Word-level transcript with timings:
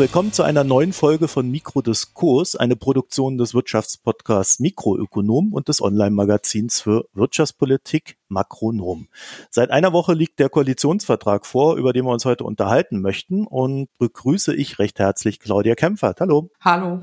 willkommen 0.00 0.32
zu 0.32 0.44
einer 0.44 0.64
neuen 0.64 0.94
Folge 0.94 1.28
von 1.28 1.50
Mikrodiskurs, 1.50 2.56
eine 2.56 2.74
Produktion 2.74 3.36
des 3.36 3.52
Wirtschaftspodcasts 3.52 4.58
Mikroökonom 4.58 5.52
und 5.52 5.68
des 5.68 5.82
Online-Magazins 5.82 6.80
für 6.80 7.04
Wirtschaftspolitik 7.12 8.16
Makronom. 8.28 9.08
Seit 9.50 9.70
einer 9.70 9.92
Woche 9.92 10.14
liegt 10.14 10.38
der 10.38 10.48
Koalitionsvertrag 10.48 11.44
vor, 11.44 11.76
über 11.76 11.92
den 11.92 12.06
wir 12.06 12.12
uns 12.12 12.24
heute 12.24 12.44
unterhalten 12.44 13.02
möchten 13.02 13.46
und 13.46 13.90
begrüße 13.98 14.54
ich 14.54 14.78
recht 14.78 14.98
herzlich 14.98 15.38
Claudia 15.38 15.74
Kempfert. 15.74 16.22
Hallo. 16.22 16.48
Hallo. 16.62 17.02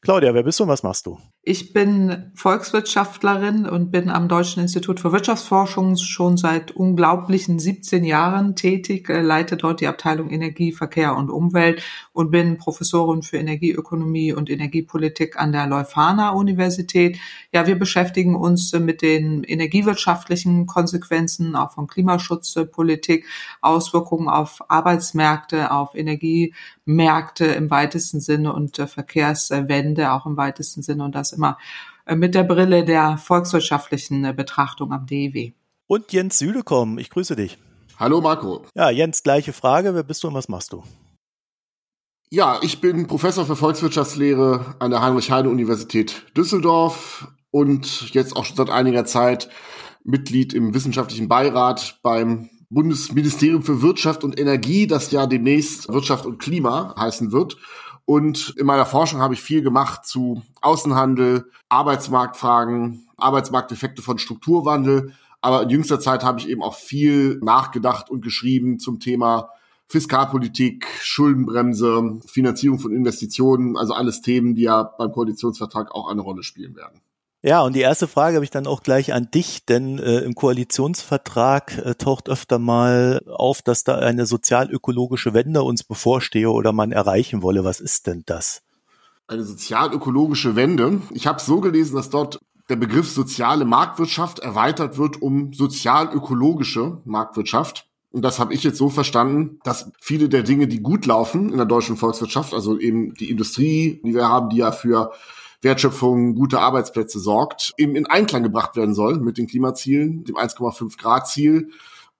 Claudia, 0.00 0.32
wer 0.32 0.44
bist 0.44 0.60
du 0.60 0.62
und 0.62 0.68
was 0.68 0.84
machst 0.84 1.06
du? 1.06 1.18
Ich 1.48 1.72
bin 1.72 2.32
Volkswirtschaftlerin 2.34 3.66
und 3.66 3.92
bin 3.92 4.10
am 4.10 4.26
Deutschen 4.26 4.62
Institut 4.62 4.98
für 4.98 5.12
Wirtschaftsforschung 5.12 5.96
schon 5.96 6.36
seit 6.36 6.72
unglaublichen 6.72 7.60
17 7.60 8.02
Jahren 8.02 8.56
tätig, 8.56 9.08
äh, 9.08 9.20
leite 9.20 9.56
dort 9.56 9.80
die 9.80 9.86
Abteilung 9.86 10.30
Energie, 10.30 10.72
Verkehr 10.72 11.14
und 11.14 11.30
Umwelt 11.30 11.84
und 12.12 12.32
bin 12.32 12.58
Professorin 12.58 13.22
für 13.22 13.36
Energieökonomie 13.36 14.32
und 14.32 14.50
Energiepolitik 14.50 15.38
an 15.38 15.52
der 15.52 15.68
Leuphana 15.68 16.30
Universität. 16.30 17.16
Ja, 17.52 17.68
wir 17.68 17.78
beschäftigen 17.78 18.34
uns 18.34 18.72
mit 18.72 19.00
den 19.00 19.44
energiewirtschaftlichen 19.44 20.66
Konsequenzen 20.66 21.54
auch 21.54 21.74
von 21.74 21.86
Klimaschutzpolitik, 21.86 23.24
Auswirkungen 23.60 24.28
auf 24.28 24.68
Arbeitsmärkte, 24.68 25.70
auf 25.70 25.94
Energiemärkte 25.94 27.44
im 27.44 27.70
weitesten 27.70 28.18
Sinne 28.18 28.52
und 28.52 28.80
äh, 28.80 28.88
Verkehrswende 28.88 30.10
auch 30.10 30.26
im 30.26 30.36
weitesten 30.36 30.82
Sinne 30.82 31.04
und 31.04 31.14
das 31.14 31.35
immer 31.36 31.58
äh, 32.06 32.16
mit 32.16 32.34
der 32.34 32.44
Brille 32.44 32.84
der 32.84 33.18
volkswirtschaftlichen 33.18 34.24
äh, 34.24 34.32
Betrachtung 34.32 34.92
am 34.92 35.06
DEW. 35.06 35.52
Und 35.86 36.12
Jens 36.12 36.38
Südekom, 36.38 36.98
ich 36.98 37.10
grüße 37.10 37.36
dich. 37.36 37.58
Hallo 37.98 38.20
Marco. 38.20 38.64
Ja, 38.74 38.90
Jens, 38.90 39.22
gleiche 39.22 39.52
Frage. 39.52 39.94
Wer 39.94 40.02
bist 40.02 40.22
du 40.22 40.28
und 40.28 40.34
was 40.34 40.48
machst 40.48 40.72
du? 40.72 40.82
Ja, 42.28 42.58
ich 42.60 42.80
bin 42.80 43.06
Professor 43.06 43.46
für 43.46 43.54
Volkswirtschaftslehre 43.54 44.74
an 44.80 44.90
der 44.90 45.00
Heinrich-Heine-Universität 45.00 46.26
Düsseldorf 46.36 47.28
und 47.52 48.12
jetzt 48.12 48.36
auch 48.36 48.44
schon 48.44 48.56
seit 48.56 48.68
einiger 48.68 49.04
Zeit 49.04 49.48
Mitglied 50.02 50.52
im 50.52 50.74
wissenschaftlichen 50.74 51.28
Beirat 51.28 52.00
beim 52.02 52.50
Bundesministerium 52.68 53.62
für 53.62 53.80
Wirtschaft 53.80 54.24
und 54.24 54.38
Energie, 54.38 54.86
das 54.86 55.12
ja 55.12 55.26
demnächst 55.26 55.88
Wirtschaft 55.88 56.26
und 56.26 56.38
Klima 56.38 56.94
heißen 56.98 57.30
wird. 57.30 57.56
Und 58.06 58.54
in 58.56 58.66
meiner 58.66 58.86
Forschung 58.86 59.20
habe 59.20 59.34
ich 59.34 59.42
viel 59.42 59.62
gemacht 59.62 60.06
zu 60.06 60.42
Außenhandel, 60.62 61.50
Arbeitsmarktfragen, 61.68 63.08
Arbeitsmarkteffekte 63.16 64.00
von 64.00 64.18
Strukturwandel. 64.18 65.12
Aber 65.40 65.64
in 65.64 65.70
jüngster 65.70 66.00
Zeit 66.00 66.24
habe 66.24 66.38
ich 66.38 66.48
eben 66.48 66.62
auch 66.62 66.76
viel 66.76 67.38
nachgedacht 67.42 68.08
und 68.08 68.22
geschrieben 68.22 68.78
zum 68.78 69.00
Thema 69.00 69.50
Fiskalpolitik, 69.88 70.86
Schuldenbremse, 71.00 72.20
Finanzierung 72.26 72.78
von 72.78 72.92
Investitionen, 72.92 73.76
also 73.76 73.92
alles 73.92 74.20
Themen, 74.20 74.54
die 74.54 74.62
ja 74.62 74.84
beim 74.84 75.12
Koalitionsvertrag 75.12 75.92
auch 75.92 76.08
eine 76.08 76.22
Rolle 76.22 76.42
spielen 76.42 76.74
werden. 76.76 77.00
Ja, 77.46 77.62
und 77.62 77.76
die 77.76 77.80
erste 77.80 78.08
Frage 78.08 78.34
habe 78.34 78.44
ich 78.44 78.50
dann 78.50 78.66
auch 78.66 78.82
gleich 78.82 79.12
an 79.12 79.30
dich, 79.32 79.64
denn 79.64 80.00
äh, 80.00 80.18
im 80.18 80.34
Koalitionsvertrag 80.34 81.78
äh, 81.78 81.94
taucht 81.94 82.28
öfter 82.28 82.58
mal 82.58 83.22
auf, 83.28 83.62
dass 83.62 83.84
da 83.84 83.94
eine 83.98 84.26
sozialökologische 84.26 85.32
Wende 85.32 85.62
uns 85.62 85.84
bevorstehe 85.84 86.50
oder 86.50 86.72
man 86.72 86.90
erreichen 86.90 87.42
wolle. 87.42 87.62
Was 87.62 87.78
ist 87.78 88.08
denn 88.08 88.24
das? 88.26 88.62
Eine 89.28 89.44
sozialökologische 89.44 90.56
Wende. 90.56 91.00
Ich 91.12 91.28
habe 91.28 91.40
so 91.40 91.60
gelesen, 91.60 91.94
dass 91.94 92.10
dort 92.10 92.40
der 92.68 92.74
Begriff 92.74 93.08
soziale 93.08 93.64
Marktwirtschaft 93.64 94.40
erweitert 94.40 94.98
wird 94.98 95.22
um 95.22 95.52
sozialökologische 95.52 97.00
Marktwirtschaft. 97.04 97.86
Und 98.10 98.22
das 98.22 98.40
habe 98.40 98.54
ich 98.54 98.64
jetzt 98.64 98.78
so 98.78 98.88
verstanden, 98.88 99.60
dass 99.62 99.92
viele 100.00 100.28
der 100.28 100.42
Dinge, 100.42 100.66
die 100.66 100.80
gut 100.80 101.06
laufen 101.06 101.50
in 101.50 101.58
der 101.58 101.66
deutschen 101.66 101.96
Volkswirtschaft, 101.96 102.54
also 102.54 102.76
eben 102.76 103.14
die 103.14 103.30
Industrie, 103.30 104.00
die 104.04 104.14
wir 104.14 104.28
haben, 104.28 104.48
die 104.48 104.56
ja 104.56 104.72
für 104.72 105.12
Wertschöpfung, 105.66 106.36
gute 106.36 106.60
Arbeitsplätze 106.60 107.18
sorgt, 107.18 107.74
eben 107.76 107.96
in 107.96 108.06
Einklang 108.06 108.44
gebracht 108.44 108.76
werden 108.76 108.94
soll 108.94 109.18
mit 109.18 109.36
den 109.36 109.48
Klimazielen, 109.48 110.24
dem 110.24 110.36
1,5 110.36 110.96
Grad 110.96 111.28
Ziel 111.28 111.70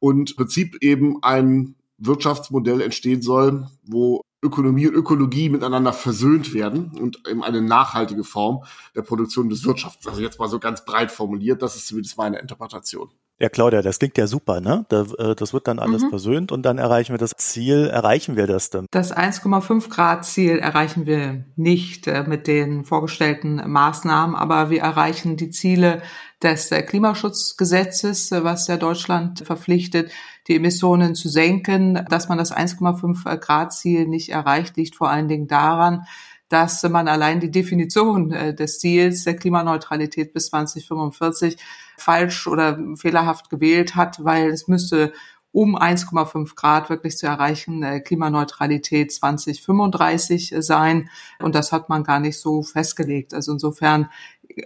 und 0.00 0.32
im 0.32 0.36
Prinzip 0.36 0.82
eben 0.82 1.22
ein 1.22 1.76
Wirtschaftsmodell 1.98 2.80
entstehen 2.80 3.22
soll, 3.22 3.68
wo 3.84 4.20
Ökonomie 4.42 4.88
und 4.88 4.94
Ökologie 4.94 5.48
miteinander 5.48 5.92
versöhnt 5.92 6.52
werden 6.54 6.90
und 7.00 7.22
eben 7.28 7.42
eine 7.42 7.62
nachhaltige 7.62 8.24
Form 8.24 8.64
der 8.94 9.02
Produktion 9.02 9.48
des 9.48 9.64
Wirtschafts. 9.64 10.06
Also 10.06 10.20
jetzt 10.20 10.38
mal 10.38 10.48
so 10.48 10.58
ganz 10.58 10.84
breit 10.84 11.10
formuliert, 11.12 11.62
das 11.62 11.76
ist 11.76 11.86
zumindest 11.86 12.18
meine 12.18 12.38
Interpretation. 12.38 13.10
Ja, 13.38 13.50
Claudia, 13.50 13.82
das 13.82 13.98
klingt 13.98 14.16
ja 14.16 14.26
super, 14.26 14.62
ne? 14.62 14.86
Äh, 14.90 15.34
das 15.34 15.52
wird 15.52 15.68
dann 15.68 15.78
alles 15.78 16.02
mhm. 16.04 16.08
versöhnt 16.08 16.52
und 16.52 16.62
dann 16.62 16.78
erreichen 16.78 17.12
wir 17.12 17.18
das 17.18 17.32
Ziel. 17.36 17.86
Erreichen 17.86 18.34
wir 18.34 18.46
das 18.46 18.70
dann? 18.70 18.86
Das 18.90 19.14
1,5 19.14 19.90
Grad 19.90 20.24
Ziel 20.24 20.58
erreichen 20.58 21.04
wir 21.04 21.44
nicht 21.54 22.06
äh, 22.06 22.24
mit 22.26 22.46
den 22.46 22.86
vorgestellten 22.86 23.56
Maßnahmen, 23.70 24.34
aber 24.34 24.70
wir 24.70 24.80
erreichen 24.80 25.36
die 25.36 25.50
Ziele 25.50 26.00
des 26.42 26.72
äh, 26.72 26.80
Klimaschutzgesetzes, 26.82 28.30
was 28.30 28.68
ja 28.68 28.78
Deutschland 28.78 29.40
verpflichtet, 29.40 30.10
die 30.48 30.56
Emissionen 30.56 31.14
zu 31.14 31.28
senken. 31.28 32.06
Dass 32.08 32.30
man 32.30 32.38
das 32.38 32.56
1,5 32.56 33.36
Grad 33.36 33.74
Ziel 33.74 34.08
nicht 34.08 34.30
erreicht, 34.30 34.78
liegt 34.78 34.96
vor 34.96 35.10
allen 35.10 35.28
Dingen 35.28 35.46
daran, 35.46 36.06
dass 36.48 36.82
man 36.84 37.08
allein 37.08 37.40
die 37.40 37.50
Definition 37.50 38.30
des 38.30 38.78
Ziels 38.78 39.24
der 39.24 39.36
Klimaneutralität 39.36 40.32
bis 40.32 40.46
2045 40.46 41.56
falsch 41.98 42.46
oder 42.46 42.78
fehlerhaft 42.96 43.50
gewählt 43.50 43.96
hat, 43.96 44.24
weil 44.24 44.50
es 44.50 44.68
müsste 44.68 45.12
um 45.56 45.74
1,5 45.74 46.54
Grad 46.54 46.90
wirklich 46.90 47.16
zu 47.16 47.26
erreichen, 47.26 47.82
äh, 47.82 48.00
Klimaneutralität 48.00 49.10
2035 49.10 50.54
sein. 50.58 51.08
Und 51.38 51.54
das 51.54 51.72
hat 51.72 51.88
man 51.88 52.04
gar 52.04 52.20
nicht 52.20 52.38
so 52.38 52.62
festgelegt. 52.62 53.32
Also 53.32 53.52
insofern 53.52 54.10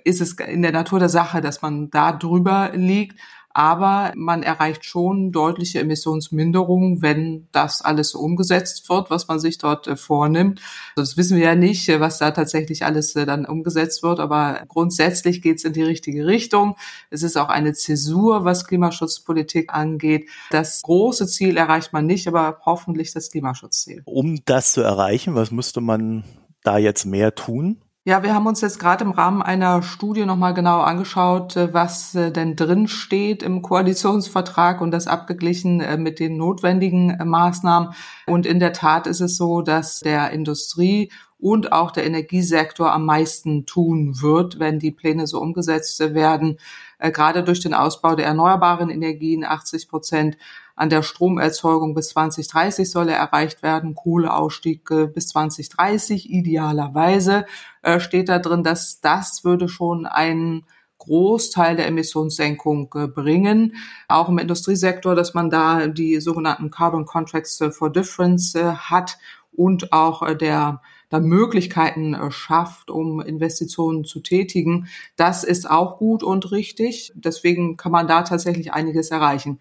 ist 0.05 0.21
es 0.21 0.33
in 0.33 0.63
der 0.63 0.73
Natur 0.73 0.99
der 0.99 1.09
Sache, 1.09 1.41
dass 1.41 1.63
man 1.63 1.91
da 1.91 2.11
drüber 2.11 2.73
liegt 2.75 3.21
aber 3.53 4.13
man 4.15 4.43
erreicht 4.43 4.85
schon 4.85 5.33
deutliche 5.33 5.81
Emissionsminderungen, 5.81 7.03
wenn 7.03 7.49
das 7.51 7.83
alles 7.83 8.15
umgesetzt 8.15 8.89
wird, 8.89 9.11
was 9.11 9.27
man 9.27 9.41
sich 9.41 9.59
dort 9.59 9.89
äh, 9.89 9.97
vornimmt. 9.97 10.61
Das 10.95 11.17
wissen 11.17 11.37
wir 11.37 11.45
ja 11.45 11.55
nicht, 11.57 11.89
äh, 11.89 12.01
was 12.01 12.19
da 12.19 12.31
tatsächlich 12.31 12.85
alles 12.85 13.17
äh, 13.17 13.27
dann 13.27 13.47
umgesetzt 13.47 14.03
wird, 14.03 14.21
aber 14.21 14.63
grundsätzlich 14.69 15.43
geht 15.43 15.59
es 15.59 15.65
in 15.65 15.73
die 15.73 15.83
richtige 15.83 16.27
Richtung. 16.27 16.77
Es 17.11 17.23
ist 17.23 17.37
auch 17.37 17.49
eine 17.49 17.73
Zäsur, 17.73 18.45
was 18.45 18.67
Klimaschutzpolitik 18.67 19.75
angeht. 19.75 20.29
Das 20.51 20.83
große 20.83 21.27
Ziel 21.27 21.57
erreicht 21.57 21.93
man 21.93 22.07
nicht, 22.07 22.29
aber 22.29 22.61
hoffentlich 22.65 23.13
das 23.13 23.31
Klimaschutzziel. 23.31 24.03
Um 24.05 24.45
das 24.45 24.73
zu 24.73 24.81
erreichen, 24.81 25.35
was 25.35 25.51
müsste 25.51 25.81
man 25.81 26.25
da 26.63 26.79
jetzt 26.79 27.05
mehr 27.05 27.35
tun? 27.35 27.83
Ja, 28.07 28.23
wir 28.23 28.35
haben 28.35 28.47
uns 28.47 28.63
jetzt 28.63 28.79
gerade 28.79 29.05
im 29.05 29.11
Rahmen 29.11 29.43
einer 29.43 29.83
Studie 29.83 30.25
nochmal 30.25 30.55
genau 30.55 30.81
angeschaut, 30.81 31.55
äh, 31.57 31.75
was 31.75 32.15
äh, 32.15 32.33
denn 32.33 32.57
drin 32.57 32.89
steht 32.89 33.43
im 33.43 33.61
Koalitionsvertrag 33.61 34.81
und 34.81 34.91
das 34.91 35.07
abgeglichen 35.07 35.83
äh, 35.83 35.99
mit 35.99 36.19
den 36.19 36.39
notwendigen 36.39 37.19
Maßnahmen. 37.23 37.91
Und 38.27 38.47
in 38.47 38.59
der 38.59 38.73
Tat 38.73 39.07
ist 39.07 39.21
es 39.21 39.37
so, 39.37 39.61
dass 39.61 40.01
der 40.01 40.31
Industrie 40.31 41.13
und 41.39 41.73
auch 41.73 41.91
der 41.91 42.07
Energiesektor 42.07 42.91
am 42.91 43.05
meisten 43.05 43.67
tun 43.67 44.23
wird, 44.23 44.59
wenn 44.59 44.79
die 44.79 44.93
Pläne 44.93 45.27
so 45.27 45.39
umgesetzt 45.39 46.01
werden. 46.01 46.59
Gerade 46.99 47.43
durch 47.45 47.61
den 47.61 47.73
Ausbau 47.73 48.15
der 48.15 48.27
erneuerbaren 48.27 48.91
Energien, 48.91 49.45
80 49.45 49.89
Prozent 49.89 50.37
an 50.81 50.89
der 50.89 51.03
Stromerzeugung 51.03 51.95
bis 51.95 52.09
2030 52.09 52.91
soll 52.91 53.11
er 53.11 53.19
erreicht 53.19 53.63
werden, 53.63 53.95
Kohleausstieg 53.95 54.91
äh, 54.91 55.07
bis 55.07 55.29
2030 55.29 56.31
idealerweise 56.31 57.45
äh, 57.83 58.01
steht 58.01 58.31
da 58.31 58.39
drin, 58.39 58.63
dass 58.63 59.03
das 59.03 59.45
würde 59.45 59.69
schon 59.69 60.07
einen 60.07 60.65
Großteil 60.97 61.77
der 61.77 61.87
Emissionssenkung 61.87 62.95
äh, 62.95 63.09
bringen. 63.09 63.75
Auch 64.09 64.31
im 64.31 64.39
Industriesektor, 64.39 65.15
dass 65.15 65.35
man 65.35 65.51
da 65.51 65.87
die 65.87 66.19
sogenannten 66.19 66.71
Carbon 66.71 67.05
Contracts 67.05 67.63
for 67.73 67.93
Difference 67.93 68.55
hat 68.55 69.19
und 69.53 69.93
auch 69.93 70.35
der 70.35 70.81
da 71.11 71.19
Möglichkeiten 71.19 72.17
schafft, 72.31 72.89
um 72.89 73.21
Investitionen 73.21 74.05
zu 74.05 74.21
tätigen. 74.21 74.87
Das 75.17 75.43
ist 75.43 75.69
auch 75.69 75.99
gut 75.99 76.23
und 76.23 76.53
richtig. 76.53 77.13
Deswegen 77.17 77.77
kann 77.77 77.91
man 77.91 78.07
da 78.07 78.23
tatsächlich 78.23 78.73
einiges 78.73 79.11
erreichen. 79.11 79.59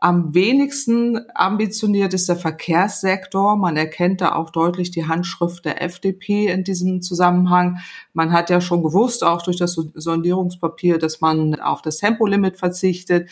Am 0.00 0.34
wenigsten 0.34 1.20
ambitioniert 1.34 2.12
ist 2.14 2.28
der 2.28 2.36
Verkehrssektor. 2.36 3.56
Man 3.56 3.76
erkennt 3.76 4.20
da 4.20 4.34
auch 4.34 4.50
deutlich 4.50 4.90
die 4.90 5.06
Handschrift 5.06 5.64
der 5.64 5.82
FDP 5.82 6.46
in 6.48 6.64
diesem 6.64 7.02
Zusammenhang. 7.02 7.78
Man 8.12 8.32
hat 8.32 8.50
ja 8.50 8.60
schon 8.60 8.82
gewusst, 8.82 9.24
auch 9.24 9.42
durch 9.42 9.56
das 9.56 9.74
Sondierungspapier, 9.74 10.98
dass 10.98 11.20
man 11.20 11.60
auf 11.60 11.82
das 11.82 11.98
Tempolimit 11.98 12.56
verzichtet. 12.56 13.30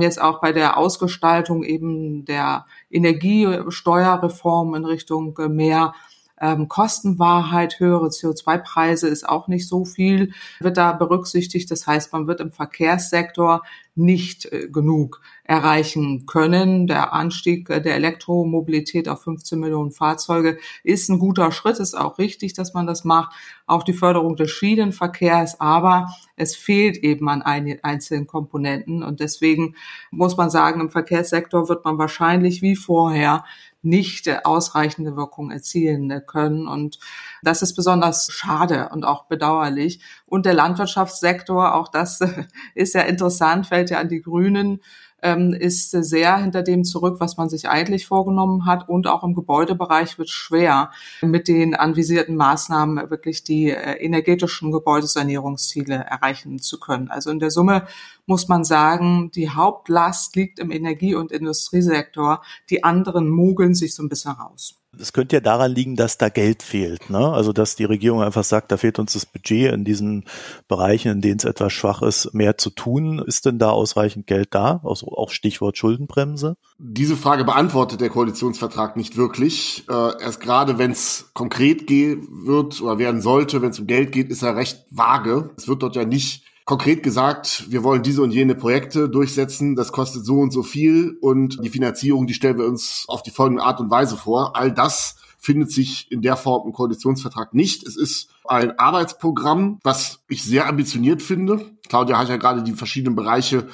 Jetzt 0.00 0.20
auch 0.20 0.40
bei 0.40 0.52
der 0.52 0.76
Ausgestaltung 0.78 1.62
eben 1.62 2.24
der 2.24 2.64
Energiesteuerreform 2.90 4.74
in 4.74 4.84
Richtung 4.84 5.36
mehr 5.48 5.94
Ähm, 6.40 6.68
Kostenwahrheit, 6.68 7.80
höhere 7.80 8.08
CO2-Preise 8.08 9.08
ist 9.08 9.28
auch 9.28 9.48
nicht 9.48 9.68
so 9.68 9.84
viel, 9.84 10.32
wird 10.60 10.76
da 10.76 10.92
berücksichtigt. 10.92 11.70
Das 11.70 11.86
heißt, 11.86 12.12
man 12.12 12.26
wird 12.26 12.40
im 12.40 12.52
Verkehrssektor 12.52 13.62
nicht 13.96 14.52
äh, 14.52 14.68
genug 14.68 15.22
erreichen 15.44 16.26
können. 16.26 16.86
Der 16.86 17.12
Anstieg 17.12 17.68
der 17.68 17.94
Elektromobilität 17.94 19.08
auf 19.08 19.22
15 19.22 19.58
Millionen 19.58 19.90
Fahrzeuge 19.90 20.58
ist 20.84 21.08
ein 21.08 21.18
guter 21.18 21.50
Schritt, 21.52 21.78
ist 21.78 21.96
auch 21.96 22.18
richtig, 22.18 22.52
dass 22.52 22.74
man 22.74 22.86
das 22.86 23.04
macht. 23.04 23.34
Auch 23.66 23.82
die 23.82 23.94
Förderung 23.94 24.36
des 24.36 24.50
Schienenverkehrs, 24.50 25.60
aber 25.60 26.14
es 26.36 26.54
fehlt 26.54 26.98
eben 26.98 27.28
an 27.28 27.42
einzelnen 27.42 28.26
Komponenten 28.26 29.02
und 29.02 29.20
deswegen 29.20 29.74
muss 30.10 30.36
man 30.36 30.50
sagen, 30.50 30.80
im 30.80 30.90
Verkehrssektor 30.90 31.68
wird 31.68 31.84
man 31.84 31.96
wahrscheinlich 31.98 32.60
wie 32.60 32.76
vorher 32.76 33.44
nicht 33.86 34.28
ausreichende 34.44 35.16
Wirkung 35.16 35.50
erzielen 35.50 36.22
können. 36.26 36.68
Und 36.68 36.98
das 37.42 37.62
ist 37.62 37.74
besonders 37.74 38.28
schade 38.30 38.90
und 38.92 39.04
auch 39.04 39.24
bedauerlich. 39.24 40.00
Und 40.26 40.44
der 40.44 40.54
Landwirtschaftssektor, 40.54 41.74
auch 41.74 41.88
das 41.88 42.20
ist 42.74 42.94
ja 42.94 43.02
interessant, 43.02 43.66
fällt 43.66 43.90
ja 43.90 43.98
an 43.98 44.08
die 44.08 44.20
Grünen 44.20 44.80
ähm, 45.22 45.54
ist 45.54 45.90
sehr 45.90 46.36
hinter 46.36 46.62
dem 46.62 46.84
zurück, 46.84 47.16
was 47.18 47.36
man 47.36 47.48
sich 47.48 47.68
eigentlich 47.68 48.06
vorgenommen 48.06 48.66
hat. 48.66 48.88
Und 48.88 49.06
auch 49.06 49.24
im 49.24 49.34
Gebäudebereich 49.34 50.18
wird 50.18 50.28
schwer, 50.28 50.90
mit 51.22 51.48
den 51.48 51.74
anvisierten 51.74 52.36
Maßnahmen 52.36 53.10
wirklich 53.10 53.42
die 53.42 53.70
äh, 53.70 53.94
energetischen 53.94 54.72
Gebäudesanierungsziele 54.72 55.94
erreichen 55.94 56.58
zu 56.58 56.78
können. 56.78 57.10
Also 57.10 57.30
in 57.30 57.38
der 57.38 57.50
Summe 57.50 57.86
muss 58.26 58.48
man 58.48 58.64
sagen, 58.64 59.30
die 59.34 59.50
Hauptlast 59.50 60.36
liegt 60.36 60.58
im 60.58 60.70
Energie- 60.70 61.14
und 61.14 61.32
Industriesektor. 61.32 62.42
Die 62.70 62.84
anderen 62.84 63.28
mogeln 63.28 63.74
sich 63.74 63.94
so 63.94 64.02
ein 64.02 64.08
bisschen 64.08 64.32
raus. 64.32 64.74
Es 64.98 65.12
könnte 65.12 65.36
ja 65.36 65.40
daran 65.40 65.72
liegen, 65.72 65.94
dass 65.94 66.16
da 66.16 66.28
Geld 66.28 66.62
fehlt. 66.62 67.10
Ne? 67.10 67.18
Also 67.18 67.52
dass 67.52 67.76
die 67.76 67.84
Regierung 67.84 68.22
einfach 68.22 68.44
sagt, 68.44 68.72
da 68.72 68.78
fehlt 68.78 68.98
uns 68.98 69.12
das 69.12 69.26
Budget 69.26 69.72
in 69.72 69.84
diesen 69.84 70.24
Bereichen, 70.68 71.12
in 71.12 71.20
denen 71.20 71.38
es 71.38 71.44
etwas 71.44 71.72
schwach 71.72 72.02
ist, 72.02 72.32
mehr 72.32 72.56
zu 72.56 72.70
tun. 72.70 73.18
Ist 73.18 73.46
denn 73.46 73.58
da 73.58 73.70
ausreichend 73.70 74.26
Geld 74.26 74.54
da? 74.54 74.80
Also 74.84 75.08
auch 75.08 75.30
Stichwort 75.30 75.76
Schuldenbremse? 75.76 76.56
Diese 76.78 77.16
Frage 77.16 77.44
beantwortet 77.44 78.00
der 78.00 78.10
Koalitionsvertrag 78.10 78.96
nicht 78.96 79.16
wirklich. 79.16 79.84
Äh, 79.88 80.22
erst 80.22 80.40
gerade 80.40 80.78
wenn 80.78 80.92
es 80.92 81.30
konkret 81.34 81.86
gehen 81.86 82.26
wird 82.46 82.80
oder 82.80 82.98
werden 82.98 83.20
sollte, 83.20 83.60
wenn 83.62 83.70
es 83.70 83.78
um 83.78 83.86
Geld 83.86 84.12
geht, 84.12 84.30
ist 84.30 84.42
er 84.42 84.56
recht 84.56 84.86
vage. 84.90 85.50
Es 85.56 85.68
wird 85.68 85.82
dort 85.82 85.96
ja 85.96 86.04
nicht 86.04 86.44
konkret 86.66 87.04
gesagt, 87.04 87.64
wir 87.70 87.84
wollen 87.84 88.02
diese 88.02 88.22
und 88.22 88.32
jene 88.32 88.56
Projekte 88.56 89.08
durchsetzen, 89.08 89.76
das 89.76 89.92
kostet 89.92 90.26
so 90.26 90.40
und 90.40 90.52
so 90.52 90.64
viel 90.64 91.16
und 91.20 91.64
die 91.64 91.70
Finanzierung, 91.70 92.26
die 92.26 92.34
stellen 92.34 92.58
wir 92.58 92.66
uns 92.66 93.04
auf 93.06 93.22
die 93.22 93.30
folgende 93.30 93.62
Art 93.62 93.80
und 93.80 93.88
Weise 93.88 94.16
vor. 94.16 94.56
All 94.56 94.72
das 94.72 95.16
findet 95.38 95.70
sich 95.70 96.10
in 96.10 96.22
der 96.22 96.36
Form 96.36 96.66
im 96.66 96.72
Koalitionsvertrag 96.72 97.54
nicht. 97.54 97.86
Es 97.86 97.96
ist 97.96 98.30
ein 98.46 98.78
Arbeitsprogramm, 98.80 99.78
was 99.84 100.18
ich 100.28 100.42
sehr 100.42 100.66
ambitioniert 100.66 101.22
finde. 101.22 101.64
Claudia 101.88 102.18
hat 102.18 102.28
ja 102.28 102.36
gerade 102.36 102.64
die 102.64 102.72
verschiedenen 102.72 103.14
Bereiche 103.14 103.68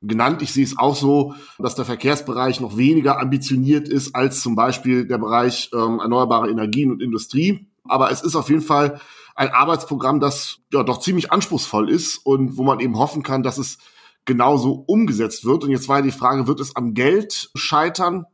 genannt. 0.00 0.42
Ich 0.42 0.52
sehe 0.52 0.64
es 0.64 0.76
auch 0.76 0.96
so, 0.96 1.36
dass 1.60 1.76
der 1.76 1.84
Verkehrsbereich 1.84 2.60
noch 2.60 2.76
weniger 2.76 3.20
ambitioniert 3.20 3.88
ist 3.88 4.16
als 4.16 4.40
zum 4.40 4.56
Beispiel 4.56 5.06
der 5.06 5.18
Bereich 5.18 5.70
ähm, 5.72 6.00
erneuerbare 6.00 6.50
Energien 6.50 6.90
und 6.90 7.00
Industrie. 7.00 7.68
Aber 7.84 8.10
es 8.10 8.22
ist 8.22 8.34
auf 8.34 8.48
jeden 8.48 8.62
Fall 8.62 9.00
ein 9.34 9.50
Arbeitsprogramm, 9.50 10.20
das 10.20 10.58
ja 10.72 10.82
doch 10.82 11.00
ziemlich 11.00 11.32
anspruchsvoll 11.32 11.90
ist 11.90 12.18
und 12.18 12.56
wo 12.56 12.62
man 12.62 12.80
eben 12.80 12.98
hoffen 12.98 13.22
kann, 13.22 13.42
dass 13.42 13.58
es 13.58 13.78
genauso 14.24 14.84
umgesetzt 14.86 15.44
wird. 15.44 15.64
Und 15.64 15.70
jetzt 15.70 15.88
war 15.88 16.02
die 16.02 16.10
Frage, 16.10 16.46
wird 16.46 16.60
es 16.60 16.76
am 16.76 16.94
Geld 16.94 17.50
scheitern? 17.54 18.26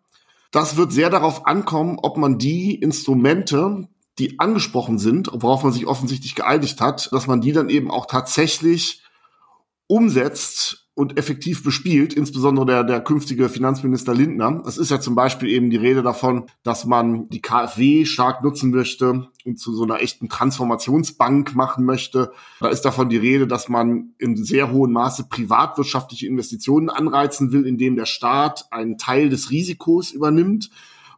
Das 0.51 0.77
wird 0.77 0.93
sehr 0.93 1.11
darauf 1.11 1.47
ankommen, 1.47 1.99
ob 2.03 2.17
man 2.17 2.39
die 2.39 2.75
Instrumente, 2.75 3.89
die 4.19 4.41
angesprochen 4.41 4.99
sind, 4.99 5.31
worauf 5.33 5.63
man 5.63 5.73
sich 5.73 5.87
offensichtlich 5.87 6.35
geeinigt 6.35 6.81
hat, 6.81 7.13
dass 7.13 7.27
man 7.27 7.41
die 7.41 7.53
dann 7.53 7.69
eben 7.69 7.91
auch 7.91 8.07
tatsächlich 8.07 9.03
umsetzt 9.87 10.88
und 10.99 11.17
effektiv 11.17 11.63
bespielt, 11.63 12.13
insbesondere 12.13 12.67
der, 12.67 12.83
der 12.83 13.01
künftige 13.01 13.49
Finanzminister 13.49 14.13
Lindner. 14.13 14.65
Es 14.67 14.79
ist 14.79 14.91
ja 14.91 14.99
zum 14.99 15.15
Beispiel 15.15 15.49
eben 15.49 15.71
die 15.71 15.77
Rede 15.77 16.03
davon, 16.03 16.47
dass 16.65 16.87
man 16.87 17.29
die 17.29 17.41
KfW 17.41 18.05
stark 18.05 18.43
nutzen 18.43 18.73
möchte 18.73 19.29
und 19.45 19.61
zu 19.61 19.73
so 19.73 19.85
einer 19.85 20.01
echten 20.01 20.29
Transformationsbank 20.29 21.55
machen 21.55 21.85
möchte. 21.85 22.33
Da 22.59 22.67
ist 22.67 22.81
davon 22.81 23.11
die 23.11 23.17
Rede, 23.17 23.47
dass 23.47 23.69
man 23.69 24.15
in 24.19 24.45
sehr 24.45 24.73
hohem 24.73 24.91
Maße 24.91 25.29
privatwirtschaftliche 25.29 26.27
Investitionen 26.27 26.91
anreizen 26.91 27.53
will, 27.53 27.65
indem 27.65 27.95
der 27.95 28.07
Staat 28.07 28.67
einen 28.73 28.99
Teil 28.99 29.29
des 29.29 29.53
Risikos 29.53 30.11
übernimmt. 30.11 30.69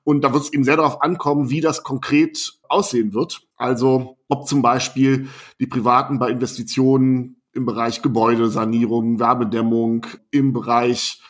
Und 0.04 0.24
da 0.24 0.34
wird 0.34 0.42
es 0.42 0.52
eben 0.52 0.64
sehr 0.64 0.76
darauf 0.76 1.00
ankommen, 1.00 1.48
wie 1.48 1.62
das 1.62 1.82
konkret 1.82 2.58
aussehen 2.68 3.14
wird. 3.14 3.48
Also 3.56 4.18
ob 4.28 4.46
zum 4.46 4.60
Beispiel 4.60 5.28
die 5.58 5.66
Privaten 5.66 6.18
bei 6.18 6.28
Investitionen 6.28 7.39
im 7.60 7.66
Bereich 7.66 8.00
Gebäudesanierung, 8.00 9.20
Wärmedämmung, 9.20 10.06
im 10.30 10.54
Bereich 10.54 11.20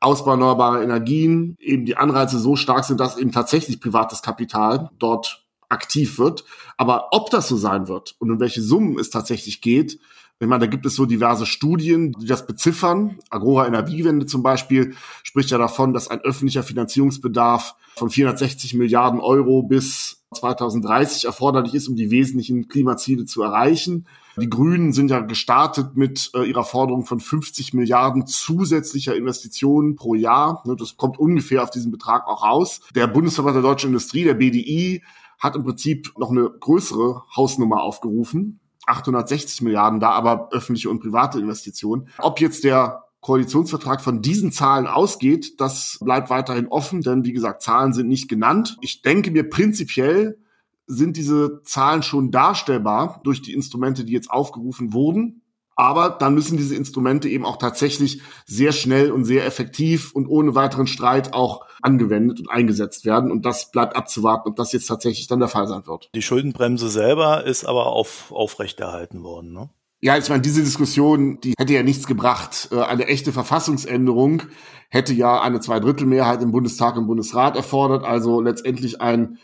Ausbau 0.00 0.32
erneuerbarer 0.32 0.82
Energien 0.82 1.56
eben 1.60 1.86
die 1.86 1.96
Anreize 1.96 2.40
so 2.40 2.56
stark 2.56 2.84
sind, 2.84 2.98
dass 2.98 3.16
eben 3.16 3.30
tatsächlich 3.30 3.80
privates 3.80 4.20
Kapital 4.20 4.90
dort 4.98 5.46
aktiv 5.68 6.18
wird. 6.18 6.44
Aber 6.76 7.08
ob 7.12 7.30
das 7.30 7.46
so 7.46 7.56
sein 7.56 7.86
wird 7.86 8.16
und 8.18 8.32
um 8.32 8.40
welche 8.40 8.62
Summen 8.62 8.98
es 8.98 9.10
tatsächlich 9.10 9.60
geht, 9.60 10.00
ich 10.38 10.46
meine, 10.46 10.60
da 10.60 10.66
gibt 10.66 10.84
es 10.84 10.96
so 10.96 11.06
diverse 11.06 11.46
Studien, 11.46 12.12
die 12.12 12.26
das 12.26 12.46
beziffern. 12.46 13.18
Agora 13.30 13.66
Energiewende 13.66 14.26
zum 14.26 14.42
Beispiel 14.42 14.94
spricht 15.22 15.50
ja 15.50 15.56
davon, 15.56 15.94
dass 15.94 16.08
ein 16.08 16.20
öffentlicher 16.20 16.62
Finanzierungsbedarf 16.62 17.74
von 17.94 18.10
460 18.10 18.74
Milliarden 18.74 19.20
Euro 19.20 19.62
bis 19.62 20.24
2030 20.34 21.24
erforderlich 21.24 21.72
ist, 21.74 21.88
um 21.88 21.96
die 21.96 22.10
wesentlichen 22.10 22.68
Klimaziele 22.68 23.24
zu 23.24 23.40
erreichen. 23.42 24.06
Die 24.38 24.50
Grünen 24.50 24.92
sind 24.92 25.10
ja 25.10 25.20
gestartet 25.20 25.96
mit 25.96 26.30
äh, 26.34 26.44
ihrer 26.44 26.64
Forderung 26.64 27.06
von 27.06 27.20
50 27.20 27.72
Milliarden 27.72 28.26
zusätzlicher 28.26 29.16
Investitionen 29.16 29.96
pro 29.96 30.14
Jahr. 30.14 30.62
Ne, 30.66 30.76
das 30.76 30.96
kommt 30.96 31.18
ungefähr 31.18 31.62
auf 31.62 31.70
diesen 31.70 31.90
Betrag 31.90 32.26
auch 32.26 32.44
raus. 32.44 32.80
Der 32.94 33.06
Bundesverband 33.06 33.56
der 33.56 33.62
deutschen 33.62 33.88
Industrie, 33.88 34.24
der 34.24 34.34
BDI, 34.34 35.02
hat 35.38 35.56
im 35.56 35.64
Prinzip 35.64 36.12
noch 36.18 36.30
eine 36.30 36.50
größere 36.50 37.22
Hausnummer 37.34 37.82
aufgerufen. 37.82 38.60
860 38.86 39.62
Milliarden 39.62 40.00
da, 40.00 40.10
aber 40.10 40.50
öffentliche 40.52 40.90
und 40.90 41.00
private 41.00 41.40
Investitionen. 41.40 42.08
Ob 42.18 42.40
jetzt 42.40 42.62
der 42.64 43.04
Koalitionsvertrag 43.20 44.02
von 44.02 44.22
diesen 44.22 44.52
Zahlen 44.52 44.86
ausgeht, 44.86 45.60
das 45.60 45.98
bleibt 46.00 46.30
weiterhin 46.30 46.68
offen, 46.68 47.00
denn 47.00 47.24
wie 47.24 47.32
gesagt, 47.32 47.62
Zahlen 47.62 47.92
sind 47.92 48.06
nicht 48.06 48.28
genannt. 48.28 48.76
Ich 48.82 49.02
denke 49.02 49.32
mir 49.32 49.48
prinzipiell, 49.48 50.38
sind 50.86 51.16
diese 51.16 51.62
Zahlen 51.62 52.02
schon 52.02 52.30
darstellbar 52.30 53.20
durch 53.24 53.42
die 53.42 53.52
Instrumente, 53.52 54.04
die 54.04 54.12
jetzt 54.12 54.30
aufgerufen 54.30 54.92
wurden. 54.92 55.42
Aber 55.78 56.08
dann 56.08 56.34
müssen 56.34 56.56
diese 56.56 56.74
Instrumente 56.74 57.28
eben 57.28 57.44
auch 57.44 57.58
tatsächlich 57.58 58.22
sehr 58.46 58.72
schnell 58.72 59.10
und 59.10 59.24
sehr 59.26 59.44
effektiv 59.44 60.12
und 60.12 60.26
ohne 60.26 60.54
weiteren 60.54 60.86
Streit 60.86 61.34
auch 61.34 61.66
angewendet 61.82 62.40
und 62.40 62.50
eingesetzt 62.50 63.04
werden. 63.04 63.30
Und 63.30 63.44
das 63.44 63.70
bleibt 63.70 63.94
abzuwarten, 63.94 64.48
ob 64.48 64.56
das 64.56 64.72
jetzt 64.72 64.86
tatsächlich 64.86 65.26
dann 65.26 65.38
der 65.38 65.48
Fall 65.48 65.68
sein 65.68 65.86
wird. 65.86 66.08
Die 66.14 66.22
Schuldenbremse 66.22 66.88
selber 66.88 67.44
ist 67.44 67.66
aber 67.66 67.88
auf, 67.88 68.32
aufrechterhalten 68.32 69.22
worden, 69.22 69.52
ne? 69.52 69.68
Ja, 70.00 70.16
ich 70.16 70.28
meine, 70.28 70.42
diese 70.42 70.62
Diskussion, 70.62 71.40
die 71.40 71.54
hätte 71.58 71.72
ja 71.72 71.82
nichts 71.82 72.06
gebracht. 72.06 72.68
Äh, 72.70 72.82
eine 72.82 73.06
echte 73.06 73.32
Verfassungsänderung 73.32 74.42
hätte 74.88 75.14
ja 75.14 75.40
eine 75.40 75.60
Zweidrittelmehrheit 75.60 76.42
im 76.42 76.52
Bundestag 76.52 76.96
und 76.96 77.06
Bundesrat 77.06 77.56
erfordert, 77.56 78.04
also 78.04 78.40
letztendlich 78.40 79.00
ein 79.00 79.38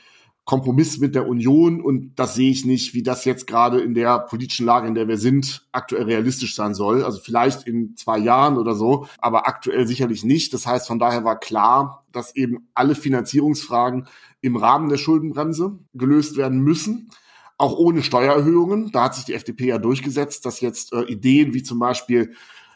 Kompromiss 0.44 0.98
mit 0.98 1.14
der 1.14 1.28
Union 1.28 1.80
und 1.80 2.16
das 2.16 2.34
sehe 2.34 2.50
ich 2.50 2.64
nicht, 2.64 2.94
wie 2.94 3.04
das 3.04 3.24
jetzt 3.24 3.46
gerade 3.46 3.80
in 3.80 3.94
der 3.94 4.18
politischen 4.18 4.66
Lage, 4.66 4.88
in 4.88 4.94
der 4.94 5.06
wir 5.06 5.16
sind, 5.16 5.66
aktuell 5.70 6.04
realistisch 6.04 6.56
sein 6.56 6.74
soll. 6.74 7.04
Also 7.04 7.20
vielleicht 7.20 7.66
in 7.66 7.96
zwei 7.96 8.18
Jahren 8.18 8.58
oder 8.58 8.74
so, 8.74 9.06
aber 9.18 9.46
aktuell 9.46 9.86
sicherlich 9.86 10.24
nicht. 10.24 10.52
Das 10.52 10.66
heißt, 10.66 10.88
von 10.88 10.98
daher 10.98 11.22
war 11.24 11.38
klar, 11.38 12.04
dass 12.10 12.34
eben 12.34 12.68
alle 12.74 12.96
Finanzierungsfragen 12.96 14.08
im 14.40 14.56
Rahmen 14.56 14.88
der 14.88 14.96
Schuldenbremse 14.96 15.78
gelöst 15.94 16.36
werden 16.36 16.60
müssen. 16.60 17.10
Auch 17.56 17.78
ohne 17.78 18.02
Steuererhöhungen. 18.02 18.90
Da 18.90 19.04
hat 19.04 19.14
sich 19.14 19.24
die 19.24 19.34
FDP 19.34 19.66
ja 19.66 19.78
durchgesetzt, 19.78 20.44
dass 20.44 20.60
jetzt 20.60 20.92
äh, 20.92 21.02
Ideen 21.02 21.54
wie 21.54 21.62
zum 21.62 21.78
Beispiel 21.78 22.32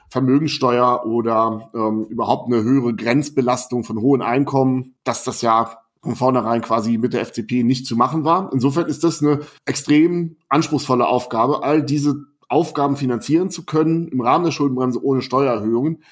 Vermögensteuer 0.08 1.04
oder 1.04 1.70
ähm, 1.74 2.04
überhaupt 2.04 2.46
eine 2.46 2.62
höhere 2.62 2.94
Grenzbelastung 2.94 3.82
von 3.82 4.00
hohen 4.00 4.22
Einkommen, 4.22 4.94
dass 5.02 5.24
das 5.24 5.42
ja 5.42 5.78
von 6.06 6.16
vornherein 6.16 6.60
quasi 6.62 6.98
mit 6.98 7.12
der 7.12 7.20
FDP 7.20 7.62
nicht 7.62 7.86
zu 7.86 7.96
machen 7.96 8.24
war. 8.24 8.50
Insofern 8.52 8.86
ist 8.86 9.04
das 9.04 9.22
eine 9.22 9.40
extrem 9.64 10.36
anspruchsvolle 10.48 11.06
Aufgabe, 11.06 11.62
all 11.62 11.82
diese 11.82 12.24
Aufgaben 12.48 12.96
finanzieren 12.96 13.50
zu 13.50 13.64
können 13.64 14.08
im 14.08 14.20
Rahmen 14.20 14.44
der 14.44 14.52
Schuldenbremse 14.52 15.02
ohne 15.04 15.22
Steuererhöhungen. 15.22 16.02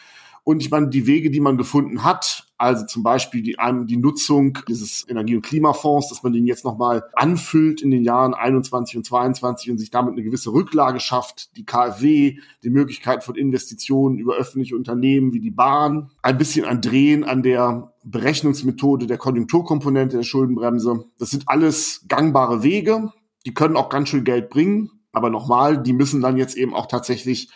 Und 0.43 0.61
ich 0.61 0.71
meine, 0.71 0.89
die 0.89 1.07
Wege, 1.07 1.31
die 1.31 1.41
man 1.41 1.57
gefunden 1.57 2.05
hat, 2.05 2.44
Also 2.57 2.87
zum 2.87 3.03
Beispiel 3.03 3.43
die, 3.43 3.57
die 3.87 3.97
Nutzung 3.97 4.59
dieses 4.69 5.09
Energie- 5.09 5.35
und 5.35 5.43
Klimafonds, 5.43 6.09
dass 6.09 6.23
man 6.23 6.33
den 6.33 6.47
jetzt 6.47 6.65
nochmal 6.65 7.03
anfüllt 7.15 7.83
in 7.83 7.91
den 7.91 8.05
Jahren 8.05 8.33
21 8.33 8.97
und 8.97 9.05
22 9.05 9.73
und 9.73 9.79
sich 9.79 9.91
damit 9.91 10.13
eine 10.13 10.23
gewisse 10.23 10.53
Rücklage 10.53 11.01
schafft. 11.01 11.57
Die 11.57 11.65
KfW, 11.65 12.39
die 12.63 12.71
Möglichkeit 12.71 13.25
von 13.25 13.35
Investitionen 13.35 14.19
über 14.19 14.37
öffentliche 14.37 14.77
Unternehmen 14.77 15.33
wie 15.33 15.41
die 15.41 15.51
Bahn. 15.51 16.11
Ein 16.23 16.39
bisschen 16.39 16.65
ein 16.65 16.81
Drehen 16.81 17.25
an 17.25 17.43
der 17.43 17.93
Berechnungsmethode 18.05 19.07
der 19.07 19.19
Konjunkturkomponente 19.19 20.19
der 20.19 20.25
Schuldenbremse. 20.25 21.07
Das 21.19 21.31
sind 21.31 21.49
alles 21.49 22.05
gangbare 22.09 22.63
Wege. 22.63 23.13
Die 23.47 23.55
können 23.55 23.77
auch 23.77 23.89
ganz 23.89 24.11
schön 24.11 24.25
Geld 24.25 24.49
bringen. 24.49 24.91
Aber 25.13 25.31
nochmal, 25.31 25.83
die 25.83 25.93
müssen 25.93 26.21
dann 26.21 26.37
jetzt 26.37 26.57
eben 26.57 26.75
auch 26.75 26.87
tatsächlich 26.87 27.51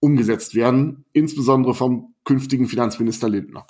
umgesetzt 0.00 0.54
werden, 0.54 1.06
insbesondere 1.12 1.74
vom 1.74 2.14
künftigen 2.24 2.66
Finanzminister 2.66 3.28
Lindner. 3.28 3.66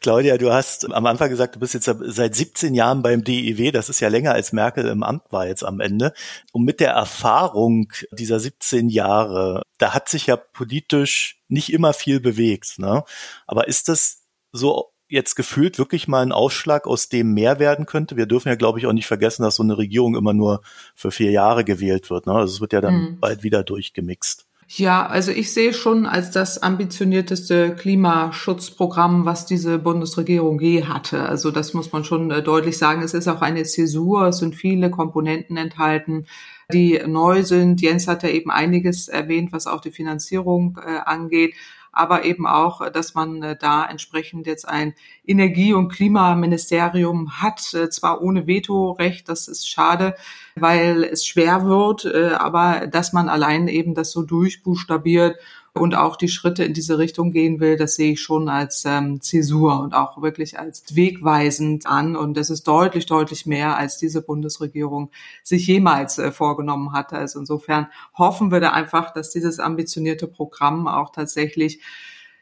Claudia, 0.00 0.38
du 0.38 0.52
hast 0.52 0.92
am 0.92 1.06
Anfang 1.06 1.30
gesagt, 1.30 1.56
du 1.56 1.60
bist 1.60 1.74
jetzt 1.74 1.90
seit 2.00 2.34
17 2.34 2.74
Jahren 2.74 3.02
beim 3.02 3.24
DIW. 3.24 3.72
Das 3.72 3.88
ist 3.88 4.00
ja 4.00 4.08
länger 4.08 4.32
als 4.32 4.52
Merkel 4.52 4.86
im 4.86 5.02
Amt 5.02 5.22
war 5.30 5.46
jetzt 5.46 5.64
am 5.64 5.80
Ende. 5.80 6.12
Und 6.52 6.64
mit 6.64 6.80
der 6.80 6.90
Erfahrung 6.90 7.92
dieser 8.12 8.40
17 8.40 8.88
Jahre, 8.88 9.62
da 9.78 9.94
hat 9.94 10.08
sich 10.08 10.26
ja 10.26 10.36
politisch 10.36 11.40
nicht 11.48 11.72
immer 11.72 11.92
viel 11.92 12.20
bewegt. 12.20 12.78
Ne? 12.78 13.04
Aber 13.46 13.68
ist 13.68 13.88
das 13.88 14.22
so 14.52 14.92
jetzt 15.08 15.34
gefühlt 15.36 15.78
wirklich 15.78 16.08
mal 16.08 16.22
ein 16.22 16.32
Ausschlag, 16.32 16.86
aus 16.86 17.08
dem 17.08 17.32
mehr 17.32 17.58
werden 17.58 17.86
könnte? 17.86 18.16
Wir 18.16 18.26
dürfen 18.26 18.48
ja, 18.48 18.54
glaube 18.54 18.78
ich, 18.78 18.86
auch 18.86 18.92
nicht 18.92 19.06
vergessen, 19.06 19.42
dass 19.42 19.56
so 19.56 19.62
eine 19.62 19.78
Regierung 19.78 20.16
immer 20.16 20.34
nur 20.34 20.62
für 20.94 21.10
vier 21.10 21.30
Jahre 21.30 21.64
gewählt 21.64 22.10
wird. 22.10 22.26
Ne? 22.26 22.32
Also 22.32 22.54
es 22.54 22.60
wird 22.60 22.72
ja 22.72 22.80
dann 22.80 22.94
mhm. 22.94 23.20
bald 23.20 23.42
wieder 23.42 23.62
durchgemixt. 23.62 24.47
Ja, 24.70 25.06
also 25.06 25.32
ich 25.32 25.54
sehe 25.54 25.72
schon 25.72 26.04
als 26.04 26.30
das 26.30 26.62
ambitionierteste 26.62 27.74
Klimaschutzprogramm, 27.74 29.24
was 29.24 29.46
diese 29.46 29.78
Bundesregierung 29.78 30.60
je 30.60 30.84
hatte. 30.84 31.22
Also 31.22 31.50
das 31.50 31.72
muss 31.72 31.90
man 31.90 32.04
schon 32.04 32.30
äh, 32.30 32.42
deutlich 32.42 32.76
sagen. 32.76 33.00
Es 33.02 33.14
ist 33.14 33.28
auch 33.28 33.40
eine 33.40 33.62
Zäsur. 33.62 34.26
Es 34.26 34.38
sind 34.38 34.54
viele 34.54 34.90
Komponenten 34.90 35.56
enthalten, 35.56 36.26
die 36.70 37.00
neu 37.06 37.44
sind. 37.44 37.80
Jens 37.80 38.06
hat 38.08 38.22
ja 38.22 38.28
eben 38.28 38.50
einiges 38.50 39.08
erwähnt, 39.08 39.52
was 39.52 39.66
auch 39.66 39.80
die 39.80 39.90
Finanzierung 39.90 40.78
äh, 40.84 40.98
angeht 40.98 41.54
aber 41.98 42.24
eben 42.24 42.46
auch, 42.46 42.88
dass 42.90 43.14
man 43.14 43.42
äh, 43.42 43.56
da 43.58 43.84
entsprechend 43.84 44.46
jetzt 44.46 44.68
ein 44.68 44.94
Energie- 45.26 45.72
und 45.72 45.88
Klimaministerium 45.88 47.40
hat, 47.42 47.74
äh, 47.74 47.90
zwar 47.90 48.22
ohne 48.22 48.46
Vetorecht, 48.46 49.28
das 49.28 49.48
ist 49.48 49.68
schade, 49.68 50.14
weil 50.54 51.02
es 51.04 51.26
schwer 51.26 51.64
wird, 51.64 52.04
äh, 52.04 52.34
aber 52.38 52.86
dass 52.86 53.12
man 53.12 53.28
allein 53.28 53.66
eben 53.66 53.94
das 53.94 54.12
so 54.12 54.22
durchbuchstabiert 54.22 55.36
und 55.74 55.94
auch 55.94 56.16
die 56.16 56.28
Schritte 56.28 56.64
in 56.64 56.74
diese 56.74 56.98
Richtung 56.98 57.30
gehen 57.30 57.60
will, 57.60 57.76
das 57.76 57.94
sehe 57.94 58.12
ich 58.12 58.20
schon 58.20 58.48
als 58.48 58.84
ähm, 58.84 59.20
Zäsur 59.20 59.80
und 59.80 59.94
auch 59.94 60.20
wirklich 60.20 60.58
als 60.58 60.82
wegweisend 60.94 61.86
an. 61.86 62.16
Und 62.16 62.36
das 62.36 62.50
ist 62.50 62.66
deutlich, 62.66 63.06
deutlich 63.06 63.46
mehr, 63.46 63.76
als 63.76 63.98
diese 63.98 64.22
Bundesregierung 64.22 65.10
sich 65.42 65.66
jemals 65.66 66.18
äh, 66.18 66.32
vorgenommen 66.32 66.92
hatte. 66.92 67.16
Also 67.16 67.38
insofern 67.38 67.88
hoffen 68.16 68.50
wir 68.50 68.60
da 68.60 68.70
einfach, 68.70 69.12
dass 69.12 69.30
dieses 69.30 69.58
ambitionierte 69.60 70.26
Programm 70.26 70.88
auch 70.88 71.10
tatsächlich 71.10 71.80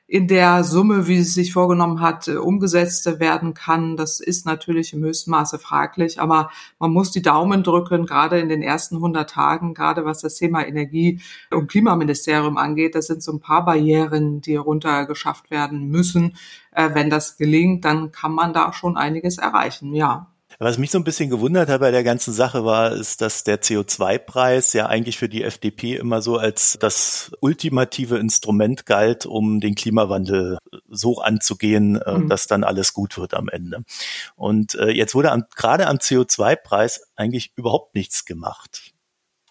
in 0.09 0.29
der 0.29 0.63
Summe, 0.63 1.09
wie 1.09 1.19
es 1.19 1.35
sich 1.35 1.53
vorgenommen 1.53 2.01
hat, 2.01 2.29
äh, 2.29 2.37
umgesetzt 2.37 3.07
werden 3.19 3.55
kann. 3.55 3.97
Das 3.97 4.21
ist 4.21 4.47
natürlich 4.47 4.93
im 4.93 5.03
höchsten 5.03 5.31
Maße 5.33 5.59
fraglich, 5.59 6.21
aber 6.21 6.51
man 6.79 6.93
muss 6.93 7.11
die 7.11 7.23
Daumen 7.23 7.65
drücken, 7.65 8.07
gerade 8.07 8.39
in 8.39 8.49
den 8.49 8.63
ersten 8.63 8.97
100 8.97 9.29
Tagen, 9.29 9.75
gerade 9.75 10.05
was 10.05 10.21
das 10.21 10.37
Thema 10.37 10.65
Energie- 10.67 11.21
und 11.51 11.69
Klimaministerium 11.69 12.57
angeht. 12.57 12.95
Das 12.95 13.07
sind 13.09 13.23
so 13.23 13.33
ein 13.33 13.41
paar 13.41 13.65
Barrieren, 13.65 14.41
die 14.41 14.57
runtergeschafft 14.57 15.51
werden 15.51 15.89
müssen. 15.89 16.37
Äh, 16.71 16.91
wenn 16.95 17.11
das 17.11 17.37
gelingt, 17.37 17.85
dann 17.85 18.13
kann 18.13 18.33
man 18.33 18.53
da 18.53 18.73
schon 18.73 18.97
einiges 18.97 19.39
erreichen, 19.39 19.93
ja. 19.95 20.29
Was 20.59 20.79
mich 20.79 20.91
so 20.91 20.99
ein 20.99 21.05
bisschen 21.05 21.29
gewundert 21.29 21.69
hat 21.69 21.81
bei 21.81 21.91
der 21.91 22.05
ganzen 22.05 22.33
Sache 22.33 22.65
war, 22.65 22.93
ist, 22.93 23.21
dass 23.21 23.45
der 23.45 23.61
CO2-Preis 23.61 24.73
ja 24.73 24.87
eigentlich 24.87 25.19
für 25.19 25.29
die 25.29 25.43
FDP 25.43 25.97
immer 25.97 26.23
so 26.23 26.39
als 26.39 26.79
das 26.81 27.33
ultimative 27.41 28.19
Instrument 28.19 28.87
galt, 28.87 29.27
um 29.27 29.61
den 29.61 29.75
Klimawandel 29.75 30.59
so 30.89 31.21
anzugehen, 31.21 32.01
äh, 32.01 32.19
mhm. 32.19 32.29
dass 32.29 32.47
dann 32.47 32.65
alles 32.65 32.93
gut 32.95 33.19
wird 33.19 33.35
am 33.35 33.49
Ende. 33.49 33.85
Und 34.35 34.75
äh, 34.77 34.91
jetzt 34.91 35.15
wurde 35.15 35.33
am, 35.33 35.45
gerade 35.55 35.87
am 35.87 35.97
CO2-Preis 35.97 37.03
eigentlich 37.17 37.53
überhaupt 37.57 37.95
nichts 37.95 38.25
gemacht. 38.25 38.95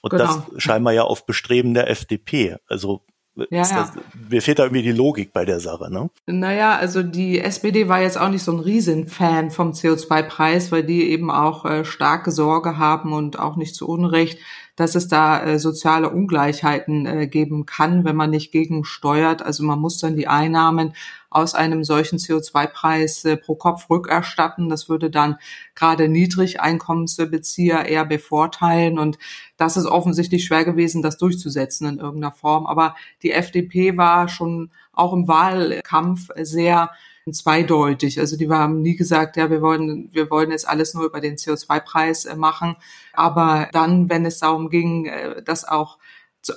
Und 0.02 0.12
genau. 0.12 0.26
das 0.52 0.64
scheinbar 0.64 0.94
ja 0.94 1.04
auf 1.04 1.26
Bestreben 1.26 1.74
der 1.74 1.90
FDP. 1.90 2.58
Also 2.68 3.06
ja, 3.36 3.62
das, 3.62 3.72
ja. 3.72 3.92
Mir 4.30 4.42
fehlt 4.42 4.60
da 4.60 4.63
irgendwie 4.63 4.84
die 4.84 4.92
Logik 4.92 5.34
bei 5.34 5.46
der 5.46 5.60
Sache, 5.60 5.92
ne? 5.92 6.10
Naja, 6.25 6.77
also 6.77 7.04
die 7.04 7.39
SPD 7.39 7.89
war 7.89 8.01
jetzt 8.01 8.18
auch 8.18 8.30
nicht 8.30 8.44
so 8.44 8.51
ein 8.51 8.60
Riesenfan 8.60 9.51
vom 9.51 9.72
CO2-Preis, 9.72 10.72
weil 10.72 10.84
die 10.84 11.10
eben 11.10 11.30
auch 11.30 11.65
äh, 11.65 11.86
starke 11.86 12.32
Sorge 12.32 12.77
haben 12.77 13.13
und 13.13 13.38
auch 13.39 13.58
nicht 13.58 13.75
zu 13.75 13.88
Unrecht, 13.88 14.39
dass 14.75 14.96
es 14.96 15.08
da 15.08 15.41
äh, 15.44 15.60
soziale 15.60 16.10
Ungleichheiten 16.10 17.05
äh, 17.05 17.27
geben 17.27 17.65
kann, 17.65 18.03
wenn 18.03 18.15
man 18.15 18.29
nicht 18.29 18.51
gegensteuert. 18.51 19.41
Also 19.41 19.63
man 19.63 19.79
muss 19.79 20.00
dann 20.00 20.15
die 20.15 20.27
Einnahmen 20.27 20.94
aus 21.29 21.55
einem 21.55 21.84
solchen 21.84 22.17
CO2-Preis 22.17 23.25
äh, 23.25 23.38
pro 23.38 23.55
Kopf 23.55 23.89
rückerstatten. 23.89 24.70
Das 24.70 24.89
würde 24.89 25.10
dann 25.10 25.38
gerade 25.75 26.10
Niedrigeinkommensbezieher 26.10 27.86
eher 27.86 28.05
bevorteilen. 28.05 29.00
Und 29.00 29.17
das 29.58 29.77
ist 29.77 29.86
offensichtlich 29.86 30.46
schwer 30.46 30.65
gewesen, 30.65 31.01
das 31.01 31.17
durchzusetzen 31.17 31.88
in 31.88 32.00
irgendeiner 32.00 32.34
Form. 32.34 32.65
Aber 32.65 32.96
die 33.24 33.32
FDP 33.32 33.98
war 33.98 34.27
schon 34.27 34.72
auch 34.91 35.13
im 35.13 35.27
Wahlkampf 35.27 36.29
sehr 36.38 36.91
zweideutig. 37.32 38.20
Also 38.20 38.38
die 38.38 38.50
haben 38.50 38.82
nie 38.82 38.96
gesagt, 38.96 39.38
ja, 39.38 39.50
wir 39.50 39.62
wollen, 39.62 40.10
wir 40.12 40.29
wollen 40.29 40.51
jetzt 40.51 40.67
alles 40.67 40.94
nur 40.94 41.05
über 41.05 41.22
den 41.22 41.36
CO2-Preis 41.36 42.25
äh, 42.25 42.36
machen. 42.36 42.75
Aber 43.13 43.67
dann, 43.72 44.10
wenn 44.10 44.25
es 44.25 44.39
darum 44.39 44.70
ging, 44.70 45.05
äh, 45.05 45.41
das 45.44 45.67
auch 45.67 45.98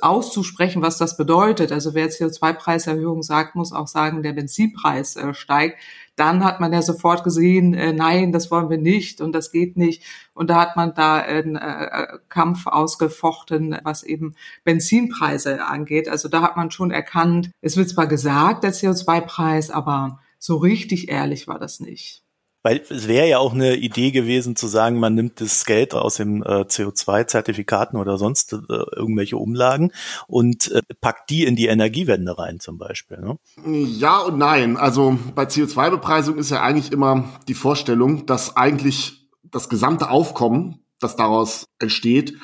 auszusprechen, 0.03 0.83
was 0.83 0.99
das 0.99 1.17
bedeutet. 1.17 1.73
Also 1.73 1.95
wer 1.95 2.11
CO2-Preiserhöhung 2.11 3.23
sagt, 3.23 3.55
muss 3.55 3.73
auch 3.73 3.89
sagen, 3.89 4.23
der 4.23 4.35
Benzinpreis 4.35 5.17
äh, 5.17 5.33
steigt. 5.35 5.79
Dann 6.17 6.45
hat 6.45 6.61
man 6.61 6.73
ja 6.73 6.83
sofort 6.83 7.25
gesehen, 7.25 7.75
äh, 7.75 7.93
nein, 7.93 8.33
das 8.33 8.51
wollen 8.51 8.71
wir 8.71 8.79
nicht 8.79 9.21
und 9.21 9.33
das 9.33 9.53
geht 9.53 9.77
nicht. 9.77 10.03
Und 10.35 10.51
da 10.51 10.61
hat 10.61 10.77
man 10.77 10.95
da 10.95 11.17
einen 11.17 11.57
äh, 11.57 12.19
Kampf 12.29 12.67
ausgefochten, 12.67 13.79
was 13.85 14.03
eben 14.03 14.35
Benzinpreise 14.65 15.65
angeht. 15.65 16.09
Also 16.09 16.29
da 16.29 16.43
hat 16.43 16.57
man 16.57 16.71
schon 16.71 16.91
erkannt, 16.91 17.51
es 17.63 17.77
wird 17.77 17.89
zwar 17.89 18.07
gesagt, 18.07 18.65
der 18.65 18.75
CO2-Preis, 18.75 19.71
aber 19.71 20.21
so 20.39 20.57
richtig 20.57 21.09
ehrlich 21.09 21.49
war 21.49 21.59
das 21.59 21.81
nicht. 21.81 22.23
Weil 22.63 22.83
es 22.91 23.07
wäre 23.07 23.29
ja 23.29 23.39
auch 23.39 23.55
eine 23.55 23.77
Idee 23.77 24.11
gewesen 24.11 24.57
zu 24.57 24.67
sagen, 24.67 24.99
man 24.99 25.15
nimmt 25.15 25.41
das 25.41 25.65
Geld 25.65 25.95
aus 25.95 26.17
dem 26.17 26.43
äh, 26.43 26.63
CO2-Zertifikaten 26.63 27.97
oder 27.97 28.19
sonst 28.19 28.53
äh, 28.53 28.57
irgendwelche 28.97 29.37
Umlagen 29.37 29.93
und 30.27 30.71
äh, 30.73 30.83
packt 31.01 31.31
die 31.31 31.45
in 31.45 31.55
die 31.55 31.69
Energiewende 31.69 32.37
rein 32.37 32.59
zum 32.59 32.77
Beispiel. 32.77 33.19
Ne? 33.19 33.39
Ja 33.65 34.19
und 34.19 34.39
nein. 34.39 34.77
Also 34.77 35.17
bei 35.37 35.45
CO2-Bepreisung 35.45 36.37
ist 36.37 36.51
ja 36.51 36.61
eigentlich 36.61 36.91
immer 36.91 37.29
die 37.47 37.55
Vorstellung, 37.55 38.27
dass 38.27 38.57
eigentlich 38.57 39.29
das 39.45 39.69
gesamte 39.69 40.11
Aufkommen, 40.11 40.81
das 40.99 41.15
daraus 41.15 41.69
entsteht, 41.79 42.35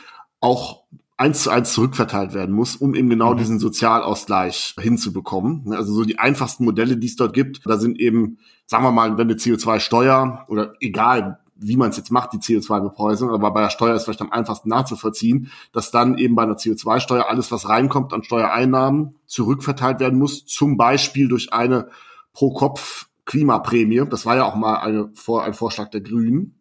auch 0.40 0.84
eins 1.16 1.44
zu 1.44 1.50
eins 1.50 1.73
zurückverteilt 1.73 2.35
werden 2.35 2.54
muss, 2.54 2.76
um 2.76 2.94
eben 2.94 3.09
genau 3.09 3.35
mhm. 3.35 3.38
diesen 3.38 3.59
Sozialausgleich 3.59 4.75
hinzubekommen. 4.80 5.62
Ne, 5.66 5.76
also 5.76 5.92
so 5.92 6.04
die 6.04 6.18
einfachsten 6.18 6.64
Modelle, 6.64 6.97
die 6.97 7.06
es 7.06 7.16
dort 7.16 7.35
gibt, 7.35 7.61
da 7.64 7.78
sind 7.78 7.99
eben, 8.00 8.38
sagen 8.66 8.85
wir 8.85 8.92
mal, 8.92 9.16
wenn 9.16 9.28
eine 9.28 9.38
CO2-Steuer 9.38 10.44
oder 10.49 10.75
egal, 10.80 11.38
wie 11.56 11.76
man 11.76 11.90
es 11.90 11.97
jetzt 11.97 12.11
macht, 12.11 12.33
die 12.33 12.38
CO2-Bepreisung, 12.38 13.30
aber 13.30 13.52
bei 13.52 13.62
der 13.62 13.71
Steuer 13.71 13.94
ist 13.94 14.04
vielleicht 14.04 14.21
am 14.21 14.33
einfachsten 14.33 14.68
nachzuvollziehen, 14.68 15.50
dass 15.73 15.92
dann 15.92 16.18
eben 16.18 16.35
bei 16.35 16.42
einer 16.42 16.56
CO2-Steuer 16.56 17.28
alles, 17.28 17.52
was 17.52 17.68
reinkommt 17.68 18.12
an 18.12 18.25
Steuereinnahmen, 18.25 19.14
zurückverteilt 19.26 20.00
werden 20.00 20.18
muss, 20.18 20.44
zum 20.47 20.76
Beispiel 20.76 21.28
durch 21.28 21.52
eine 21.52 21.88
Pro-Kopf 22.33 23.06
Klimaprämie. 23.25 24.04
Das 24.11 24.26
war 24.26 24.37
ja 24.37 24.44
auch 24.44 24.56
mal 24.56 24.76
eine, 24.76 25.11
ein 25.42 25.54
Vorschlag 25.54 25.90
der 25.90 26.00
Grünen. 26.00 26.53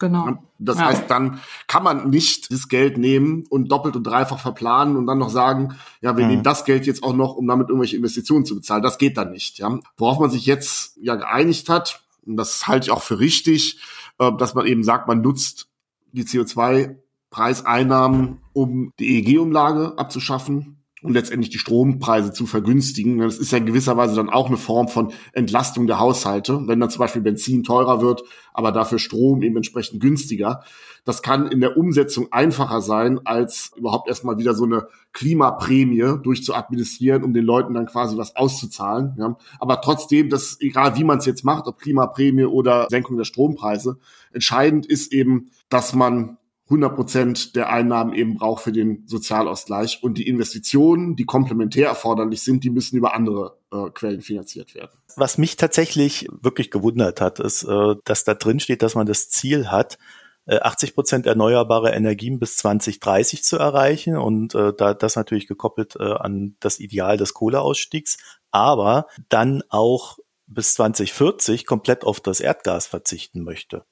Genau. 0.00 0.42
Das 0.58 0.78
ja. 0.78 0.86
heißt, 0.86 1.04
dann 1.08 1.38
kann 1.66 1.84
man 1.84 2.10
nicht 2.10 2.50
das 2.50 2.68
Geld 2.68 2.98
nehmen 2.98 3.44
und 3.50 3.70
doppelt 3.70 3.94
und 3.96 4.04
dreifach 4.04 4.38
verplanen 4.40 4.96
und 4.96 5.06
dann 5.06 5.18
noch 5.18 5.28
sagen, 5.28 5.76
ja, 6.00 6.16
wir 6.16 6.24
mhm. 6.24 6.30
nehmen 6.30 6.42
das 6.42 6.64
Geld 6.64 6.86
jetzt 6.86 7.02
auch 7.04 7.14
noch, 7.14 7.36
um 7.36 7.46
damit 7.46 7.68
irgendwelche 7.68 7.96
Investitionen 7.96 8.46
zu 8.46 8.54
bezahlen. 8.56 8.82
Das 8.82 8.96
geht 8.96 9.18
dann 9.18 9.30
nicht. 9.30 9.58
Ja. 9.58 9.78
Worauf 9.98 10.18
man 10.18 10.30
sich 10.30 10.46
jetzt 10.46 10.96
ja 11.00 11.16
geeinigt 11.16 11.68
hat, 11.68 12.02
und 12.26 12.38
das 12.38 12.66
halte 12.66 12.86
ich 12.86 12.90
auch 12.90 13.02
für 13.02 13.20
richtig, 13.20 13.78
äh, 14.18 14.32
dass 14.38 14.54
man 14.54 14.64
eben 14.66 14.82
sagt, 14.82 15.06
man 15.06 15.20
nutzt 15.20 15.68
die 16.12 16.24
CO2-Preiseinnahmen, 16.24 18.38
um 18.54 18.94
die 18.98 19.18
EEG-Umlage 19.18 19.98
abzuschaffen 19.98 20.79
und 21.02 21.14
letztendlich 21.14 21.50
die 21.50 21.58
Strompreise 21.58 22.32
zu 22.32 22.46
vergünstigen. 22.46 23.18
Das 23.18 23.38
ist 23.38 23.52
ja 23.52 23.58
in 23.58 23.66
gewisser 23.66 23.96
Weise 23.96 24.16
dann 24.16 24.28
auch 24.28 24.48
eine 24.48 24.56
Form 24.56 24.88
von 24.88 25.12
Entlastung 25.32 25.86
der 25.86 25.98
Haushalte, 25.98 26.66
wenn 26.66 26.80
dann 26.80 26.90
zum 26.90 27.00
Beispiel 27.00 27.22
Benzin 27.22 27.62
teurer 27.62 28.02
wird, 28.02 28.22
aber 28.52 28.72
dafür 28.72 28.98
Strom 28.98 29.42
eben 29.42 29.56
entsprechend 29.56 30.00
günstiger. 30.00 30.62
Das 31.04 31.22
kann 31.22 31.46
in 31.46 31.60
der 31.60 31.78
Umsetzung 31.78 32.30
einfacher 32.30 32.82
sein, 32.82 33.20
als 33.24 33.72
überhaupt 33.76 34.08
erstmal 34.08 34.38
wieder 34.38 34.54
so 34.54 34.64
eine 34.64 34.86
Klimaprämie 35.12 36.18
durchzuadministrieren, 36.22 37.24
um 37.24 37.32
den 37.32 37.44
Leuten 37.44 37.74
dann 37.74 37.86
quasi 37.86 38.18
was 38.18 38.36
auszuzahlen. 38.36 39.16
Ja. 39.18 39.36
Aber 39.58 39.80
trotzdem, 39.80 40.28
das 40.28 40.58
egal 40.60 40.96
wie 40.96 41.04
man 41.04 41.18
es 41.18 41.26
jetzt 41.26 41.44
macht, 41.44 41.66
ob 41.66 41.78
Klimaprämie 41.78 42.44
oder 42.44 42.86
Senkung 42.90 43.16
der 43.16 43.24
Strompreise, 43.24 43.98
entscheidend 44.32 44.86
ist 44.86 45.12
eben, 45.12 45.50
dass 45.70 45.94
man 45.94 46.36
100 46.70 46.94
Prozent 46.94 47.56
der 47.56 47.68
Einnahmen 47.70 48.14
eben 48.14 48.36
braucht 48.36 48.62
für 48.62 48.70
den 48.70 49.02
Sozialausgleich. 49.06 50.02
Und 50.02 50.18
die 50.18 50.28
Investitionen, 50.28 51.16
die 51.16 51.24
komplementär 51.24 51.88
erforderlich 51.88 52.42
sind, 52.42 52.62
die 52.62 52.70
müssen 52.70 52.96
über 52.96 53.12
andere 53.12 53.58
äh, 53.72 53.90
Quellen 53.90 54.20
finanziert 54.20 54.76
werden. 54.76 54.92
Was 55.16 55.36
mich 55.36 55.56
tatsächlich 55.56 56.28
wirklich 56.40 56.70
gewundert 56.70 57.20
hat, 57.20 57.40
ist, 57.40 57.64
äh, 57.64 57.96
dass 58.04 58.22
da 58.22 58.34
drin 58.34 58.60
steht, 58.60 58.82
dass 58.82 58.94
man 58.94 59.06
das 59.06 59.28
Ziel 59.28 59.68
hat, 59.68 59.98
80 60.46 60.90
äh, 60.90 60.92
Prozent 60.92 61.26
erneuerbare 61.26 61.90
Energien 61.90 62.38
bis 62.38 62.56
2030 62.58 63.42
zu 63.42 63.58
erreichen 63.58 64.16
und 64.16 64.54
äh, 64.54 64.72
da 64.72 64.94
das 64.94 65.16
natürlich 65.16 65.48
gekoppelt 65.48 65.96
äh, 65.96 66.04
an 66.04 66.56
das 66.60 66.78
Ideal 66.78 67.16
des 67.16 67.34
Kohleausstiegs, 67.34 68.16
aber 68.50 69.06
dann 69.28 69.62
auch 69.68 70.18
bis 70.46 70.74
2040 70.74 71.66
komplett 71.66 72.04
auf 72.04 72.20
das 72.20 72.40
Erdgas 72.40 72.86
verzichten 72.86 73.42
möchte. 73.42 73.84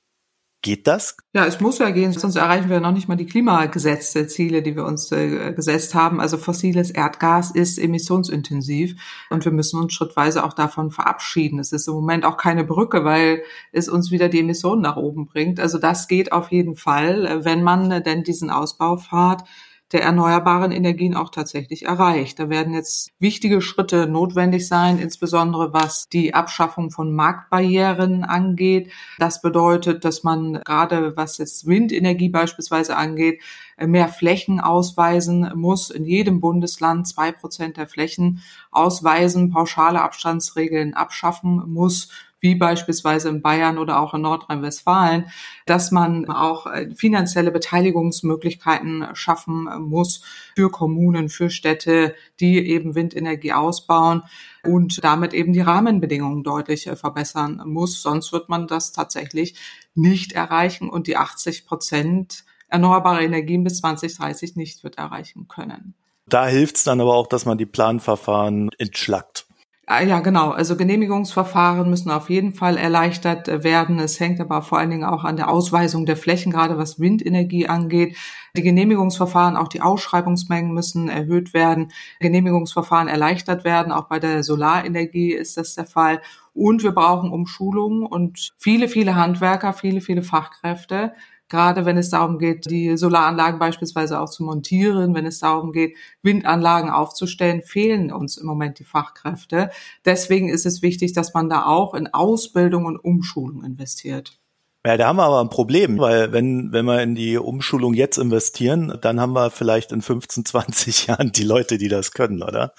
Geht 0.60 0.88
das? 0.88 1.16
Ja, 1.34 1.46
es 1.46 1.60
muss 1.60 1.78
ja 1.78 1.90
gehen, 1.90 2.12
sonst 2.12 2.34
erreichen 2.34 2.68
wir 2.68 2.80
noch 2.80 2.90
nicht 2.90 3.06
mal 3.06 3.14
die 3.14 3.26
Klimagesetzziele, 3.26 4.60
die 4.60 4.74
wir 4.74 4.84
uns 4.84 5.12
äh, 5.12 5.52
gesetzt 5.52 5.94
haben. 5.94 6.20
Also 6.20 6.36
fossiles 6.36 6.90
Erdgas 6.90 7.52
ist 7.52 7.78
emissionsintensiv 7.78 9.00
und 9.30 9.44
wir 9.44 9.52
müssen 9.52 9.78
uns 9.80 9.92
schrittweise 9.92 10.42
auch 10.42 10.52
davon 10.52 10.90
verabschieden. 10.90 11.60
Es 11.60 11.70
ist 11.70 11.86
im 11.86 11.94
Moment 11.94 12.24
auch 12.24 12.36
keine 12.36 12.64
Brücke, 12.64 13.04
weil 13.04 13.44
es 13.70 13.88
uns 13.88 14.10
wieder 14.10 14.28
die 14.28 14.40
Emissionen 14.40 14.82
nach 14.82 14.96
oben 14.96 15.26
bringt. 15.26 15.60
Also 15.60 15.78
das 15.78 16.08
geht 16.08 16.32
auf 16.32 16.50
jeden 16.50 16.74
Fall, 16.74 17.44
wenn 17.44 17.62
man 17.62 18.02
denn 18.02 18.24
diesen 18.24 18.50
Ausbau 18.50 18.96
fahrt 18.96 19.44
der 19.92 20.02
erneuerbaren 20.02 20.70
Energien 20.70 21.14
auch 21.14 21.30
tatsächlich 21.30 21.86
erreicht. 21.86 22.38
Da 22.38 22.50
werden 22.50 22.74
jetzt 22.74 23.10
wichtige 23.18 23.62
Schritte 23.62 24.06
notwendig 24.06 24.68
sein, 24.68 24.98
insbesondere 24.98 25.72
was 25.72 26.08
die 26.08 26.34
Abschaffung 26.34 26.90
von 26.90 27.14
Marktbarrieren 27.14 28.24
angeht. 28.24 28.90
Das 29.18 29.40
bedeutet, 29.40 30.04
dass 30.04 30.24
man 30.24 30.60
gerade 30.64 31.16
was 31.16 31.38
jetzt 31.38 31.66
Windenergie 31.66 32.28
beispielsweise 32.28 32.96
angeht, 32.96 33.40
mehr 33.78 34.08
Flächen 34.08 34.60
ausweisen 34.60 35.52
muss. 35.54 35.90
In 35.90 36.04
jedem 36.04 36.40
Bundesland 36.40 37.08
zwei 37.08 37.32
Prozent 37.32 37.76
der 37.76 37.88
Flächen 37.88 38.42
ausweisen, 38.70 39.50
pauschale 39.50 40.02
Abstandsregeln 40.02 40.94
abschaffen 40.94 41.62
muss 41.72 42.08
wie 42.40 42.54
beispielsweise 42.54 43.28
in 43.28 43.42
Bayern 43.42 43.78
oder 43.78 44.00
auch 44.00 44.14
in 44.14 44.22
Nordrhein-Westfalen, 44.22 45.26
dass 45.66 45.90
man 45.90 46.28
auch 46.28 46.66
äh, 46.66 46.94
finanzielle 46.94 47.50
Beteiligungsmöglichkeiten 47.50 49.06
schaffen 49.14 49.68
muss 49.80 50.22
für 50.54 50.70
Kommunen, 50.70 51.28
für 51.28 51.50
Städte, 51.50 52.14
die 52.40 52.58
eben 52.68 52.94
Windenergie 52.94 53.52
ausbauen 53.52 54.22
und 54.64 55.02
damit 55.02 55.34
eben 55.34 55.52
die 55.52 55.60
Rahmenbedingungen 55.60 56.42
deutlich 56.42 56.86
äh, 56.86 56.96
verbessern 56.96 57.62
muss. 57.64 58.02
Sonst 58.02 58.32
wird 58.32 58.48
man 58.48 58.66
das 58.66 58.92
tatsächlich 58.92 59.54
nicht 59.94 60.32
erreichen 60.32 60.88
und 60.88 61.06
die 61.06 61.16
80 61.16 61.66
Prozent 61.66 62.44
erneuerbare 62.68 63.24
Energien 63.24 63.64
bis 63.64 63.78
2030 63.78 64.56
nicht 64.56 64.84
wird 64.84 64.98
erreichen 64.98 65.48
können. 65.48 65.94
Da 66.26 66.46
hilft 66.46 66.76
es 66.76 66.84
dann 66.84 67.00
aber 67.00 67.14
auch, 67.14 67.26
dass 67.26 67.46
man 67.46 67.56
die 67.56 67.66
Planverfahren 67.66 68.70
entschlackt. 68.78 69.47
Ah, 69.90 70.02
ja, 70.02 70.20
genau. 70.20 70.50
Also 70.50 70.76
Genehmigungsverfahren 70.76 71.88
müssen 71.88 72.10
auf 72.10 72.28
jeden 72.28 72.52
Fall 72.52 72.76
erleichtert 72.76 73.48
äh, 73.48 73.64
werden. 73.64 73.98
Es 73.98 74.20
hängt 74.20 74.38
aber 74.38 74.60
vor 74.60 74.78
allen 74.78 74.90
Dingen 74.90 75.04
auch 75.04 75.24
an 75.24 75.36
der 75.36 75.48
Ausweisung 75.48 76.04
der 76.04 76.18
Flächen, 76.18 76.52
gerade 76.52 76.76
was 76.76 77.00
Windenergie 77.00 77.68
angeht. 77.68 78.14
Die 78.54 78.60
Genehmigungsverfahren, 78.60 79.56
auch 79.56 79.68
die 79.68 79.80
Ausschreibungsmengen 79.80 80.74
müssen 80.74 81.08
erhöht 81.08 81.54
werden. 81.54 81.90
Genehmigungsverfahren 82.20 83.08
erleichtert 83.08 83.64
werden. 83.64 83.90
Auch 83.90 84.08
bei 84.08 84.18
der 84.18 84.42
Solarenergie 84.42 85.32
ist 85.32 85.56
das 85.56 85.74
der 85.74 85.86
Fall. 85.86 86.20
Und 86.52 86.82
wir 86.82 86.92
brauchen 86.92 87.30
Umschulungen 87.32 88.04
und 88.04 88.52
viele, 88.58 88.88
viele 88.88 89.16
Handwerker, 89.16 89.72
viele, 89.72 90.02
viele 90.02 90.22
Fachkräfte 90.22 91.14
gerade 91.48 91.84
wenn 91.86 91.96
es 91.96 92.10
darum 92.10 92.38
geht, 92.38 92.70
die 92.70 92.96
Solaranlagen 92.96 93.58
beispielsweise 93.58 94.20
auch 94.20 94.30
zu 94.30 94.42
montieren, 94.42 95.14
wenn 95.14 95.26
es 95.26 95.40
darum 95.40 95.72
geht, 95.72 95.96
Windanlagen 96.22 96.90
aufzustellen, 96.90 97.62
fehlen 97.62 98.12
uns 98.12 98.36
im 98.36 98.46
Moment 98.46 98.78
die 98.78 98.84
Fachkräfte. 98.84 99.70
Deswegen 100.04 100.48
ist 100.48 100.66
es 100.66 100.82
wichtig, 100.82 101.12
dass 101.12 101.34
man 101.34 101.48
da 101.48 101.66
auch 101.66 101.94
in 101.94 102.12
Ausbildung 102.12 102.84
und 102.86 102.98
Umschulung 102.98 103.64
investiert. 103.64 104.38
Ja, 104.86 104.96
da 104.96 105.08
haben 105.08 105.16
wir 105.16 105.24
aber 105.24 105.40
ein 105.40 105.50
Problem, 105.50 105.98
weil 105.98 106.32
wenn, 106.32 106.72
wenn 106.72 106.86
wir 106.86 107.02
in 107.02 107.14
die 107.14 107.36
Umschulung 107.36 107.94
jetzt 107.94 108.16
investieren, 108.16 108.96
dann 109.02 109.20
haben 109.20 109.32
wir 109.32 109.50
vielleicht 109.50 109.92
in 109.92 110.02
15, 110.02 110.44
20 110.44 111.06
Jahren 111.08 111.32
die 111.32 111.42
Leute, 111.42 111.78
die 111.78 111.88
das 111.88 112.12
können, 112.12 112.42
oder? 112.42 112.72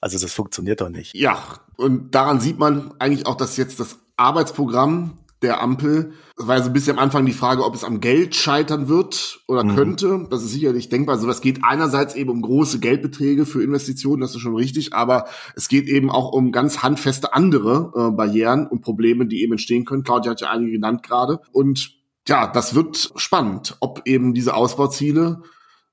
Also 0.00 0.18
das 0.18 0.32
funktioniert 0.32 0.80
doch 0.80 0.90
nicht. 0.90 1.14
Ja, 1.14 1.38
und 1.76 2.14
daran 2.14 2.40
sieht 2.40 2.58
man 2.58 2.92
eigentlich 2.98 3.26
auch, 3.26 3.36
dass 3.36 3.56
jetzt 3.56 3.80
das 3.80 3.98
Arbeitsprogramm 4.16 5.18
der 5.44 5.62
Ampel. 5.62 6.12
Das 6.36 6.48
war 6.48 6.56
ja 6.56 6.62
so 6.62 6.70
ein 6.70 6.72
bisschen 6.72 6.98
am 6.98 7.02
Anfang 7.02 7.24
die 7.24 7.32
Frage, 7.32 7.64
ob 7.64 7.74
es 7.74 7.84
am 7.84 8.00
Geld 8.00 8.34
scheitern 8.34 8.88
wird 8.88 9.40
oder 9.46 9.62
mhm. 9.62 9.76
könnte. 9.76 10.26
Das 10.30 10.42
ist 10.42 10.50
sicherlich 10.50 10.88
denkbar. 10.88 11.14
Also 11.14 11.28
das 11.28 11.40
geht 11.40 11.60
einerseits 11.62 12.16
eben 12.16 12.30
um 12.30 12.42
große 12.42 12.80
Geldbeträge 12.80 13.46
für 13.46 13.62
Investitionen, 13.62 14.20
das 14.20 14.34
ist 14.34 14.40
schon 14.40 14.56
richtig, 14.56 14.94
aber 14.94 15.26
es 15.54 15.68
geht 15.68 15.86
eben 15.86 16.10
auch 16.10 16.32
um 16.32 16.50
ganz 16.50 16.82
handfeste 16.82 17.32
andere 17.32 17.92
äh, 17.94 18.10
Barrieren 18.10 18.66
und 18.66 18.80
Probleme, 18.80 19.26
die 19.26 19.42
eben 19.42 19.52
entstehen 19.52 19.84
können. 19.84 20.02
Claudia 20.02 20.32
hat 20.32 20.40
ja 20.40 20.50
einige 20.50 20.72
genannt 20.72 21.02
gerade. 21.04 21.38
Und 21.52 21.92
ja, 22.26 22.46
das 22.46 22.74
wird 22.74 23.12
spannend, 23.16 23.76
ob 23.80 24.02
eben 24.06 24.34
diese 24.34 24.54
Ausbauziele 24.54 25.42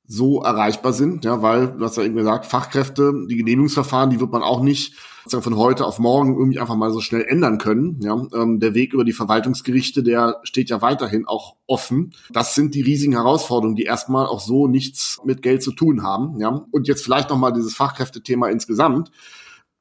so 0.07 0.41
erreichbar 0.41 0.93
sind, 0.93 1.23
ja, 1.23 1.41
weil, 1.41 1.67
du 1.67 1.85
hast 1.85 1.97
ja 1.97 2.03
eben 2.03 2.15
gesagt, 2.15 2.45
Fachkräfte, 2.45 3.13
die 3.29 3.37
Genehmigungsverfahren, 3.37 4.09
die 4.09 4.19
wird 4.19 4.31
man 4.31 4.43
auch 4.43 4.61
nicht 4.61 4.95
von 5.27 5.55
heute 5.55 5.85
auf 5.85 5.99
morgen 5.99 6.37
irgendwie 6.37 6.59
einfach 6.59 6.75
mal 6.75 6.91
so 6.91 7.01
schnell 7.01 7.23
ändern 7.23 7.57
können. 7.57 7.99
Ja, 8.01 8.21
ähm, 8.33 8.59
der 8.59 8.73
Weg 8.73 8.93
über 8.93 9.03
die 9.03 9.13
Verwaltungsgerichte, 9.13 10.03
der 10.03 10.39
steht 10.43 10.69
ja 10.69 10.81
weiterhin 10.81 11.27
auch 11.27 11.55
offen. 11.67 12.13
Das 12.31 12.55
sind 12.55 12.75
die 12.75 12.81
riesigen 12.81 13.13
Herausforderungen, 13.13 13.75
die 13.75 13.83
erstmal 13.83 14.25
auch 14.25 14.39
so 14.39 14.67
nichts 14.67 15.19
mit 15.23 15.41
Geld 15.41 15.63
zu 15.63 15.71
tun 15.71 16.03
haben. 16.03 16.39
Ja, 16.39 16.65
und 16.71 16.87
jetzt 16.87 17.03
vielleicht 17.03 17.29
noch 17.29 17.37
mal 17.37 17.51
dieses 17.51 17.75
Fachkräftethema 17.75 18.49
insgesamt. 18.49 19.11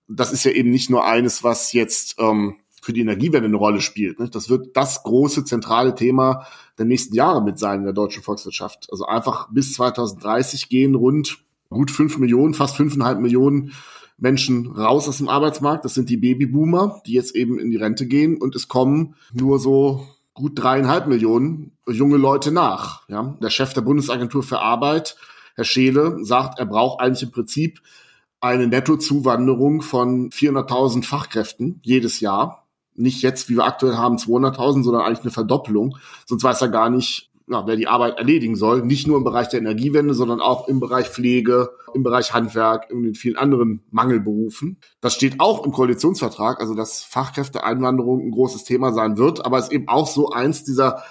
Das 0.09 0.33
ist 0.33 0.45
ja 0.45 0.51
eben 0.51 0.71
nicht 0.71 0.91
nur 0.91 1.07
eines, 1.07 1.45
was 1.45 1.73
jetzt 1.73 2.17
ähm, 2.19 2.57
für 2.83 2.93
die 2.93 3.03
Energiewende 3.03 3.47
eine 3.47 3.57
Rolle 3.57 3.81
spielt. 3.81 4.19
Ne? 4.19 4.29
Das 4.29 4.49
wird 4.49 4.77
das 4.77 5.03
große 5.03 5.45
zentrale 5.45 5.95
Thema 5.95 6.47
der 6.79 6.87
nächsten 6.87 7.15
Jahre 7.15 7.43
mit 7.43 7.59
sein 7.59 7.81
in 7.81 7.85
der 7.85 7.93
deutschen 7.93 8.23
Volkswirtschaft. 8.23 8.89
Also 8.91 9.05
einfach 9.07 9.49
bis 9.53 9.75
2030 9.75 10.69
gehen 10.69 10.95
rund 10.95 11.39
gut 11.69 11.91
fünf 11.91 12.19
Millionen, 12.19 12.55
fast 12.55 12.77
fünfeinhalb 12.77 13.21
Millionen 13.21 13.73
Menschen 14.21 14.71
raus 14.71 15.09
aus 15.09 15.19
dem 15.19 15.29
Arbeitsmarkt. 15.29 15.85
Das 15.85 15.95
sind 15.95 16.09
die 16.11 16.17
Babyboomer, 16.17 17.03
die 17.07 17.13
jetzt 17.13 17.35
eben 17.35 17.59
in 17.59 17.71
die 17.71 17.77
Rente 17.77 18.07
gehen 18.07 18.37
und 18.37 18.55
es 18.55 18.69
kommen 18.69 19.17
nur 19.33 19.59
so 19.59 20.07
gut 20.35 20.53
dreieinhalb 20.55 21.07
Millionen 21.07 21.73
junge 21.89 22.17
Leute 22.17 22.53
nach. 22.53 23.09
Ja? 23.09 23.37
Der 23.43 23.51
Chef 23.51 23.75
der 23.75 23.81
Bundesagentur 23.83 24.43
für 24.43 24.61
Arbeit, 24.61 25.17
Herr 25.55 25.65
Scheele, 25.65 26.19
sagt, 26.23 26.59
er 26.59 26.67
braucht 26.67 27.01
eigentlich 27.01 27.23
im 27.25 27.33
Prinzip 27.33 27.81
eine 28.41 28.67
Nettozuwanderung 28.67 29.83
von 29.83 30.31
400.000 30.31 31.05
Fachkräften 31.05 31.81
jedes 31.83 32.21
Jahr 32.21 32.61
nicht 33.01 33.23
jetzt, 33.23 33.49
wie 33.49 33.57
wir 33.57 33.65
aktuell 33.65 33.97
haben, 33.97 34.17
200.000, 34.17 34.85
sondern 34.85 35.03
eigentlich 35.03 35.23
eine 35.23 35.31
Verdoppelung. 35.31 35.97
Sonst 36.27 36.45
weiß 36.45 36.61
er 36.61 36.69
gar 36.69 36.91
nicht, 36.91 37.30
ja, 37.51 37.67
wer 37.67 37.77
die 37.77 37.89
Arbeit 37.89 38.17
erledigen 38.17 38.55
soll. 38.55 38.83
Nicht 38.83 39.09
nur 39.09 39.17
im 39.17 39.25
Bereich 39.25 39.49
der 39.49 39.59
Energiewende, 39.59 40.15
sondern 40.15 40.41
auch 40.41 40.69
im 40.69 40.79
Bereich 40.79 41.09
Pflege, 41.09 41.71
im 41.95 42.05
Bereich 42.05 42.33
Handwerk, 42.33 42.91
in 42.91 43.03
den 43.03 43.15
vielen 43.15 43.37
anderen 43.37 43.83
Mangelberufen. 43.91 44.79
Das 45.01 45.15
steht 45.15 45.41
auch 45.41 45.67
im 45.67 45.73
Koalitionsvertrag, 45.73 46.61
also 46.61 46.75
dass 46.75 47.03
Fachkräfteeinwanderung 47.03 48.21
ein 48.21 48.31
großes 48.31 48.63
Thema 48.63 48.93
sein 48.93 49.19
wird. 49.19 49.45
Aber 49.45 49.59
es 49.59 49.65
ist 49.65 49.73
eben 49.73 49.89
auch 49.89 50.07
so 50.07 50.31
eins 50.31 50.63
dieser 50.63 51.03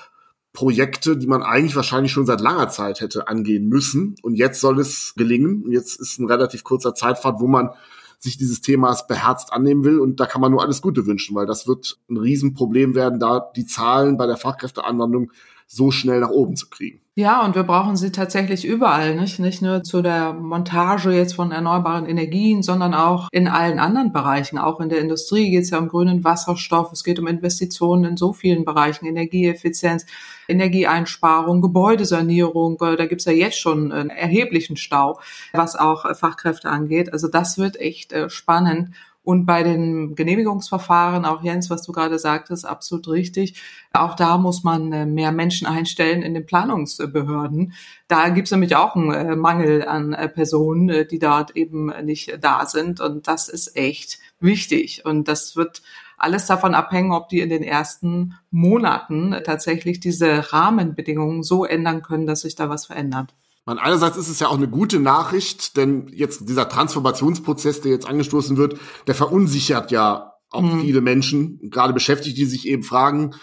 Projekte, 0.53 1.17
die 1.17 1.27
man 1.27 1.43
eigentlich 1.43 1.75
wahrscheinlich 1.75 2.13
schon 2.13 2.25
seit 2.25 2.39
langer 2.39 2.69
Zeit 2.69 3.01
hätte 3.01 3.27
angehen 3.27 3.67
müssen. 3.67 4.15
Und 4.21 4.35
jetzt 4.35 4.61
soll 4.61 4.79
es 4.79 5.13
gelingen. 5.17 5.69
Jetzt 5.69 5.99
ist 5.99 6.19
ein 6.19 6.27
relativ 6.27 6.63
kurzer 6.63 6.95
Zeitfahrt, 6.95 7.41
wo 7.41 7.47
man 7.47 7.71
sich 8.17 8.37
dieses 8.37 8.61
Themas 8.61 9.07
beherzt 9.07 9.51
annehmen 9.51 9.83
will. 9.83 9.99
Und 9.99 10.21
da 10.21 10.25
kann 10.25 10.41
man 10.41 10.51
nur 10.51 10.61
alles 10.61 10.81
Gute 10.81 11.05
wünschen, 11.05 11.35
weil 11.35 11.45
das 11.45 11.67
wird 11.67 11.99
ein 12.09 12.17
Riesenproblem 12.17 12.95
werden, 12.95 13.19
da 13.19 13.51
die 13.55 13.65
Zahlen 13.65 14.15
bei 14.15 14.25
der 14.25 14.37
Fachkräfteanwendung 14.37 15.31
so 15.71 15.91
schnell 15.91 16.19
nach 16.19 16.31
oben 16.31 16.55
zu 16.55 16.67
kriegen. 16.69 16.99
Ja, 17.13 17.43
und 17.43 17.53
wir 17.53 17.63
brauchen 17.63 17.95
sie 17.95 18.11
tatsächlich 18.11 18.65
überall, 18.65 19.13
nicht? 19.13 19.39
Nicht 19.39 19.61
nur 19.61 19.83
zu 19.83 20.01
der 20.01 20.33
Montage 20.33 21.11
jetzt 21.11 21.35
von 21.35 21.51
erneuerbaren 21.51 22.07
Energien, 22.07 22.63
sondern 22.63 22.93
auch 22.93 23.27
in 23.31 23.47
allen 23.47 23.77
anderen 23.77 24.11
Bereichen. 24.13 24.57
Auch 24.57 24.79
in 24.79 24.89
der 24.89 24.99
Industrie 24.99 25.51
geht 25.51 25.63
es 25.63 25.69
ja 25.69 25.77
um 25.77 25.89
grünen 25.89 26.23
Wasserstoff. 26.23 26.91
Es 26.91 27.03
geht 27.03 27.19
um 27.19 27.27
Investitionen 27.27 28.05
in 28.05 28.17
so 28.17 28.31
vielen 28.33 28.63
Bereichen. 28.65 29.05
Energieeffizienz, 29.05 30.05
Energieeinsparung, 30.47 31.61
Gebäudesanierung. 31.61 32.77
Da 32.79 33.05
gibt's 33.05 33.25
ja 33.25 33.33
jetzt 33.33 33.59
schon 33.59 33.91
einen 33.91 34.09
erheblichen 34.09 34.77
Stau, 34.77 35.19
was 35.51 35.75
auch 35.75 36.05
Fachkräfte 36.15 36.69
angeht. 36.69 37.11
Also 37.11 37.27
das 37.27 37.57
wird 37.57 37.79
echt 37.79 38.13
äh, 38.13 38.29
spannend. 38.29 38.95
Und 39.29 39.45
bei 39.45 39.61
den 39.61 40.15
Genehmigungsverfahren, 40.15 41.23
auch 41.23 41.43
Jens, 41.43 41.69
was 41.69 41.83
du 41.83 41.91
gerade 41.91 42.17
sagtest, 42.17 42.65
absolut 42.65 43.07
richtig. 43.09 43.61
Auch 43.93 44.15
da 44.15 44.39
muss 44.39 44.63
man 44.63 44.91
äh, 44.91 45.05
mehr 45.05 45.31
Menschen 45.31 45.67
einstellen 45.67 46.23
in 46.23 46.33
den 46.33 46.47
Planungsbehörden. 46.47 47.73
Da 48.07 48.29
gibt 48.29 48.47
es 48.47 48.51
nämlich 48.51 48.75
auch 48.75 48.95
einen 48.95 49.11
äh, 49.11 49.35
Mangel 49.35 49.87
an 49.87 50.13
äh, 50.13 50.29
Personen, 50.29 51.07
die 51.07 51.19
dort 51.19 51.55
eben 51.55 51.93
nicht 52.03 52.39
da 52.41 52.65
sind. 52.65 53.01
Und 53.01 53.27
das 53.27 53.49
ist 53.49 53.77
echt 53.77 54.17
wichtig. 54.39 55.05
Und 55.05 55.27
das 55.27 55.55
wird 55.55 55.83
alles 56.17 56.47
davon 56.47 56.73
abhängen, 56.73 57.11
ob 57.11 57.29
die 57.29 57.41
in 57.41 57.49
den 57.49 57.61
ersten 57.61 58.33
Monaten 58.49 59.35
tatsächlich 59.45 59.99
diese 59.99 60.51
Rahmenbedingungen 60.51 61.43
so 61.43 61.65
ändern 61.65 62.01
können, 62.01 62.25
dass 62.25 62.41
sich 62.41 62.55
da 62.55 62.67
was 62.67 62.87
verändert. 62.87 63.35
Man, 63.65 63.77
einerseits 63.77 64.17
ist 64.17 64.29
es 64.29 64.39
ja 64.39 64.47
auch 64.47 64.57
eine 64.57 64.69
gute 64.69 64.99
Nachricht, 64.99 65.77
denn 65.77 66.07
jetzt 66.13 66.47
dieser 66.49 66.69
Transformationsprozess, 66.69 67.81
der 67.81 67.91
jetzt 67.91 68.07
angestoßen 68.07 68.57
wird, 68.57 68.79
der 69.07 69.15
verunsichert 69.15 69.91
ja 69.91 70.33
auch 70.49 70.61
mhm. 70.61 70.81
viele 70.81 71.01
Menschen, 71.01 71.59
gerade 71.69 71.93
Beschäftigte, 71.93 72.39
die 72.39 72.45
sich 72.45 72.67
eben 72.67 72.83
fragen, 72.83 73.35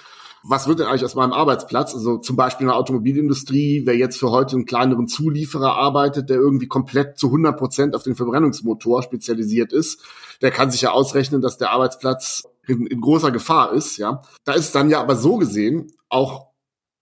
was 0.48 0.68
wird 0.68 0.78
denn 0.78 0.86
eigentlich 0.86 1.04
aus 1.04 1.14
meinem 1.14 1.32
Arbeitsplatz? 1.32 1.94
Also 1.94 2.18
zum 2.18 2.36
Beispiel 2.36 2.64
in 2.64 2.68
der 2.68 2.76
Automobilindustrie, 2.76 3.82
wer 3.84 3.96
jetzt 3.96 4.18
für 4.18 4.30
heute 4.30 4.54
einen 4.54 4.64
kleineren 4.64 5.08
Zulieferer 5.08 5.76
arbeitet, 5.76 6.30
der 6.30 6.36
irgendwie 6.36 6.68
komplett 6.68 7.18
zu 7.18 7.26
100 7.28 7.58
Prozent 7.58 7.96
auf 7.96 8.04
den 8.04 8.14
Verbrennungsmotor 8.14 9.02
spezialisiert 9.02 9.72
ist, 9.72 10.04
der 10.42 10.52
kann 10.52 10.70
sich 10.70 10.82
ja 10.82 10.92
ausrechnen, 10.92 11.42
dass 11.42 11.58
der 11.58 11.70
Arbeitsplatz 11.70 12.44
in, 12.66 12.86
in 12.86 13.00
großer 13.00 13.32
Gefahr 13.32 13.72
ist. 13.72 13.96
Ja, 13.96 14.22
da 14.44 14.52
ist 14.52 14.74
dann 14.74 14.88
ja 14.88 15.00
aber 15.00 15.16
so 15.16 15.36
gesehen 15.36 15.92
auch 16.08 16.45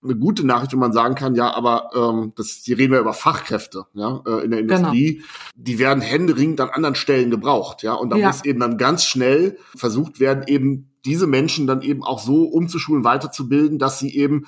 eine 0.04 0.16
gute 0.16 0.46
Nachricht, 0.46 0.72
wenn 0.72 0.78
man 0.78 0.92
sagen 0.92 1.14
kann, 1.14 1.34
ja, 1.34 1.52
aber 1.52 1.90
ähm, 1.94 2.32
das, 2.36 2.60
hier 2.64 2.78
reden 2.78 2.92
wir 2.92 3.00
über 3.00 3.14
Fachkräfte, 3.14 3.86
ja, 3.94 4.20
äh, 4.26 4.44
in 4.44 4.50
der 4.50 4.62
genau. 4.62 4.76
Industrie, 4.76 5.14
genau. 5.14 5.26
die 5.56 5.78
werden 5.78 6.00
händeringend 6.02 6.60
an 6.60 6.70
anderen 6.70 6.94
Stellen 6.94 7.30
gebraucht, 7.30 7.82
ja, 7.82 7.94
und 7.94 8.10
da 8.10 8.16
ja. 8.16 8.28
muss 8.28 8.44
eben 8.44 8.60
dann 8.60 8.78
ganz 8.78 9.04
schnell 9.04 9.58
versucht 9.74 10.20
werden, 10.20 10.44
eben 10.46 10.90
diese 11.04 11.26
Menschen 11.26 11.66
dann 11.66 11.82
eben 11.82 12.02
auch 12.02 12.18
so 12.18 12.44
umzuschulen, 12.44 13.04
weiterzubilden, 13.04 13.78
dass 13.78 13.98
sie 13.98 14.14
eben 14.14 14.46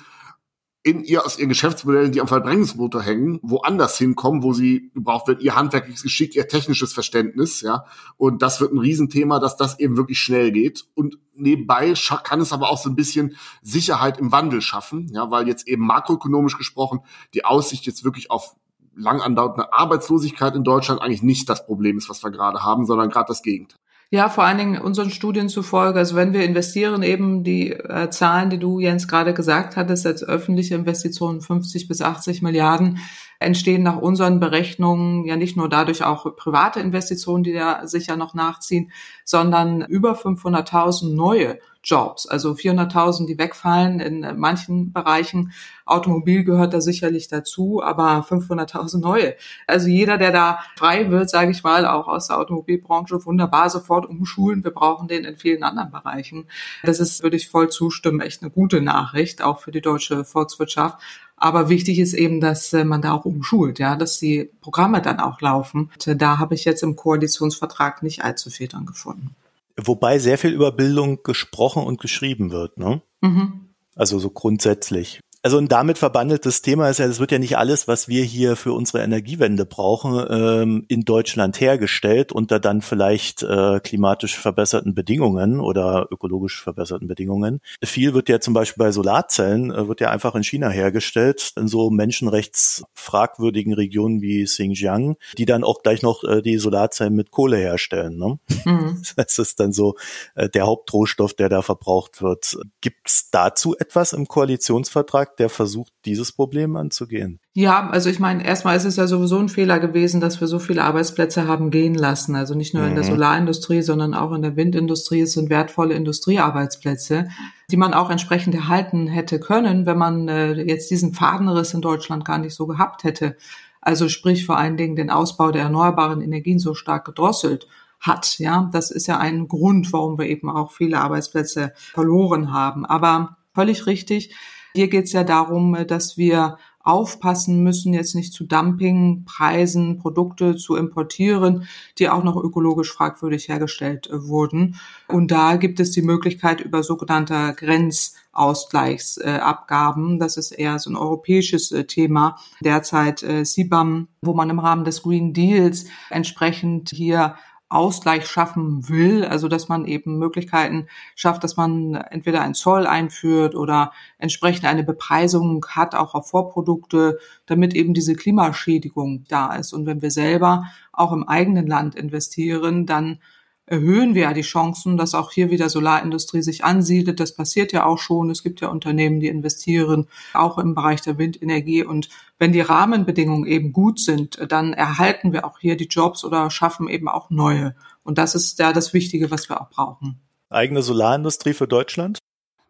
in 0.87 1.03
ihr 1.03 1.25
aus 1.25 1.37
ihren 1.37 1.49
Geschäftsmodellen, 1.49 2.13
die 2.13 2.21
am 2.21 2.29
Verbrennungsmotor 2.29 3.01
hängen, 3.01 3.39
woanders 3.43 3.97
hinkommen, 3.97 4.41
wo 4.41 4.53
sie 4.53 4.89
gebraucht 4.93 5.27
wird, 5.27 5.41
ihr 5.41 5.53
handwerkliches 5.53 6.01
Geschick, 6.01 6.33
ihr 6.33 6.47
technisches 6.47 6.93
Verständnis, 6.93 7.59
ja. 7.59 7.83
Und 8.15 8.41
das 8.41 8.61
wird 8.61 8.71
ein 8.71 8.79
Riesenthema, 8.79 9.39
dass 9.39 9.57
das 9.57 9.79
eben 9.79 9.97
wirklich 9.97 10.19
schnell 10.19 10.53
geht. 10.53 10.85
Und 10.95 11.19
nebenbei 11.35 11.93
kann 12.23 12.39
es 12.39 12.53
aber 12.53 12.69
auch 12.69 12.77
so 12.77 12.89
ein 12.89 12.95
bisschen 12.95 13.35
Sicherheit 13.61 14.17
im 14.17 14.31
Wandel 14.31 14.61
schaffen, 14.61 15.09
ja, 15.11 15.29
weil 15.29 15.49
jetzt 15.49 15.67
eben 15.67 15.85
makroökonomisch 15.85 16.57
gesprochen 16.57 17.01
die 17.33 17.43
Aussicht 17.43 17.85
jetzt 17.85 18.05
wirklich 18.05 18.31
auf 18.31 18.55
lang 18.95 19.19
andauernde 19.19 19.73
Arbeitslosigkeit 19.73 20.55
in 20.55 20.63
Deutschland 20.63 21.01
eigentlich 21.01 21.21
nicht 21.21 21.49
das 21.49 21.65
Problem 21.65 21.97
ist, 21.97 22.09
was 22.09 22.23
wir 22.23 22.31
gerade 22.31 22.63
haben, 22.63 22.85
sondern 22.85 23.09
gerade 23.09 23.27
das 23.27 23.41
Gegenteil. 23.41 23.77
Ja, 24.09 24.29
vor 24.29 24.45
allen 24.45 24.57
Dingen 24.57 24.77
unseren 24.79 25.11
Studien 25.11 25.49
zufolge, 25.49 25.99
also 25.99 26.15
wenn 26.15 26.31
wir 26.31 26.45
investieren, 26.45 27.03
eben 27.03 27.43
die 27.43 27.71
äh, 27.73 28.09
Zahlen, 28.09 28.49
die 28.49 28.57
du 28.57 28.79
Jens 28.79 29.09
gerade 29.09 29.33
gesagt 29.33 29.75
hattest, 29.75 30.05
als 30.05 30.23
öffentliche 30.23 30.75
Investitionen 30.75 31.41
50 31.41 31.89
bis 31.89 32.01
80 32.01 32.41
Milliarden, 32.41 32.99
entstehen 33.39 33.83
nach 33.83 33.97
unseren 33.97 34.39
Berechnungen 34.39 35.25
ja 35.25 35.35
nicht 35.35 35.57
nur 35.57 35.69
dadurch 35.69 36.03
auch 36.03 36.35
private 36.35 36.79
Investitionen, 36.79 37.43
die 37.43 37.53
da 37.53 37.87
sicher 37.87 38.15
noch 38.15 38.33
nachziehen, 38.33 38.91
sondern 39.23 39.81
über 39.81 40.13
500.000 40.13 41.13
neue 41.13 41.59
Jobs, 41.87 42.27
also 42.27 42.51
400.000, 42.51 43.27
die 43.27 43.37
wegfallen 43.37 44.01
in 44.01 44.37
manchen 44.37 44.91
Bereichen. 44.91 45.53
Automobil 45.85 46.43
gehört 46.43 46.73
da 46.73 46.81
sicherlich 46.81 47.29
dazu, 47.29 47.81
aber 47.81 48.25
500.000 48.27 48.99
neue. 48.99 49.35
Also 49.67 49.87
jeder, 49.87 50.17
der 50.17 50.33
da 50.33 50.59
frei 50.75 51.09
wird, 51.09 51.29
sage 51.29 51.51
ich 51.51 51.63
mal, 51.63 51.85
auch 51.85 52.09
aus 52.09 52.27
der 52.27 52.39
Automobilbranche, 52.39 53.25
wunderbar 53.25 53.69
sofort 53.69 54.05
umschulen. 54.05 54.65
Wir 54.65 54.71
brauchen 54.71 55.07
den 55.07 55.23
in 55.23 55.37
vielen 55.37 55.63
anderen 55.63 55.91
Bereichen. 55.91 56.47
Das 56.83 56.99
ist, 56.99 57.23
würde 57.23 57.37
ich 57.37 57.47
voll 57.47 57.69
zustimmen, 57.69 58.19
echt 58.19 58.41
eine 58.41 58.51
gute 58.51 58.81
Nachricht, 58.81 59.41
auch 59.41 59.61
für 59.61 59.71
die 59.71 59.81
deutsche 59.81 60.25
Volkswirtschaft. 60.25 60.99
Aber 61.37 61.69
wichtig 61.69 61.99
ist 61.99 62.13
eben, 62.13 62.41
dass 62.41 62.73
äh, 62.73 62.83
man 62.83 63.01
da 63.01 63.13
auch 63.13 63.25
umschult, 63.25 63.77
ja, 63.77 63.95
dass 63.95 64.17
die 64.17 64.49
Programme 64.61 65.01
dann 65.01 65.19
auch 65.19 65.39
laufen. 65.39 65.91
Und 65.93 66.07
äh, 66.07 66.15
da 66.15 66.39
habe 66.39 66.55
ich 66.55 66.65
jetzt 66.65 66.81
im 66.81 66.95
Koalitionsvertrag 66.95 68.01
nicht 68.01 68.23
allzu 68.23 68.49
viel 68.49 68.67
dran 68.67 68.87
gefunden. 68.87 69.35
Wobei 69.79 70.17
sehr 70.17 70.39
viel 70.39 70.51
über 70.51 70.71
Bildung 70.71 71.21
gesprochen 71.21 71.83
und 71.83 72.01
geschrieben 72.01 72.51
wird, 72.51 72.79
ne? 72.79 73.01
Mhm. 73.21 73.67
Also 73.95 74.17
so 74.17 74.31
grundsätzlich. 74.31 75.19
Also 75.43 75.59
ein 75.59 75.67
damit 75.67 75.97
verbandeltes 75.97 76.61
Thema 76.61 76.89
ist 76.89 76.97
ja, 76.97 77.05
es 77.05 77.19
wird 77.19 77.31
ja 77.31 77.39
nicht 77.39 77.57
alles, 77.57 77.87
was 77.87 78.07
wir 78.07 78.23
hier 78.23 78.55
für 78.55 78.73
unsere 78.73 79.03
Energiewende 79.03 79.65
brauchen, 79.65 80.25
ähm, 80.29 80.85
in 80.87 81.05
Deutschland 81.05 81.61
hergestellt 81.61 82.31
unter 82.31 82.59
dann 82.59 82.81
vielleicht 82.81 83.43
äh, 83.43 83.79
klimatisch 83.79 84.37
verbesserten 84.37 84.95
Bedingungen 84.95 85.59
oder 85.59 86.07
ökologisch 86.11 86.61
verbesserten 86.61 87.07
Bedingungen. 87.07 87.61
Viel 87.83 88.13
wird 88.13 88.29
ja 88.29 88.39
zum 88.39 88.53
Beispiel 88.53 88.83
bei 88.83 88.91
Solarzellen, 88.91 89.71
äh, 89.71 89.87
wird 89.87 90.01
ja 90.01 90.09
einfach 90.09 90.33
in 90.35 90.43
China 90.43 90.69
hergestellt, 90.69 91.53
in 91.55 91.67
so 91.67 91.91
menschenrechtsfragwürdigen 91.91 93.73
Regionen 93.73 94.21
wie 94.21 94.43
Xinjiang, 94.43 95.17
die 95.37 95.45
dann 95.45 95.63
auch 95.63 95.83
gleich 95.83 96.01
noch 96.01 96.23
äh, 96.23 96.41
die 96.41 96.57
Solarzellen 96.57 97.15
mit 97.15 97.31
Kohle 97.31 97.57
herstellen. 97.57 98.17
Ne? 98.17 98.39
Mhm. 98.65 99.01
Das 99.15 99.39
ist 99.39 99.59
dann 99.59 99.73
so 99.73 99.95
äh, 100.35 100.49
der 100.49 100.65
Hauptrohstoff, 100.65 101.33
der 101.33 101.49
da 101.49 101.61
verbraucht 101.61 102.21
wird. 102.21 102.57
Gibt 102.81 103.07
es 103.07 103.29
dazu 103.31 103.75
etwas 103.77 104.13
im 104.13 104.27
Koalitionsvertrag? 104.27 105.36
Der 105.37 105.49
versucht, 105.49 105.93
dieses 106.05 106.31
Problem 106.31 106.75
anzugehen. 106.75 107.39
Ja, 107.53 107.89
also 107.89 108.09
ich 108.09 108.19
meine, 108.19 108.45
erstmal 108.45 108.75
ist 108.75 108.85
es 108.85 108.95
ja 108.95 109.07
sowieso 109.07 109.37
ein 109.37 109.49
Fehler 109.49 109.79
gewesen, 109.79 110.19
dass 110.19 110.41
wir 110.41 110.47
so 110.47 110.59
viele 110.59 110.83
Arbeitsplätze 110.83 111.47
haben 111.47 111.69
gehen 111.69 111.93
lassen. 111.93 112.35
Also 112.35 112.55
nicht 112.55 112.73
nur 112.73 112.83
mhm. 112.83 112.89
in 112.89 112.95
der 112.95 113.03
mhm. 113.03 113.09
Solarindustrie, 113.09 113.81
sondern 113.81 114.13
auch 114.13 114.31
in 114.33 114.41
der 114.41 114.55
Windindustrie. 114.55 115.21
Es 115.21 115.33
sind 115.33 115.49
wertvolle 115.49 115.93
Industriearbeitsplätze, 115.93 117.29
die 117.69 117.77
man 117.77 117.93
auch 117.93 118.09
entsprechend 118.09 118.55
erhalten 118.55 119.07
hätte 119.07 119.39
können, 119.39 119.85
wenn 119.85 119.97
man 119.97 120.27
äh, 120.27 120.53
jetzt 120.53 120.89
diesen 120.89 121.13
Fadenriss 121.13 121.73
in 121.73 121.81
Deutschland 121.81 122.25
gar 122.25 122.37
nicht 122.37 122.55
so 122.55 122.65
gehabt 122.65 123.03
hätte. 123.03 123.37
Also 123.81 124.09
sprich 124.09 124.45
vor 124.45 124.57
allen 124.57 124.75
Dingen 124.75 124.95
den 124.95 125.09
Ausbau 125.09 125.51
der 125.51 125.63
erneuerbaren 125.63 126.21
Energien 126.21 126.59
so 126.59 126.73
stark 126.73 127.05
gedrosselt 127.05 127.67
hat. 127.99 128.37
Ja, 128.39 128.69
das 128.73 128.91
ist 128.91 129.07
ja 129.07 129.17
ein 129.17 129.47
Grund, 129.47 129.91
warum 129.93 130.17
wir 130.17 130.27
eben 130.27 130.49
auch 130.49 130.71
viele 130.71 130.99
Arbeitsplätze 130.99 131.73
verloren 131.75 132.51
haben. 132.51 132.85
Aber 132.85 133.37
völlig 133.53 133.85
richtig. 133.85 134.35
Hier 134.73 134.89
geht 134.89 135.05
es 135.05 135.13
ja 135.13 135.23
darum, 135.23 135.75
äh, 135.75 135.85
dass 135.85 136.17
wir 136.17 136.57
aufpassen 136.83 137.63
müssen, 137.63 137.93
jetzt 137.93 138.15
nicht 138.15 138.31
zu 138.31 138.45
Dumpingpreisen 138.45 139.97
Produkte 139.97 140.55
zu 140.55 140.77
importieren, 140.77 141.67
die 141.97 142.07
auch 142.09 142.23
noch 142.23 142.37
ökologisch 142.37 142.93
fragwürdig 142.93 143.49
hergestellt 143.49 144.07
äh, 144.07 144.25
wurden. 144.27 144.77
Und 145.09 145.31
da 145.31 145.57
gibt 145.57 145.81
es 145.81 145.91
die 145.91 146.01
Möglichkeit 146.01 146.61
über 146.61 146.83
sogenannte 146.83 147.53
Grenzausgleichsabgaben. 147.57 150.19
Das 150.19 150.37
ist 150.37 150.51
eher 150.51 150.79
so 150.79 150.89
ein 150.89 150.95
europäisches 150.95 151.73
äh, 151.73 151.83
Thema. 151.85 152.37
Derzeit 152.61 153.19
CBAM, 153.19 154.07
wo 154.21 154.33
man 154.33 154.49
im 154.49 154.59
Rahmen 154.59 154.85
des 154.85 155.03
Green 155.03 155.33
Deals 155.33 155.87
entsprechend 156.09 156.91
hier 156.91 157.35
Ausgleich 157.69 158.27
schaffen 158.27 158.87
will, 158.87 159.25
also 159.25 159.49
dass 159.49 159.67
man 159.67 159.85
eben 159.85 160.17
Möglichkeiten 160.17 160.87
schafft, 161.15 161.43
dass 161.43 161.57
man 161.57 161.95
entweder 161.95 162.41
einen 162.41 162.53
Zoll 162.53 162.87
einführt 162.87 163.55
oder 163.55 163.91
entsprechend 164.17 164.65
eine 164.65 164.83
Bepreisung 164.83 165.65
hat, 165.69 165.93
auch 165.93 166.15
auf 166.15 166.29
Vorprodukte, 166.29 167.19
damit 167.45 167.73
eben 167.73 167.93
diese 167.93 168.15
Klimaschädigung 168.15 169.25
da 169.27 169.53
ist. 169.53 169.73
Und 169.73 169.85
wenn 169.85 170.01
wir 170.01 170.11
selber 170.11 170.65
auch 170.93 171.11
im 171.11 171.27
eigenen 171.27 171.67
Land 171.67 171.95
investieren, 171.95 172.85
dann 172.85 173.19
erhöhen 173.67 174.15
wir 174.15 174.23
ja 174.23 174.33
die 174.33 174.41
Chancen, 174.41 174.97
dass 174.97 175.13
auch 175.13 175.31
hier 175.31 175.51
wieder 175.51 175.69
Solarindustrie 175.69 176.41
sich 176.41 176.63
ansiedelt. 176.63 177.19
Das 177.19 177.35
passiert 177.35 177.73
ja 177.73 177.85
auch 177.85 177.99
schon. 177.99 178.29
Es 178.29 178.41
gibt 178.41 178.61
ja 178.61 178.69
Unternehmen, 178.69 179.19
die 179.19 179.27
investieren, 179.27 180.07
auch 180.33 180.57
im 180.57 180.73
Bereich 180.73 181.01
der 181.01 181.17
Windenergie. 181.17 181.83
Und 181.83 182.09
wenn 182.39 182.53
die 182.53 182.61
Rahmenbedingungen 182.61 183.45
eben 183.45 183.73
gut 183.73 183.99
sind, 183.99 184.39
dann 184.49 184.73
erhalten 184.73 185.33
wir 185.33 185.45
auch 185.45 185.59
hier 185.59 185.75
die 185.75 185.87
Jobs 185.87 186.23
oder 186.23 186.49
schaffen 186.49 186.87
eben 186.87 187.09
auch 187.09 187.29
neue. 187.29 187.75
Und 188.03 188.17
das 188.17 188.35
ist 188.35 188.57
ja 188.57 188.71
das 188.71 188.93
Wichtige, 188.93 189.29
was 189.31 189.49
wir 189.49 189.61
auch 189.61 189.69
brauchen. 189.69 190.21
Eigene 190.49 190.81
Solarindustrie 190.81 191.53
für 191.53 191.67
Deutschland? 191.67 192.19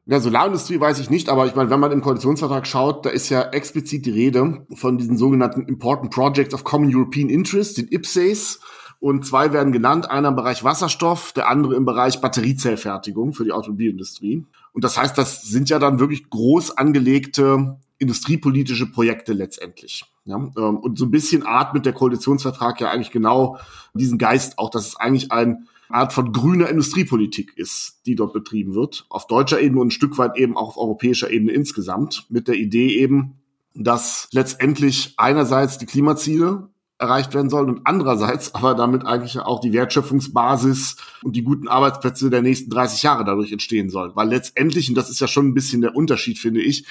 Ja, 0.08 0.20
Solarindustrie 0.20 0.80
weiß 0.80 1.00
ich 1.00 1.10
nicht, 1.10 1.30
aber 1.30 1.46
ich 1.46 1.54
meine, 1.54 1.70
wenn 1.70 1.82
man 1.82 1.92
im 1.92 2.02
Koalitionsvertrag 2.02 2.66
schaut, 2.66 3.06
da 3.06 3.10
ist 3.10 3.30
ja 3.30 3.42
explizit 3.50 4.06
die 4.06 4.12
Rede 4.12 4.66
von 4.74 4.98
diesen 4.98 5.18
sogenannten 5.18 5.64
Important 5.64 6.12
Projects 6.12 6.54
of 6.54 6.64
Common 6.64 6.96
European 6.96 7.30
Interest, 7.30 7.78
den 7.78 7.90
IPSAs. 7.90 8.62
Und 9.00 9.26
zwei 9.26 9.54
werden 9.54 9.72
genannt, 9.72 10.10
einer 10.10 10.30
im 10.30 10.36
Bereich 10.36 10.64
Wasserstoff, 10.64 11.32
der 11.32 11.50
andere 11.50 11.76
im 11.76 11.86
Bereich 11.86 12.20
Batteriezellfertigung 12.20 13.34
für 13.34 13.44
die 13.44 13.52
Automobilindustrie. 13.52 14.46
Und 14.74 14.84
das 14.84 14.98
heißt, 14.98 15.18
das 15.18 15.44
sind 15.44 15.70
ja 15.70 15.80
dann 15.80 16.00
wirklich 16.00 16.30
groß 16.30 16.78
angelegte 16.78 17.78
industriepolitische 18.00 18.92
Projekte 18.92 19.34
letztendlich. 19.34 20.06
Ja, 20.26 20.36
ähm, 20.36 20.78
und 20.78 20.98
so 20.98 21.06
ein 21.06 21.12
bisschen 21.12 21.46
atmet 21.46 21.86
der 21.86 21.94
Koalitionsvertrag 21.94 22.80
ja 22.82 22.92
eigentlich 22.92 23.12
genau 23.12 23.58
diesen 23.94 24.18
Geist 24.18 24.60
auch, 24.60 24.70
dass 24.70 24.88
es 24.88 24.96
eigentlich 24.96 25.32
ein 25.32 25.68
Art 25.90 26.12
von 26.12 26.34
grüner 26.34 26.70
Industriepolitik 26.70 27.54
ist, 27.56 28.02
die 28.06 28.16
dort 28.16 28.34
betrieben 28.34 28.76
wird, 28.76 29.06
auf 29.10 29.26
deutscher 29.28 29.62
Ebene 29.62 29.82
und 29.82 29.88
ein 29.88 29.92
Stück 29.92 30.18
weit 30.18 30.38
eben 30.38 30.58
auch 30.58 30.70
auf 30.70 30.78
europäischer 30.78 31.32
Ebene 31.32 31.54
insgesamt, 31.54 32.26
mit 32.30 32.48
der 32.48 32.56
Idee 32.56 32.98
eben, 32.98 33.36
dass 33.74 34.28
letztendlich 34.32 35.14
einerseits 35.18 35.78
die 35.78 35.86
Klimaziele 35.86 36.68
erreicht 37.00 37.34
werden 37.34 37.50
sollen 37.50 37.70
und 37.70 37.82
andererseits 37.86 38.56
aber 38.56 38.76
damit 38.76 39.06
eigentlich 39.06 39.40
auch 39.40 39.60
die 39.60 39.74
Wertschöpfungsbasis 39.74 40.98
und 41.24 41.36
die 41.36 41.44
guten 41.44 41.68
Arbeitsplätze 41.68 42.30
der 42.30 42.42
nächsten 42.42 42.70
30 42.70 43.04
Jahre 43.04 43.26
dadurch 43.26 43.52
entstehen 43.52 43.90
sollen. 43.90 44.12
Weil 44.16 44.30
letztendlich, 44.30 44.90
und 44.90 44.96
das 44.96 45.10
ist 45.10 45.20
ja 45.20 45.28
schon 45.28 45.48
ein 45.48 45.54
bisschen 45.54 45.82
der 45.82 45.96
Unterschied, 45.96 46.40
finde 46.40 46.62
ich, 46.62 46.86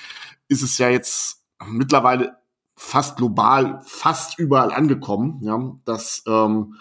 ist 0.49 0.63
es 0.63 0.79
ja 0.79 0.89
jetzt 0.89 1.43
mittlerweile 1.67 2.37
fast 2.77 3.17
global, 3.17 3.81
fast 3.85 4.39
überall 4.39 4.71
angekommen, 4.71 5.41
ja, 5.43 5.59
dass 5.85 6.23
ähm, 6.27 6.75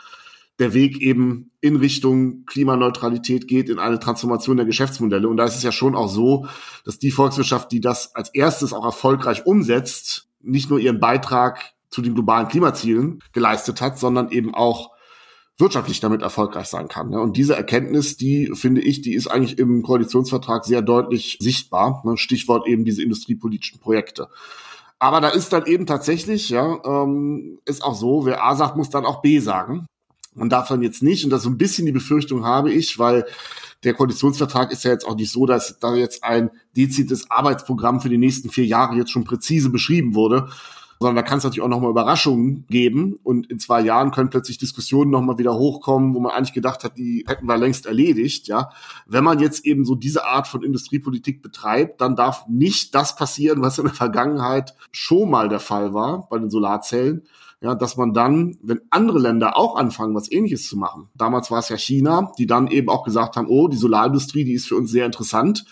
der 0.60 0.74
Weg 0.74 1.02
eben 1.02 1.52
in 1.62 1.76
Richtung 1.78 2.46
Klimaneutralität 2.46 3.48
geht, 3.48 3.70
in 3.70 3.80
eine 3.80 4.00
Transformation 4.00 4.58
der 4.58 4.66
Geschäftsmodelle. 4.66 5.28
Und 5.28 5.38
da 5.38 5.46
ist 5.46 5.56
es 5.56 5.64
ja 5.64 5.72
schon 5.72 5.96
auch 5.96 6.10
so, 6.10 6.48
dass 6.86 7.00
die 7.00 7.12
Volkswirtschaft, 7.12 7.72
die 7.72 7.82
das 7.82 8.16
als 8.16 8.30
erstes 8.30 8.72
auch 8.72 8.86
erfolgreich 8.86 9.46
umsetzt, 9.46 10.30
nicht 10.42 10.70
nur 10.70 10.80
ihren 10.80 11.00
Beitrag 11.00 11.75
zu 11.96 12.02
den 12.02 12.14
globalen 12.14 12.50
Klimazielen 12.50 13.20
geleistet 13.32 13.80
hat, 13.80 13.98
sondern 13.98 14.30
eben 14.30 14.54
auch 14.54 14.92
wirtschaftlich 15.58 16.02
damit 16.02 16.22
erfolgreich 16.22 16.68
sein 16.68 16.90
kann. 16.90 17.14
Und 17.16 17.38
diese 17.38 17.56
Erkenntnis, 17.56 18.18
die 18.18 18.52
finde 18.54 18.82
ich, 18.82 19.02
die 19.02 19.14
ist 19.14 19.28
eigentlich 19.28 19.58
im 19.58 19.82
Koalitionsvertrag 19.82 20.66
sehr 20.66 20.82
deutlich 20.82 21.38
sichtbar. 21.40 22.04
Stichwort 22.18 22.68
eben 22.68 22.84
diese 22.84 23.02
industriepolitischen 23.02 23.80
Projekte. 23.80 24.28
Aber 25.00 25.22
da 25.22 25.30
ist 25.30 25.54
dann 25.54 25.66
eben 25.68 25.86
tatsächlich, 25.86 26.50
ja, 26.50 26.82
ähm, 26.84 27.60
ist 27.64 27.82
auch 27.82 27.96
so, 27.96 28.26
wer 28.26 28.44
A 28.44 28.56
sagt, 28.56 28.76
muss 28.76 28.90
dann 28.90 29.06
auch 29.06 29.22
B 29.22 29.40
sagen. 29.40 29.86
Man 30.34 30.50
darf 30.50 30.68
dann 30.68 30.82
jetzt 30.82 31.02
nicht, 31.02 31.24
und 31.24 31.30
das 31.30 31.44
so 31.44 31.50
ein 31.50 31.58
bisschen 31.58 31.86
die 31.86 31.94
Befürchtung 31.94 32.44
habe 32.44 32.74
ich, 32.74 33.00
weil 33.00 33.26
der 33.86 33.94
Koalitionsvertrag 33.94 34.74
ist 34.74 34.84
ja 34.84 34.92
jetzt 34.92 35.08
auch 35.08 35.16
nicht 35.16 35.32
so, 35.32 35.46
dass 35.46 35.80
da 35.80 35.96
jetzt 35.96 36.26
ein 36.26 36.52
dezidiertes 36.76 37.32
Arbeitsprogramm 37.32 38.02
für 38.02 38.10
die 38.10 38.18
nächsten 38.18 38.50
vier 38.50 38.66
Jahre 38.66 38.98
jetzt 38.98 39.12
schon 39.12 39.24
präzise 39.24 39.70
beschrieben 39.70 40.14
wurde, 40.14 40.50
sondern 41.00 41.18
da 41.18 41.22
kann 41.24 41.40
es 41.40 41.44
natürlich 41.44 41.62
auch 41.62 41.70
nochmal 41.70 41.92
Überraschungen 41.92 42.66
geben 42.68 43.18
und 43.24 43.50
in 43.50 43.60
zwei 43.60 43.82
Jahren 43.82 44.12
können 44.12 44.30
plötzlich 44.30 44.58
Diskussionen 44.58 45.12
nochmal 45.12 45.38
wieder 45.38 45.56
hochkommen, 45.56 46.14
wo 46.14 46.20
man 46.20 46.32
eigentlich 46.32 46.54
gedacht 46.54 46.84
hat, 46.84 46.98
die 46.98 47.26
hätten 47.28 47.46
wir 47.46 47.58
längst 47.58 47.86
erledigt, 47.86 48.48
ja. 48.48 48.70
Wenn 49.06 49.24
man 49.24 49.40
jetzt 49.40 49.66
eben 49.66 49.86
so 49.86 49.96
diese 49.96 50.26
Art 50.26 50.48
von 50.48 50.64
Industriepolitik 50.64 51.42
betreibt, 51.42 52.02
dann 52.02 52.16
darf 52.16 52.48
nicht 52.48 52.96
das 52.96 53.16
passieren, 53.16 53.62
was 53.62 53.78
in 53.78 53.86
der 53.86 53.94
Vergangenheit 53.94 54.74
schon 54.92 55.30
mal 55.30 55.50
der 55.50 55.60
Fall 55.60 55.94
war 55.94 56.28
bei 56.30 56.40
den 56.40 56.50
Solarzellen, 56.50 57.24
ja, 57.62 57.76
dass 57.76 57.98
man 57.98 58.14
dann, 58.14 58.58
wenn 58.62 58.82
andere 58.90 59.20
Länder 59.20 59.58
auch 59.58 59.76
anfangen, 59.76 60.16
was 60.16 60.32
ähnliches 60.32 60.68
zu 60.68 60.78
machen, 60.78 61.10
damals 61.16 61.52
war 61.52 61.60
es 61.60 61.70
ja 61.70 61.78
China, 61.78 62.32
die 62.38 62.48
dann 62.48 62.68
eben 62.68 62.90
auch 62.90 63.04
gesagt 63.04 63.36
haben, 63.36 63.48
oh, 63.48 63.68
die 63.68 63.78
Solarindustrie, 63.78 64.44
die 64.44 64.54
ist 64.54 64.68
für 64.68 64.76
uns 64.76 64.92
sehr 64.92 65.06
interessant 65.06 65.66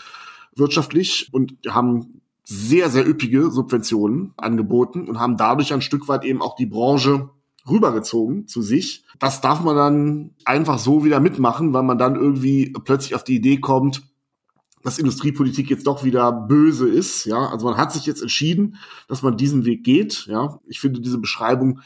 wirtschaftlich 0.56 1.30
und 1.32 1.56
haben 1.68 2.22
sehr, 2.44 2.90
sehr 2.90 3.08
üppige 3.08 3.52
Subventionen 3.52 4.34
angeboten 4.38 5.08
und 5.08 5.20
haben 5.20 5.38
dadurch 5.38 5.74
ein 5.74 5.82
Stück 5.82 6.08
weit 6.08 6.26
eben 6.26 6.42
auch 6.42 6.56
die 6.56 6.66
Branche 6.66 7.30
rübergezogen 7.70 8.48
zu 8.48 8.62
sich. 8.62 9.06
Das 9.20 9.42
darf 9.42 9.62
man 9.62 9.76
dann 9.76 10.32
einfach 10.44 10.80
so 10.80 11.06
wieder 11.06 11.20
mitmachen, 11.20 11.74
weil 11.74 11.84
man 11.84 11.98
dann 11.98 12.16
irgendwie 12.16 12.74
plötzlich 12.84 13.16
auf 13.16 13.24
die 13.24 13.36
Idee 13.36 13.58
kommt, 13.60 14.04
dass 14.84 15.00
Industriepolitik 15.00 15.70
jetzt 15.70 15.88
doch 15.88 16.04
wieder 16.04 16.32
böse 16.32 16.90
ist. 16.90 17.26
Ja, 17.26 17.50
also 17.50 17.66
man 17.68 17.78
hat 17.78 17.94
sich 17.94 18.06
jetzt 18.06 18.22
entschieden, 18.22 18.76
dass 19.08 19.22
man 19.22 19.38
diesen 19.38 19.64
Weg 19.64 19.86
geht. 19.86 20.26
Ja, 20.28 20.60
ich 20.68 20.82
finde 20.82 21.00
diese 21.00 21.20
Beschreibung 21.20 21.80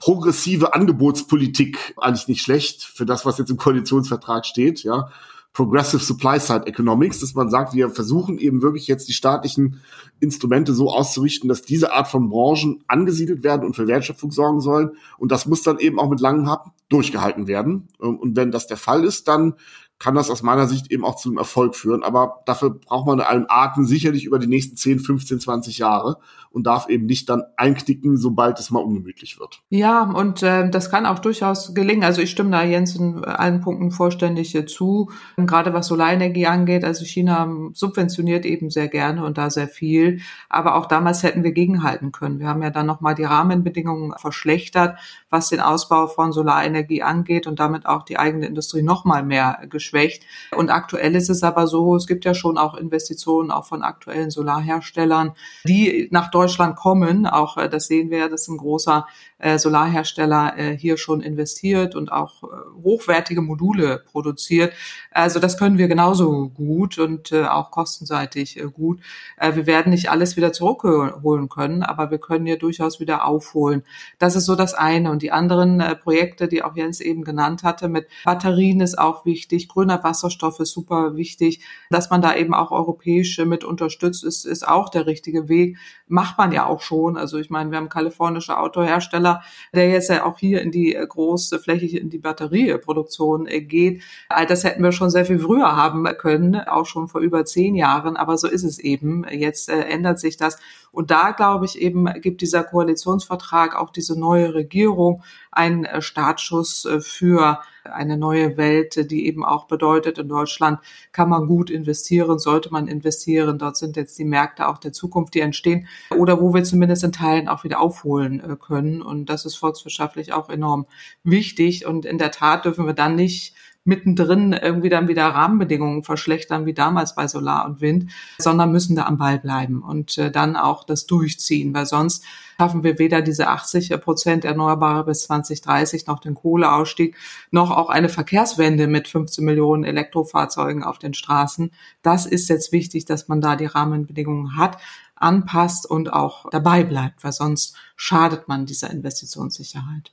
progressive 0.00 0.74
Angebotspolitik 0.74 1.94
eigentlich 1.98 2.26
nicht 2.26 2.42
schlecht 2.42 2.82
für 2.82 3.06
das, 3.06 3.24
was 3.24 3.38
jetzt 3.38 3.50
im 3.50 3.56
Koalitionsvertrag 3.56 4.46
steht. 4.46 4.82
Ja, 4.82 5.10
Progressive 5.52 6.02
Supply 6.02 6.38
Side 6.38 6.66
Economics, 6.66 7.18
dass 7.20 7.34
man 7.34 7.50
sagt, 7.50 7.74
wir 7.74 7.90
versuchen 7.90 8.38
eben 8.38 8.62
wirklich 8.62 8.86
jetzt 8.86 9.08
die 9.08 9.12
staatlichen 9.12 9.80
Instrumente 10.20 10.74
so 10.74 10.90
auszurichten, 10.90 11.48
dass 11.48 11.62
diese 11.62 11.92
Art 11.92 12.08
von 12.08 12.30
Branchen 12.30 12.84
angesiedelt 12.86 13.42
werden 13.42 13.66
und 13.66 13.74
für 13.74 13.88
Wertschöpfung 13.88 14.30
sorgen 14.30 14.60
sollen. 14.60 14.92
Und 15.18 15.32
das 15.32 15.46
muss 15.46 15.62
dann 15.62 15.78
eben 15.78 15.98
auch 15.98 16.08
mit 16.08 16.20
langem 16.20 16.48
Hab 16.48 16.72
durchgehalten 16.88 17.48
werden. 17.48 17.88
Und 17.98 18.36
wenn 18.36 18.52
das 18.52 18.68
der 18.68 18.76
Fall 18.76 19.04
ist, 19.04 19.26
dann 19.26 19.54
kann 19.98 20.14
das 20.14 20.30
aus 20.30 20.42
meiner 20.42 20.66
Sicht 20.66 20.90
eben 20.90 21.04
auch 21.04 21.16
zu 21.16 21.28
einem 21.28 21.38
Erfolg 21.38 21.74
führen. 21.76 22.02
Aber 22.02 22.42
dafür 22.46 22.70
braucht 22.70 23.06
man 23.06 23.20
einen 23.20 23.46
Atem 23.48 23.84
sicherlich 23.84 24.24
über 24.24 24.38
die 24.38 24.46
nächsten 24.46 24.76
10, 24.76 25.00
15, 25.00 25.40
20 25.40 25.78
Jahre 25.78 26.18
und 26.50 26.66
darf 26.66 26.88
eben 26.88 27.06
nicht 27.06 27.28
dann 27.28 27.42
einknicken, 27.56 28.16
sobald 28.16 28.58
es 28.58 28.70
mal 28.70 28.80
ungemütlich 28.80 29.38
wird. 29.38 29.62
Ja, 29.68 30.02
und 30.02 30.42
äh, 30.42 30.68
das 30.70 30.90
kann 30.90 31.06
auch 31.06 31.18
durchaus 31.18 31.74
gelingen. 31.74 32.04
Also 32.04 32.22
ich 32.22 32.30
stimme 32.30 32.50
da 32.50 32.62
Jens 32.62 32.96
in 32.96 33.24
allen 33.24 33.60
Punkten 33.60 33.90
vollständig 33.90 34.56
zu. 34.68 35.10
Gerade 35.36 35.72
was 35.72 35.86
Solarenergie 35.86 36.46
angeht, 36.46 36.84
also 36.84 37.04
China 37.04 37.48
subventioniert 37.72 38.44
eben 38.46 38.70
sehr 38.70 38.88
gerne 38.88 39.24
und 39.24 39.38
da 39.38 39.50
sehr 39.50 39.68
viel. 39.68 40.20
Aber 40.48 40.76
auch 40.76 40.86
damals 40.86 41.22
hätten 41.22 41.44
wir 41.44 41.52
gegenhalten 41.52 42.12
können. 42.12 42.40
Wir 42.40 42.48
haben 42.48 42.62
ja 42.62 42.70
dann 42.70 42.86
nochmal 42.86 43.14
die 43.14 43.24
Rahmenbedingungen 43.24 44.12
verschlechtert, 44.16 44.98
was 45.28 45.48
den 45.48 45.60
Ausbau 45.60 46.06
von 46.08 46.32
Solarenergie 46.32 47.02
angeht 47.02 47.46
und 47.46 47.60
damit 47.60 47.86
auch 47.86 48.02
die 48.02 48.18
eigene 48.18 48.46
Industrie 48.46 48.82
nochmal 48.82 49.22
mehr 49.22 49.62
geschwächt 49.68 49.90
geschwächt. 49.90 50.24
Und 50.56 50.70
aktuell 50.70 51.14
ist 51.14 51.30
es 51.30 51.42
aber 51.42 51.66
so, 51.66 51.96
es 51.96 52.06
gibt 52.06 52.24
ja 52.24 52.34
schon 52.34 52.58
auch 52.58 52.74
Investitionen 52.74 53.50
auch 53.50 53.66
von 53.66 53.82
aktuellen 53.82 54.30
Solarherstellern, 54.30 55.32
die 55.64 56.08
nach 56.10 56.30
Deutschland 56.30 56.39
kommen. 56.76 57.26
Auch 57.26 57.56
äh, 57.56 57.68
das 57.68 57.86
sehen 57.86 58.10
wir, 58.10 58.28
dass 58.28 58.48
ein 58.48 58.56
großer 58.56 59.06
äh, 59.38 59.58
Solarhersteller 59.58 60.56
äh, 60.56 60.76
hier 60.76 60.96
schon 60.96 61.20
investiert 61.20 61.94
und 61.94 62.12
auch 62.12 62.42
hochwertige 62.82 63.42
Module 63.42 64.02
produziert. 64.10 64.72
Also 65.10 65.40
das 65.40 65.58
können 65.58 65.78
wir 65.78 65.88
genauso 65.88 66.48
gut 66.48 66.98
und 66.98 67.32
auch 67.32 67.70
kostenseitig 67.70 68.62
gut. 68.72 69.00
Wir 69.38 69.66
werden 69.66 69.90
nicht 69.90 70.10
alles 70.10 70.36
wieder 70.36 70.52
zurückholen 70.52 71.48
können, 71.48 71.82
aber 71.82 72.10
wir 72.10 72.18
können 72.18 72.46
ja 72.46 72.56
durchaus 72.56 73.00
wieder 73.00 73.24
aufholen. 73.26 73.82
Das 74.18 74.36
ist 74.36 74.46
so 74.46 74.54
das 74.54 74.74
eine. 74.74 75.10
Und 75.10 75.22
die 75.22 75.32
anderen 75.32 75.82
Projekte, 76.02 76.48
die 76.48 76.62
auch 76.62 76.76
Jens 76.76 77.00
eben 77.00 77.24
genannt 77.24 77.62
hatte, 77.62 77.88
mit 77.88 78.06
Batterien 78.24 78.80
ist 78.80 78.98
auch 78.98 79.24
wichtig, 79.24 79.68
grüner 79.68 80.02
Wasserstoff 80.02 80.60
ist 80.60 80.72
super 80.72 81.16
wichtig. 81.16 81.64
Dass 81.90 82.10
man 82.10 82.22
da 82.22 82.34
eben 82.34 82.54
auch 82.54 82.70
europäisch 82.70 83.38
mit 83.38 83.64
unterstützt, 83.64 84.24
ist, 84.24 84.46
ist 84.46 84.66
auch 84.66 84.88
der 84.88 85.06
richtige 85.06 85.48
Weg. 85.48 85.76
Macht 86.06 86.29
man 86.38 86.52
ja 86.52 86.66
auch 86.66 86.80
schon. 86.80 87.16
Also 87.16 87.38
ich 87.38 87.50
meine, 87.50 87.70
wir 87.70 87.78
haben 87.78 87.88
kalifornische 87.88 88.58
Autohersteller, 88.58 89.42
der 89.74 89.88
jetzt 89.88 90.10
ja 90.10 90.24
auch 90.24 90.38
hier 90.38 90.62
in 90.62 90.70
die 90.70 90.92
große 90.92 91.58
flächige, 91.58 91.98
in 91.98 92.10
die 92.10 92.18
Batterieproduktion 92.18 93.46
geht. 93.46 94.02
Das 94.48 94.64
hätten 94.64 94.82
wir 94.82 94.92
schon 94.92 95.10
sehr 95.10 95.24
viel 95.24 95.38
früher 95.38 95.76
haben 95.76 96.04
können, 96.18 96.56
auch 96.56 96.86
schon 96.86 97.08
vor 97.08 97.20
über 97.20 97.44
zehn 97.44 97.74
Jahren. 97.74 98.16
Aber 98.16 98.36
so 98.38 98.48
ist 98.48 98.64
es 98.64 98.78
eben. 98.78 99.24
Jetzt 99.30 99.68
äh, 99.68 99.80
ändert 99.80 100.20
sich 100.20 100.36
das. 100.36 100.58
Und 100.92 101.10
da, 101.10 101.30
glaube 101.30 101.66
ich, 101.66 101.80
eben 101.80 102.06
gibt 102.20 102.40
dieser 102.40 102.64
Koalitionsvertrag 102.64 103.76
auch 103.76 103.90
diese 103.90 104.18
neue 104.18 104.54
Regierung 104.54 105.22
einen 105.50 105.84
äh, 105.84 106.02
Startschuss 106.02 106.84
äh, 106.84 107.00
für 107.00 107.60
eine 107.84 108.16
neue 108.16 108.56
Welt, 108.56 109.10
die 109.10 109.26
eben 109.26 109.44
auch 109.44 109.66
bedeutet, 109.66 110.18
in 110.18 110.28
Deutschland 110.28 110.80
kann 111.12 111.28
man 111.28 111.46
gut 111.46 111.70
investieren, 111.70 112.38
sollte 112.38 112.70
man 112.70 112.86
investieren. 112.86 113.58
Dort 113.58 113.76
sind 113.76 113.96
jetzt 113.96 114.18
die 114.18 114.24
Märkte 114.24 114.68
auch 114.68 114.78
der 114.78 114.92
Zukunft, 114.92 115.34
die 115.34 115.40
entstehen 115.40 115.88
oder 116.16 116.40
wo 116.40 116.54
wir 116.54 116.62
zumindest 116.62 117.04
in 117.04 117.12
Teilen 117.12 117.48
auch 117.48 117.64
wieder 117.64 117.80
aufholen 117.80 118.40
äh, 118.40 118.56
können. 118.56 119.02
Und 119.02 119.26
das 119.26 119.44
ist 119.44 119.56
volkswirtschaftlich 119.56 120.32
auch 120.32 120.48
enorm 120.50 120.86
wichtig. 121.24 121.86
Und 121.86 122.04
in 122.04 122.18
der 122.18 122.30
Tat 122.30 122.64
dürfen 122.64 122.86
wir 122.86 122.94
dann 122.94 123.16
nicht 123.16 123.54
mittendrin 123.84 124.52
irgendwie 124.52 124.90
dann 124.90 125.08
wieder 125.08 125.24
Rahmenbedingungen 125.24 126.04
verschlechtern, 126.04 126.66
wie 126.66 126.74
damals 126.74 127.14
bei 127.14 127.26
Solar 127.26 127.64
und 127.64 127.80
Wind, 127.80 128.10
sondern 128.38 128.72
müssen 128.72 128.94
da 128.94 129.06
am 129.06 129.16
Ball 129.16 129.38
bleiben 129.38 129.82
und 129.82 130.18
äh, 130.18 130.30
dann 130.30 130.56
auch 130.56 130.84
das 130.84 131.06
durchziehen, 131.06 131.72
weil 131.74 131.86
sonst 131.86 132.24
schaffen 132.58 132.82
wir 132.82 132.98
weder 132.98 133.22
diese 133.22 133.48
80 133.48 133.98
Prozent 134.02 134.44
Erneuerbare 134.44 135.04
bis 135.04 135.22
2030 135.22 136.06
noch 136.06 136.20
den 136.20 136.34
Kohleausstieg, 136.34 137.16
noch 137.50 137.70
auch 137.70 137.88
eine 137.88 138.10
Verkehrswende 138.10 138.86
mit 138.86 139.08
15 139.08 139.44
Millionen 139.44 139.84
Elektrofahrzeugen 139.84 140.84
auf 140.84 140.98
den 140.98 141.14
Straßen. 141.14 141.70
Das 142.02 142.26
ist 142.26 142.50
jetzt 142.50 142.72
wichtig, 142.72 143.06
dass 143.06 143.28
man 143.28 143.40
da 143.40 143.56
die 143.56 143.66
Rahmenbedingungen 143.66 144.58
hat 144.58 144.76
anpasst 145.16 145.88
und 145.88 146.12
auch 146.12 146.46
dabei 146.50 146.82
bleibt, 146.82 147.22
weil 147.24 147.32
sonst 147.32 147.76
schadet 147.96 148.48
man 148.48 148.66
dieser 148.66 148.90
Investitionssicherheit. 148.90 150.12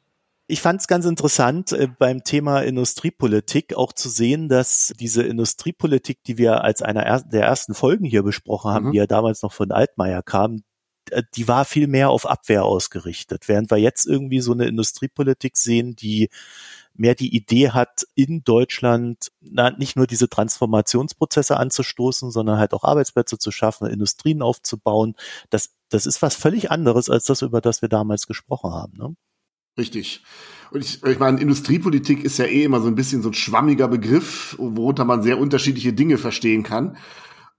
Ich 0.50 0.62
fand 0.62 0.80
es 0.80 0.88
ganz 0.88 1.06
interessant 1.06 1.74
äh, 1.74 1.88
beim 1.88 2.24
Thema 2.24 2.62
Industriepolitik 2.62 3.76
auch 3.76 3.92
zu 3.92 4.08
sehen, 4.08 4.48
dass 4.48 4.94
diese 4.98 5.24
Industriepolitik, 5.24 6.24
die 6.24 6.38
wir 6.38 6.64
als 6.64 6.82
einer 6.82 7.04
er 7.04 7.22
der 7.22 7.44
ersten 7.44 7.74
Folgen 7.74 8.06
hier 8.06 8.24
besprochen 8.24 8.72
haben, 8.72 8.88
mhm. 8.88 8.92
die 8.92 8.98
ja 8.98 9.08
damals 9.08 9.42
noch 9.42 9.52
von 9.52 9.72
Altmaier 9.72 10.24
kam, 10.24 10.64
äh, 11.12 11.24
die 11.36 11.50
war 11.50 11.66
viel 11.66 11.88
mehr 11.88 12.10
auf 12.10 12.26
Abwehr 12.26 12.64
ausgerichtet, 12.64 13.50
während 13.50 13.72
wir 13.72 13.78
jetzt 13.78 14.06
irgendwie 14.08 14.40
so 14.40 14.54
eine 14.54 14.68
Industriepolitik 14.68 15.58
sehen, 15.58 15.98
die 15.98 16.30
mehr 16.94 17.14
die 17.14 17.36
Idee 17.36 17.72
hat, 17.72 18.08
in 18.16 18.44
Deutschland 18.46 19.32
na, 19.42 19.72
nicht 19.72 19.98
nur 19.98 20.08
diese 20.08 20.30
Transformationsprozesse 20.30 21.58
anzustoßen, 21.58 22.32
sondern 22.32 22.58
halt 22.58 22.74
auch 22.74 22.86
Arbeitsplätze 22.86 23.38
zu 23.38 23.52
schaffen, 23.52 23.88
Industrien 23.88 24.42
aufzubauen. 24.42 25.16
Das, 25.50 25.76
das 25.90 26.06
ist 26.06 26.22
was 26.22 26.36
völlig 26.36 26.72
anderes 26.72 27.10
als 27.10 27.26
das, 27.26 27.42
über 27.42 27.60
das 27.60 27.82
wir 27.82 27.90
damals 27.90 28.28
gesprochen 28.28 28.72
haben. 28.72 28.98
Ne? 28.98 29.16
Richtig. 29.78 30.24
Und 30.72 30.84
ich, 30.84 31.04
ich 31.04 31.20
meine, 31.20 31.40
Industriepolitik 31.40 32.24
ist 32.24 32.40
ja 32.40 32.46
eh 32.46 32.64
immer 32.64 32.82
so 32.82 32.88
ein 32.88 32.96
bisschen 32.96 33.22
so 33.22 33.30
ein 33.30 33.34
schwammiger 33.34 33.88
Begriff, 33.88 34.56
worunter 34.60 35.06
man 35.06 35.22
sehr 35.22 35.40
unterschiedliche 35.40 35.94
Dinge 35.94 36.18
verstehen 36.18 36.64
kann. 36.64 36.98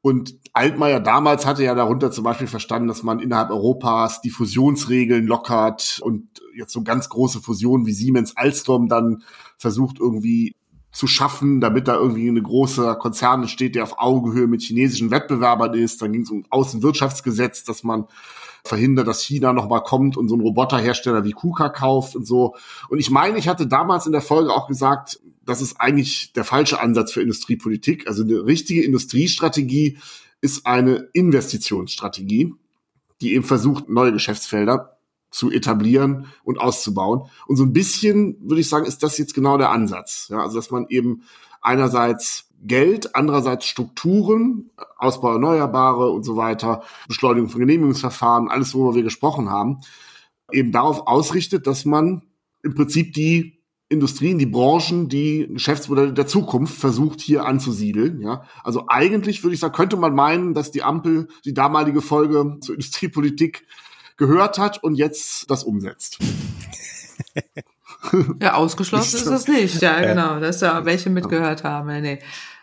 Und 0.01 0.39
Altmaier 0.53 1.01
damals 1.01 1.45
hatte 1.45 1.65
ja 1.65 1.75
darunter 1.75 2.11
zum 2.11 2.25
Beispiel 2.25 2.47
verstanden, 2.47 2.89
dass 2.89 3.03
man 3.03 3.19
innerhalb 3.19 3.51
Europas 3.51 4.21
die 4.21 4.31
Fusionsregeln 4.31 5.27
lockert 5.27 6.01
und 6.03 6.29
jetzt 6.55 6.73
so 6.73 6.83
ganz 6.83 7.09
große 7.09 7.41
Fusionen 7.41 7.87
wie 7.87 7.93
Siemens 7.93 8.37
Alstom 8.37 8.89
dann 8.89 9.23
versucht 9.57 9.99
irgendwie 9.99 10.55
zu 10.93 11.07
schaffen, 11.07 11.61
damit 11.61 11.89
da 11.89 11.97
irgendwie 11.97 12.29
eine 12.29 12.43
große 12.43 12.97
Konzern 12.99 13.43
entsteht, 13.43 13.75
der 13.75 13.83
auf 13.83 13.99
Augenhöhe 13.99 14.47
mit 14.47 14.63
chinesischen 14.63 15.11
Wettbewerbern 15.11 15.75
ist. 15.75 16.01
Dann 16.01 16.13
ging 16.13 16.23
es 16.23 16.31
um 16.31 16.45
Außenwirtschaftsgesetz, 16.49 17.65
dass 17.65 17.83
man 17.83 18.07
verhindert, 18.69 19.09
dass 19.09 19.23
China 19.23 19.53
nochmal 19.53 19.83
kommt 19.83 20.17
und 20.17 20.29
so 20.29 20.35
einen 20.35 20.43
Roboterhersteller 20.43 21.25
wie 21.25 21.33
KUKA 21.33 21.69
kauft 21.71 22.15
und 22.15 22.27
so. 22.27 22.55
Und 22.89 22.99
ich 22.99 23.11
meine, 23.11 23.39
ich 23.39 23.49
hatte 23.49 23.67
damals 23.67 24.07
in 24.07 24.13
der 24.13 24.23
Folge 24.23 24.53
auch 24.53 24.69
gesagt, 24.69 25.21
das 25.45 25.63
ist 25.63 25.81
eigentlich 25.81 26.33
der 26.35 26.45
falsche 26.45 26.81
Ansatz 26.81 27.13
für 27.13 27.23
Industriepolitik. 27.23 28.07
Also 28.07 28.23
eine 28.23 28.45
richtige 28.45 28.85
Industriestrategie 28.85 29.99
ist 30.41 30.67
eine 30.67 31.09
Investitionsstrategie, 31.13 32.55
die 33.21 33.35
eben 33.35 33.45
versucht, 33.45 33.89
neue 33.89 34.13
Geschäftsfelder 34.13 34.99
zu 35.31 35.51
etablieren 35.51 36.27
und 36.45 36.59
auszubauen. 36.59 37.29
Und 37.47 37.57
so 37.57 37.65
ein 37.65 37.73
bisschen, 37.73 38.37
würde 38.41 38.61
ich 38.61 38.69
sagen, 38.69 38.87
ist 38.87 39.03
das 39.03 39.19
jetzt 39.19 39.35
genau 39.35 39.59
der 39.59 39.71
Ansatz. 39.71 40.29
Ja, 40.31 40.43
also, 40.43 40.57
dass 40.57 40.71
man 40.71 40.87
eben 40.89 41.23
einerseits 41.61 42.48
Geld, 42.63 43.15
andererseits 43.15 43.67
Strukturen, 43.67 44.71
Ausbau 44.97 45.33
Erneuerbare 45.33 46.11
und 46.11 46.25
so 46.25 46.37
weiter, 46.37 46.83
Beschleunigung 47.07 47.51
von 47.51 47.61
Genehmigungsverfahren, 47.61 48.49
alles, 48.49 48.75
worüber 48.75 48.97
wir 48.97 49.03
gesprochen 49.03 49.51
haben, 49.51 49.81
eben 50.53 50.73
darauf 50.73 51.07
ausrichtet, 51.07 51.67
dass 51.67 51.85
man 51.85 52.23
im 52.63 52.75
Prinzip 52.75 53.13
die 53.13 53.59
Industrien, 53.89 54.39
die 54.39 54.47
Branchen, 54.47 55.09
die 55.09 55.49
Geschäftsmodelle 55.51 56.13
der 56.13 56.27
Zukunft 56.27 56.79
versucht 56.79 57.21
hier 57.21 57.47
anzusiedeln. 57.47 58.21
Ja, 58.21 58.45
also 58.63 58.85
eigentlich 58.89 59.43
würde 59.43 59.55
ich 59.55 59.61
sagen, 59.61 59.75
könnte 59.75 59.97
man 59.97 60.15
meinen, 60.15 60.53
dass 60.53 60.71
die 60.71 60.83
Ampel 60.83 61.29
die 61.45 61.55
damalige 61.55 62.03
Folge 62.03 62.59
zur 62.61 62.75
Industriepolitik 62.75 63.67
gehört 64.19 64.59
hat 64.59 64.83
und 64.83 64.97
jetzt 64.97 65.51
das 65.51 65.65
umsetzt. 65.65 66.19
Ja, 68.41 68.55
ausgeschlossen 68.55 69.17
ist 69.17 69.27
es 69.27 69.49
nicht. 69.49 69.83
Ja, 69.83 70.01
genau. 70.01 70.41
Dass 70.41 70.59
da 70.59 70.85
welche 70.85 71.11
mitgehört 71.11 71.65
haben. 71.65 72.01
Nee. 72.01 72.21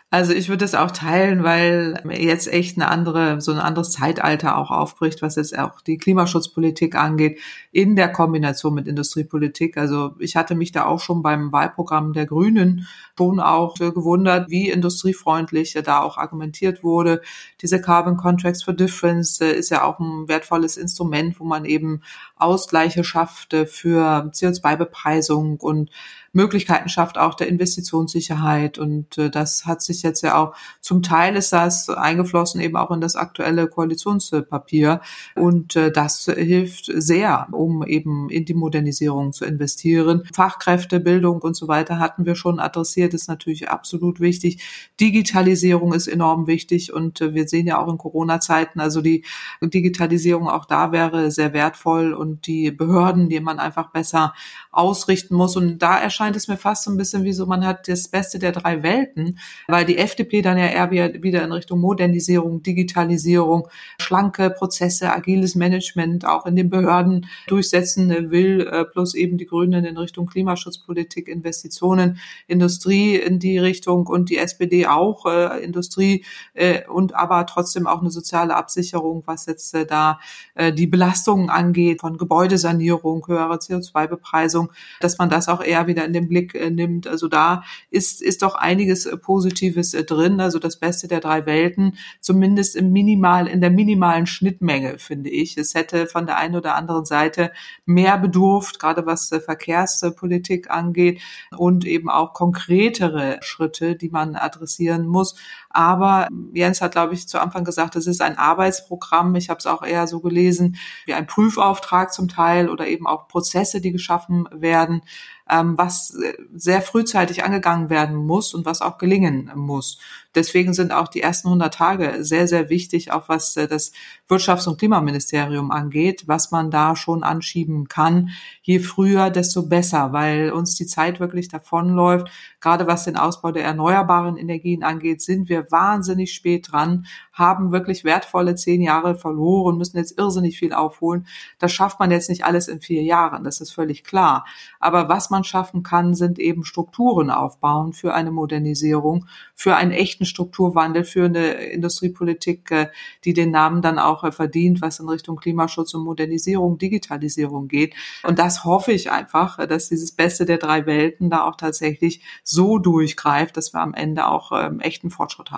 Also 0.08 0.32
ich 0.32 0.48
würde 0.48 0.64
das 0.64 0.76
auch 0.76 0.92
teilen, 0.92 1.42
weil 1.42 2.00
jetzt 2.16 2.46
echt 2.46 2.76
eine 2.76 2.88
andere, 2.88 3.40
so 3.40 3.50
ein 3.50 3.58
anderes 3.58 3.90
Zeitalter 3.90 4.56
auch 4.56 4.70
aufbricht, 4.70 5.20
was 5.20 5.34
jetzt 5.34 5.58
auch 5.58 5.80
die 5.80 5.98
Klimaschutzpolitik 5.98 6.94
angeht, 6.94 7.40
in 7.72 7.96
der 7.96 8.12
Kombination 8.12 8.74
mit 8.74 8.86
Industriepolitik. 8.86 9.76
Also 9.76 10.14
ich 10.20 10.36
hatte 10.36 10.54
mich 10.54 10.70
da 10.70 10.86
auch 10.86 11.00
schon 11.00 11.22
beim 11.22 11.50
Wahlprogramm 11.50 12.12
der 12.12 12.24
Grünen 12.24 12.86
schon 13.18 13.40
auch 13.40 13.74
gewundert, 13.74 14.48
wie 14.48 14.70
industriefreundlich 14.70 15.76
da 15.84 16.00
auch 16.02 16.18
argumentiert 16.18 16.84
wurde. 16.84 17.20
Diese 17.60 17.80
Carbon 17.80 18.16
Contracts 18.16 18.62
for 18.62 18.74
Difference 18.74 19.40
äh, 19.40 19.52
ist 19.52 19.70
ja 19.70 19.82
auch 19.82 19.98
ein 19.98 20.28
wertvolles 20.28 20.76
Instrument, 20.76 21.40
wo 21.40 21.44
man 21.44 21.64
eben 21.64 22.02
Ausgleiche 22.36 23.02
schafft 23.02 23.54
für 23.54 24.30
CO2-Bepreisung 24.32 25.56
und 25.56 25.90
Möglichkeiten 26.36 26.88
schafft, 26.88 27.18
auch 27.18 27.34
der 27.34 27.48
Investitionssicherheit. 27.48 28.78
Und 28.78 29.18
äh, 29.18 29.30
das 29.30 29.64
hat 29.64 29.82
sich 29.82 30.02
jetzt 30.02 30.22
ja 30.22 30.36
auch, 30.36 30.54
zum 30.80 31.02
Teil 31.02 31.34
ist 31.34 31.52
das 31.52 31.88
eingeflossen 31.88 32.60
eben 32.60 32.76
auch 32.76 32.90
in 32.90 33.00
das 33.00 33.16
aktuelle 33.16 33.66
Koalitionspapier. 33.66 35.00
Und 35.34 35.74
äh, 35.74 35.90
das 35.90 36.26
hilft 36.26 36.92
sehr, 36.94 37.48
um 37.52 37.84
eben 37.84 38.28
in 38.28 38.44
die 38.44 38.54
Modernisierung 38.54 39.32
zu 39.32 39.44
investieren. 39.44 40.22
Fachkräfte, 40.32 41.00
Bildung 41.00 41.40
und 41.40 41.56
so 41.56 41.68
weiter 41.68 41.98
hatten 41.98 42.26
wir 42.26 42.36
schon 42.36 42.60
adressiert, 42.60 43.14
ist 43.14 43.28
natürlich 43.28 43.70
absolut 43.70 44.20
wichtig. 44.20 44.62
Digitalisierung 45.00 45.94
ist 45.94 46.06
enorm 46.06 46.46
wichtig 46.46 46.92
und 46.92 47.20
äh, 47.22 47.34
wir 47.34 47.48
sehen 47.48 47.66
ja 47.66 47.78
auch 47.82 47.88
in 47.88 47.98
Corona-Zeiten, 47.98 48.78
also 48.78 49.00
die 49.00 49.24
Digitalisierung 49.62 50.48
auch 50.48 50.66
da 50.66 50.92
wäre 50.92 51.30
sehr 51.30 51.54
wertvoll 51.54 52.12
und 52.12 52.46
die 52.46 52.70
Behörden, 52.70 53.30
die 53.30 53.40
man 53.40 53.58
einfach 53.58 53.90
besser 53.90 54.34
ausrichten 54.70 55.34
muss. 55.34 55.56
Und 55.56 55.78
da 55.78 55.98
erscheint 55.98 56.25
es 56.34 56.48
mir 56.48 56.56
fast 56.58 56.84
so 56.84 56.90
ein 56.90 56.96
bisschen 56.96 57.22
wie 57.22 57.32
so, 57.32 57.46
man 57.46 57.64
hat 57.64 57.88
das 57.88 58.08
Beste 58.08 58.40
der 58.40 58.52
drei 58.52 58.82
Welten, 58.82 59.38
weil 59.68 59.84
die 59.84 59.96
FDP 59.96 60.42
dann 60.42 60.58
ja 60.58 60.66
eher 60.66 60.90
wieder 60.90 61.42
in 61.42 61.52
Richtung 61.52 61.80
Modernisierung, 61.80 62.62
Digitalisierung, 62.62 63.68
schlanke 63.98 64.50
Prozesse, 64.50 65.12
agiles 65.12 65.54
Management 65.54 66.26
auch 66.26 66.44
in 66.44 66.56
den 66.56 66.68
Behörden 66.68 67.26
durchsetzen 67.46 68.30
will, 68.30 68.66
äh, 68.66 68.84
plus 68.84 69.14
eben 69.14 69.38
die 69.38 69.46
Grünen 69.46 69.84
in 69.84 69.96
Richtung 69.96 70.26
Klimaschutzpolitik, 70.26 71.28
Investitionen, 71.28 72.18
Industrie 72.46 73.16
in 73.16 73.38
die 73.38 73.58
Richtung 73.58 74.06
und 74.08 74.28
die 74.28 74.36
SPD 74.36 74.86
auch 74.86 75.24
äh, 75.26 75.64
Industrie 75.64 76.24
äh, 76.54 76.86
und 76.86 77.14
aber 77.14 77.46
trotzdem 77.46 77.86
auch 77.86 78.00
eine 78.00 78.10
soziale 78.10 78.56
Absicherung, 78.56 79.22
was 79.24 79.46
jetzt 79.46 79.74
äh, 79.74 79.86
da 79.86 80.18
äh, 80.54 80.72
die 80.72 80.86
Belastungen 80.86 81.48
angeht 81.48 82.02
von 82.02 82.18
Gebäudesanierung, 82.18 83.26
höhere 83.26 83.56
CO2-Bepreisung 83.56 84.66
Verantwortung, 84.66 84.72
dass 85.00 85.18
man 85.18 85.28
das 85.28 85.48
auch 85.48 85.62
eher 85.62 85.86
wieder 85.86 86.04
in 86.04 86.12
den 86.16 86.28
Blick 86.28 86.54
äh, 86.54 86.70
nimmt. 86.70 87.06
Also 87.06 87.28
da 87.28 87.62
ist, 87.90 88.22
ist 88.22 88.42
doch 88.42 88.54
einiges 88.54 89.06
äh, 89.06 89.16
Positives 89.16 89.94
äh, 89.94 90.04
drin, 90.04 90.40
also 90.40 90.58
das 90.58 90.78
Beste 90.78 91.08
der 91.08 91.20
drei 91.20 91.46
Welten, 91.46 91.98
zumindest 92.20 92.76
im 92.76 92.92
minimal, 92.92 93.46
in 93.46 93.60
der 93.60 93.70
minimalen 93.70 94.26
Schnittmenge, 94.26 94.98
finde 94.98 95.30
ich. 95.30 95.56
Es 95.56 95.74
hätte 95.74 96.06
von 96.06 96.26
der 96.26 96.38
einen 96.38 96.56
oder 96.56 96.74
anderen 96.74 97.04
Seite 97.04 97.52
mehr 97.84 98.18
bedurft, 98.18 98.78
gerade 98.78 99.06
was 99.06 99.28
Verkehrspolitik 99.28 100.70
angeht 100.70 101.20
und 101.56 101.84
eben 101.84 102.08
auch 102.08 102.32
konkretere 102.32 103.38
Schritte, 103.42 103.96
die 103.96 104.08
man 104.08 104.36
adressieren 104.36 105.06
muss. 105.06 105.36
Aber 105.76 106.28
Jens 106.54 106.80
hat, 106.80 106.92
glaube 106.92 107.12
ich, 107.12 107.28
zu 107.28 107.38
Anfang 107.38 107.62
gesagt, 107.62 107.96
es 107.96 108.06
ist 108.06 108.22
ein 108.22 108.38
Arbeitsprogramm. 108.38 109.34
Ich 109.34 109.50
habe 109.50 109.58
es 109.58 109.66
auch 109.66 109.82
eher 109.82 110.06
so 110.06 110.20
gelesen 110.20 110.76
wie 111.04 111.12
ein 111.12 111.26
Prüfauftrag 111.26 112.14
zum 112.14 112.28
Teil 112.28 112.70
oder 112.70 112.86
eben 112.86 113.06
auch 113.06 113.28
Prozesse, 113.28 113.82
die 113.82 113.92
geschaffen 113.92 114.48
werden, 114.50 115.02
ähm, 115.50 115.76
was 115.76 116.16
sehr 116.54 116.80
frühzeitig 116.80 117.44
angegangen 117.44 117.90
werden 117.90 118.16
muss 118.16 118.54
und 118.54 118.64
was 118.64 118.80
auch 118.80 118.96
gelingen 118.96 119.52
muss. 119.54 119.98
Deswegen 120.34 120.74
sind 120.74 120.92
auch 120.92 121.08
die 121.08 121.22
ersten 121.22 121.48
100 121.48 121.72
Tage 121.72 122.24
sehr, 122.24 122.46
sehr 122.46 122.68
wichtig, 122.68 123.12
auch 123.12 123.28
was 123.28 123.56
äh, 123.56 123.68
das 123.68 123.92
Wirtschafts- 124.28 124.68
und 124.68 124.78
Klimaministerium 124.78 125.70
angeht, 125.70 126.24
was 126.26 126.50
man 126.50 126.70
da 126.70 126.96
schon 126.96 127.22
anschieben 127.22 127.88
kann. 127.88 128.30
Je 128.62 128.80
früher, 128.80 129.30
desto 129.30 129.62
besser, 129.62 130.12
weil 130.12 130.50
uns 130.50 130.74
die 130.74 130.86
Zeit 130.86 131.20
wirklich 131.20 131.48
davonläuft. 131.48 132.28
Gerade 132.60 132.86
was 132.86 133.04
den 133.04 133.16
Ausbau 133.16 133.52
der 133.52 133.64
erneuerbaren 133.64 134.36
Energien 134.36 134.82
angeht, 134.82 135.22
sind 135.22 135.48
wir 135.48 135.65
wahnsinnig 135.70 136.32
spät 136.32 136.72
dran, 136.72 137.06
haben 137.32 137.72
wirklich 137.72 138.04
wertvolle 138.04 138.54
zehn 138.54 138.82
Jahre 138.82 139.14
verloren, 139.14 139.76
müssen 139.76 139.96
jetzt 139.98 140.18
irrsinnig 140.18 140.58
viel 140.58 140.72
aufholen. 140.72 141.26
Das 141.58 141.72
schafft 141.72 142.00
man 142.00 142.10
jetzt 142.10 142.28
nicht 142.28 142.44
alles 142.44 142.68
in 142.68 142.80
vier 142.80 143.02
Jahren, 143.02 143.44
das 143.44 143.60
ist 143.60 143.72
völlig 143.72 144.04
klar. 144.04 144.44
Aber 144.80 145.08
was 145.08 145.30
man 145.30 145.44
schaffen 145.44 145.82
kann, 145.82 146.14
sind 146.14 146.38
eben 146.38 146.64
Strukturen 146.64 147.30
aufbauen 147.30 147.92
für 147.92 148.14
eine 148.14 148.30
Modernisierung, 148.30 149.26
für 149.54 149.76
einen 149.76 149.92
echten 149.92 150.24
Strukturwandel, 150.24 151.04
für 151.04 151.26
eine 151.26 151.52
Industriepolitik, 151.54 152.70
äh, 152.70 152.88
die 153.24 153.32
den 153.32 153.50
Namen 153.50 153.82
dann 153.82 153.98
auch 153.98 154.24
äh, 154.24 154.32
verdient, 154.32 154.80
was 154.80 155.00
in 155.00 155.08
Richtung 155.08 155.36
Klimaschutz 155.36 155.94
und 155.94 156.04
Modernisierung, 156.04 156.78
Digitalisierung 156.78 157.68
geht. 157.68 157.94
Und 158.22 158.38
das 158.38 158.64
hoffe 158.64 158.92
ich 158.92 159.10
einfach, 159.10 159.58
äh, 159.58 159.66
dass 159.66 159.88
dieses 159.88 160.12
Beste 160.12 160.44
der 160.44 160.58
drei 160.58 160.86
Welten 160.86 161.30
da 161.30 161.44
auch 161.44 161.56
tatsächlich 161.56 162.22
so 162.42 162.78
durchgreift, 162.78 163.56
dass 163.56 163.72
wir 163.72 163.80
am 163.80 163.94
Ende 163.94 164.26
auch 164.26 164.52
ähm, 164.52 164.80
echten 164.80 165.10
Fortschritt 165.10 165.50
haben. 165.50 165.55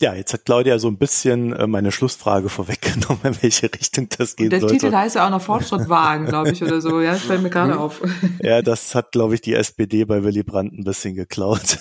Ja, 0.00 0.14
jetzt 0.14 0.32
hat 0.32 0.44
Claudia 0.44 0.78
so 0.78 0.86
ein 0.86 0.96
bisschen 0.96 1.52
äh, 1.52 1.66
meine 1.66 1.90
Schlussfrage 1.90 2.48
vorweggenommen, 2.48 3.20
in 3.24 3.42
welche 3.42 3.66
Richtung 3.72 4.08
das 4.16 4.36
geht. 4.36 4.52
Der 4.52 4.60
sollte. 4.60 4.76
Titel 4.76 4.94
heißt 4.94 5.16
ja 5.16 5.26
auch 5.26 5.30
noch 5.30 5.42
Fortschrittwagen, 5.42 6.26
glaube 6.28 6.50
ich, 6.50 6.62
oder 6.62 6.80
so. 6.80 7.00
Ja, 7.00 7.12
das 7.12 7.22
fällt 7.22 7.42
mir 7.42 7.50
gerade 7.50 7.74
mhm. 7.74 7.80
auf. 7.80 8.00
Ja, 8.40 8.62
das 8.62 8.94
hat, 8.94 9.10
glaube 9.10 9.34
ich, 9.34 9.40
die 9.40 9.54
SPD 9.54 10.04
bei 10.04 10.22
Willy 10.22 10.44
Brandt 10.44 10.72
ein 10.72 10.84
bisschen 10.84 11.14
geklaut. 11.14 11.78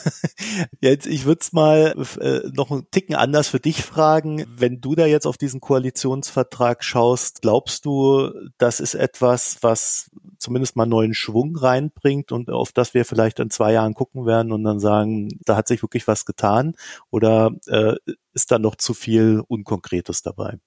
Jetzt, 0.82 1.06
ich 1.06 1.26
würde 1.26 1.40
es 1.42 1.54
mal 1.54 1.94
äh, 2.20 2.40
noch 2.54 2.72
einen 2.72 2.90
Ticken 2.90 3.16
anders 3.16 3.50
für 3.50 3.60
dich 3.60 3.84
fragen. 3.84 4.46
Wenn 4.58 4.82
du 4.82 4.96
da 4.96 5.06
jetzt 5.06 5.28
auf 5.28 5.38
diesen 5.38 5.62
Koalitionsvertrag 5.62 6.84
schaust, 6.84 7.42
glaubst 7.42 7.86
du, 7.86 8.32
das 8.58 8.80
ist 8.80 8.96
etwas, 8.96 9.58
was 9.62 10.10
zumindest 10.40 10.76
mal 10.76 10.86
neuen 10.86 11.14
Schwung 11.14 11.56
reinbringt 11.56 12.32
und 12.32 12.50
auf 12.50 12.72
das 12.72 12.94
wir 12.94 13.06
vielleicht 13.06 13.40
in 13.40 13.50
zwei 13.50 13.74
Jahren 13.74 13.94
gucken 13.94 14.26
werden 14.26 14.52
und 14.52 14.64
dann 14.64 14.80
sagen, 14.80 15.30
da 15.46 15.56
hat 15.56 15.68
sich 15.68 15.82
wirklich 15.82 16.08
was 16.08 16.26
getan? 16.26 16.76
Oder 17.10 17.52
äh, 17.68 17.96
ist 18.34 18.52
da 18.52 18.60
noch 18.60 18.76
zu 18.76 18.94
viel 18.94 19.44
Unkonkretes 19.48 20.22
dabei? 20.22 20.60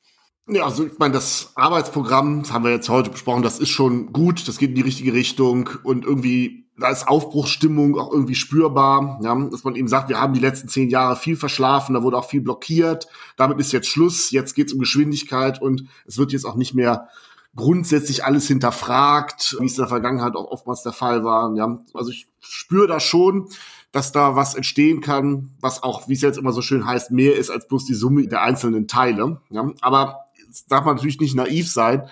Ja, 0.49 0.65
also 0.65 0.87
ich 0.87 0.99
meine, 0.99 1.15
das 1.15 1.53
Arbeitsprogramm, 1.55 2.43
das 2.43 2.53
haben 2.53 2.65
wir 2.65 2.73
jetzt 2.73 2.89
heute 2.89 3.11
besprochen, 3.11 3.43
das 3.43 3.61
ist 3.61 3.69
schon 3.69 4.13
gut, 4.13 4.49
das 4.49 4.59
geht 4.59 4.71
in 4.71 4.75
die 4.75 4.81
richtige 4.83 5.13
Richtung 5.13 5.71
und 5.85 6.05
irgendwie 6.05 6.67
da 6.81 6.89
ist 6.89 7.07
Aufbruchsstimmung 7.07 7.99
auch 7.99 8.11
irgendwie 8.11 8.35
spürbar, 8.35 9.21
ja, 9.23 9.35
dass 9.51 9.65
man 9.65 9.77
eben 9.77 9.87
sagt, 9.87 10.09
wir 10.09 10.21
haben 10.21 10.33
die 10.33 10.41
letzten 10.41 10.69
zehn 10.69 10.89
Jahre 10.89 11.15
viel 11.15 11.37
verschlafen, 11.37 11.95
da 11.95 12.03
wurde 12.03 12.16
auch 12.16 12.29
viel 12.29 12.41
blockiert, 12.41 13.07
damit 13.37 13.59
ist 13.61 13.73
jetzt 13.73 13.89
Schluss, 13.89 14.31
jetzt 14.31 14.55
geht's 14.55 14.73
um 14.73 14.79
Geschwindigkeit 14.79 15.61
und 15.61 15.85
es 16.07 16.16
wird 16.18 16.33
jetzt 16.33 16.47
auch 16.47 16.57
nicht 16.57 16.75
mehr 16.75 17.09
grundsätzlich 17.57 18.24
alles 18.24 18.46
hinterfragt, 18.46 19.57
wie 19.61 19.66
es 19.66 19.72
in 19.72 19.82
der 19.82 19.88
Vergangenheit 19.88 20.34
auch 20.34 20.51
oftmals 20.51 20.82
der 20.82 20.92
Fall 20.92 21.24
war. 21.24 21.55
Ja. 21.57 21.80
Also 21.94 22.11
ich 22.11 22.28
spüre 22.40 22.86
da 22.86 23.01
schon, 23.01 23.48
dass 23.92 24.12
da 24.12 24.36
was 24.36 24.55
entstehen 24.55 25.01
kann, 25.01 25.51
was 25.61 25.82
auch, 25.82 26.09
wie 26.09 26.14
es 26.14 26.20
jetzt 26.20 26.38
immer 26.38 26.53
so 26.53 26.62
schön 26.62 26.86
heißt, 26.86 27.11
mehr 27.11 27.36
ist 27.36 27.51
als 27.51 27.66
bloß 27.66 27.84
die 27.86 27.94
Summe 27.94 28.26
der 28.28 28.42
einzelnen 28.42 28.86
Teile. 28.86 29.40
Ja. 29.51 29.70
Aber 29.80 30.26
darf 30.68 30.84
man 30.84 30.96
natürlich 30.96 31.20
nicht 31.20 31.34
naiv 31.34 31.70
sein 31.70 32.09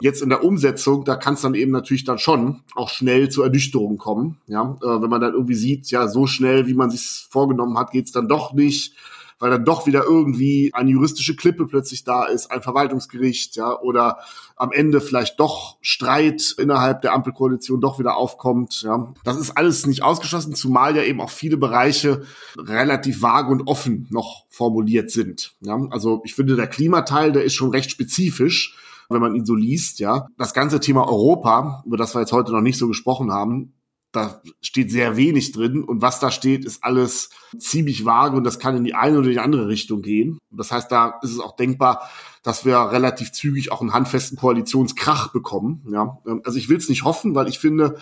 Jetzt 0.00 0.22
in 0.22 0.28
der 0.28 0.42
Umsetzung, 0.42 1.04
da 1.04 1.14
kann 1.14 1.34
es 1.34 1.42
dann 1.42 1.54
eben 1.54 1.70
natürlich 1.70 2.04
dann 2.04 2.18
schon 2.18 2.62
auch 2.74 2.90
schnell 2.90 3.28
zu 3.28 3.42
Ernüchterungen 3.42 3.96
kommen. 3.96 4.38
Ja, 4.46 4.76
äh, 4.82 5.00
wenn 5.02 5.08
man 5.08 5.20
dann 5.20 5.34
irgendwie 5.34 5.54
sieht, 5.54 5.90
ja, 5.90 6.08
so 6.08 6.26
schnell, 6.26 6.66
wie 6.66 6.74
man 6.74 6.90
sich 6.90 7.26
vorgenommen 7.30 7.78
hat, 7.78 7.92
geht's 7.92 8.10
dann 8.10 8.28
doch 8.28 8.52
nicht 8.52 8.96
weil 9.38 9.50
dann 9.50 9.64
doch 9.64 9.86
wieder 9.86 10.04
irgendwie 10.04 10.70
eine 10.74 10.90
juristische 10.90 11.36
Klippe 11.36 11.66
plötzlich 11.66 12.04
da 12.04 12.24
ist, 12.24 12.50
ein 12.50 12.62
Verwaltungsgericht, 12.62 13.56
ja, 13.56 13.78
oder 13.78 14.18
am 14.56 14.72
Ende 14.72 15.00
vielleicht 15.00 15.40
doch 15.40 15.76
Streit 15.80 16.54
innerhalb 16.58 17.02
der 17.02 17.12
Ampelkoalition 17.12 17.80
doch 17.80 17.98
wieder 17.98 18.16
aufkommt, 18.16 18.82
ja. 18.82 19.12
Das 19.24 19.36
ist 19.36 19.56
alles 19.56 19.86
nicht 19.86 20.02
ausgeschlossen, 20.02 20.54
zumal 20.54 20.96
ja 20.96 21.02
eben 21.02 21.20
auch 21.20 21.30
viele 21.30 21.56
Bereiche 21.56 22.22
relativ 22.56 23.22
vage 23.22 23.50
und 23.50 23.66
offen 23.66 24.06
noch 24.10 24.44
formuliert 24.48 25.10
sind, 25.10 25.54
ja. 25.60 25.78
Also 25.90 26.22
ich 26.24 26.34
finde, 26.34 26.56
der 26.56 26.66
Klimateil, 26.66 27.32
der 27.32 27.44
ist 27.44 27.54
schon 27.54 27.70
recht 27.70 27.90
spezifisch 27.90 28.76
wenn 29.10 29.20
man 29.20 29.34
ihn 29.34 29.44
so 29.44 29.54
liest, 29.54 30.00
ja. 30.00 30.28
Das 30.38 30.54
ganze 30.54 30.80
Thema 30.80 31.06
Europa, 31.06 31.82
über 31.86 31.96
das 31.96 32.14
wir 32.14 32.20
jetzt 32.20 32.32
heute 32.32 32.52
noch 32.52 32.60
nicht 32.60 32.78
so 32.78 32.88
gesprochen 32.88 33.32
haben, 33.32 33.74
da 34.14 34.40
steht 34.60 34.90
sehr 34.90 35.16
wenig 35.16 35.52
drin 35.52 35.82
und 35.82 36.02
was 36.02 36.20
da 36.20 36.30
steht, 36.30 36.64
ist 36.64 36.84
alles 36.84 37.30
ziemlich 37.58 38.04
vage 38.04 38.36
und 38.36 38.44
das 38.44 38.58
kann 38.58 38.76
in 38.76 38.84
die 38.84 38.94
eine 38.94 39.18
oder 39.18 39.28
die 39.28 39.40
andere 39.40 39.68
Richtung 39.68 40.02
gehen. 40.02 40.38
Das 40.50 40.70
heißt, 40.70 40.90
da 40.90 41.18
ist 41.22 41.32
es 41.32 41.40
auch 41.40 41.56
denkbar, 41.56 42.08
dass 42.42 42.64
wir 42.64 42.78
relativ 42.78 43.32
zügig 43.32 43.72
auch 43.72 43.80
einen 43.80 43.92
handfesten 43.92 44.38
Koalitionskrach 44.38 45.32
bekommen. 45.32 45.84
Ja, 45.90 46.18
also 46.44 46.58
ich 46.58 46.68
will 46.68 46.76
es 46.76 46.88
nicht 46.88 47.04
hoffen, 47.04 47.34
weil 47.34 47.48
ich 47.48 47.58
finde, 47.58 47.96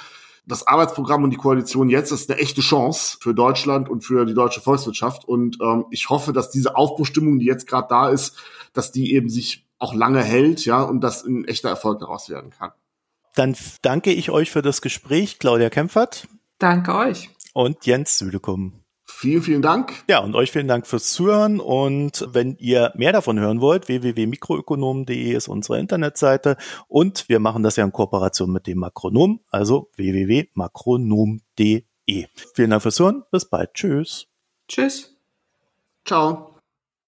das 0.45 0.67
Arbeitsprogramm 0.67 1.23
und 1.23 1.31
die 1.31 1.37
Koalition 1.37 1.89
jetzt 1.89 2.11
ist 2.11 2.31
eine 2.31 2.41
echte 2.41 2.61
Chance 2.61 3.17
für 3.21 3.33
Deutschland 3.33 3.89
und 3.89 4.03
für 4.03 4.27
die 4.27 4.35
deutsche 4.35 4.61
Volkswirtschaft. 4.61 5.25
Und 5.25 5.59
ähm, 5.63 5.85
ich 5.91 6.11
hoffe, 6.11 6.33
dass 6.33 6.51
diese 6.51 6.77
Aufbruchstimmung, 6.77 7.39
die 7.39 7.47
jetzt 7.47 7.69
gerade 7.69 7.87
da 7.89 8.09
ist, 8.09 8.37
dass 8.73 8.91
die 8.91 9.15
eben 9.15 9.29
sich 9.29 9.67
auch 9.79 9.95
lange 9.95 10.23
hält, 10.23 10.65
ja, 10.65 10.83
und 10.83 11.01
dass 11.01 11.25
ein 11.25 11.45
echter 11.45 11.69
Erfolg 11.69 12.01
daraus 12.01 12.29
werden 12.29 12.51
kann. 12.51 12.73
Dann 13.35 13.57
danke 13.83 14.13
ich 14.13 14.31
euch 14.31 14.51
für 14.51 14.63
das 14.63 14.83
Gespräch, 14.83 15.39
Claudia 15.39 15.71
Kempfert. 15.71 16.29
Danke 16.59 16.95
euch. 16.95 17.31
Und 17.55 17.87
Jens 17.87 18.19
Südekum. 18.19 18.83
Vielen, 19.05 19.43
vielen 19.43 19.63
Dank. 19.63 19.93
Ja, 20.09 20.19
und 20.21 20.35
euch 20.35 20.51
vielen 20.51 20.69
Dank 20.69 20.87
fürs 20.87 21.13
Zuhören. 21.13 21.61
Und 21.61 22.27
wenn 22.33 22.57
ihr 22.57 22.93
mehr 22.97 23.13
davon 23.13 23.39
hören 23.39 23.61
wollt, 23.61 23.87
www.mikroökonomen.de 23.89 25.33
ist 25.33 25.49
unsere 25.49 25.79
Internetseite. 25.79 26.57
Und 26.89 27.29
wir 27.29 27.39
machen 27.39 27.63
das 27.63 27.77
ja 27.77 27.85
in 27.85 27.93
Kooperation 27.93 28.51
mit 28.51 28.67
dem 28.67 28.79
Makronom, 28.79 29.41
also 29.51 29.91
www.makronom.de. 29.97 31.85
Vielen 32.55 32.71
Dank 32.71 32.83
fürs 32.83 32.99
Hören. 32.99 33.23
Bis 33.31 33.45
bald. 33.45 33.75
Tschüss. 33.75 34.27
Tschüss. 34.67 35.15
Ciao. 36.05 36.52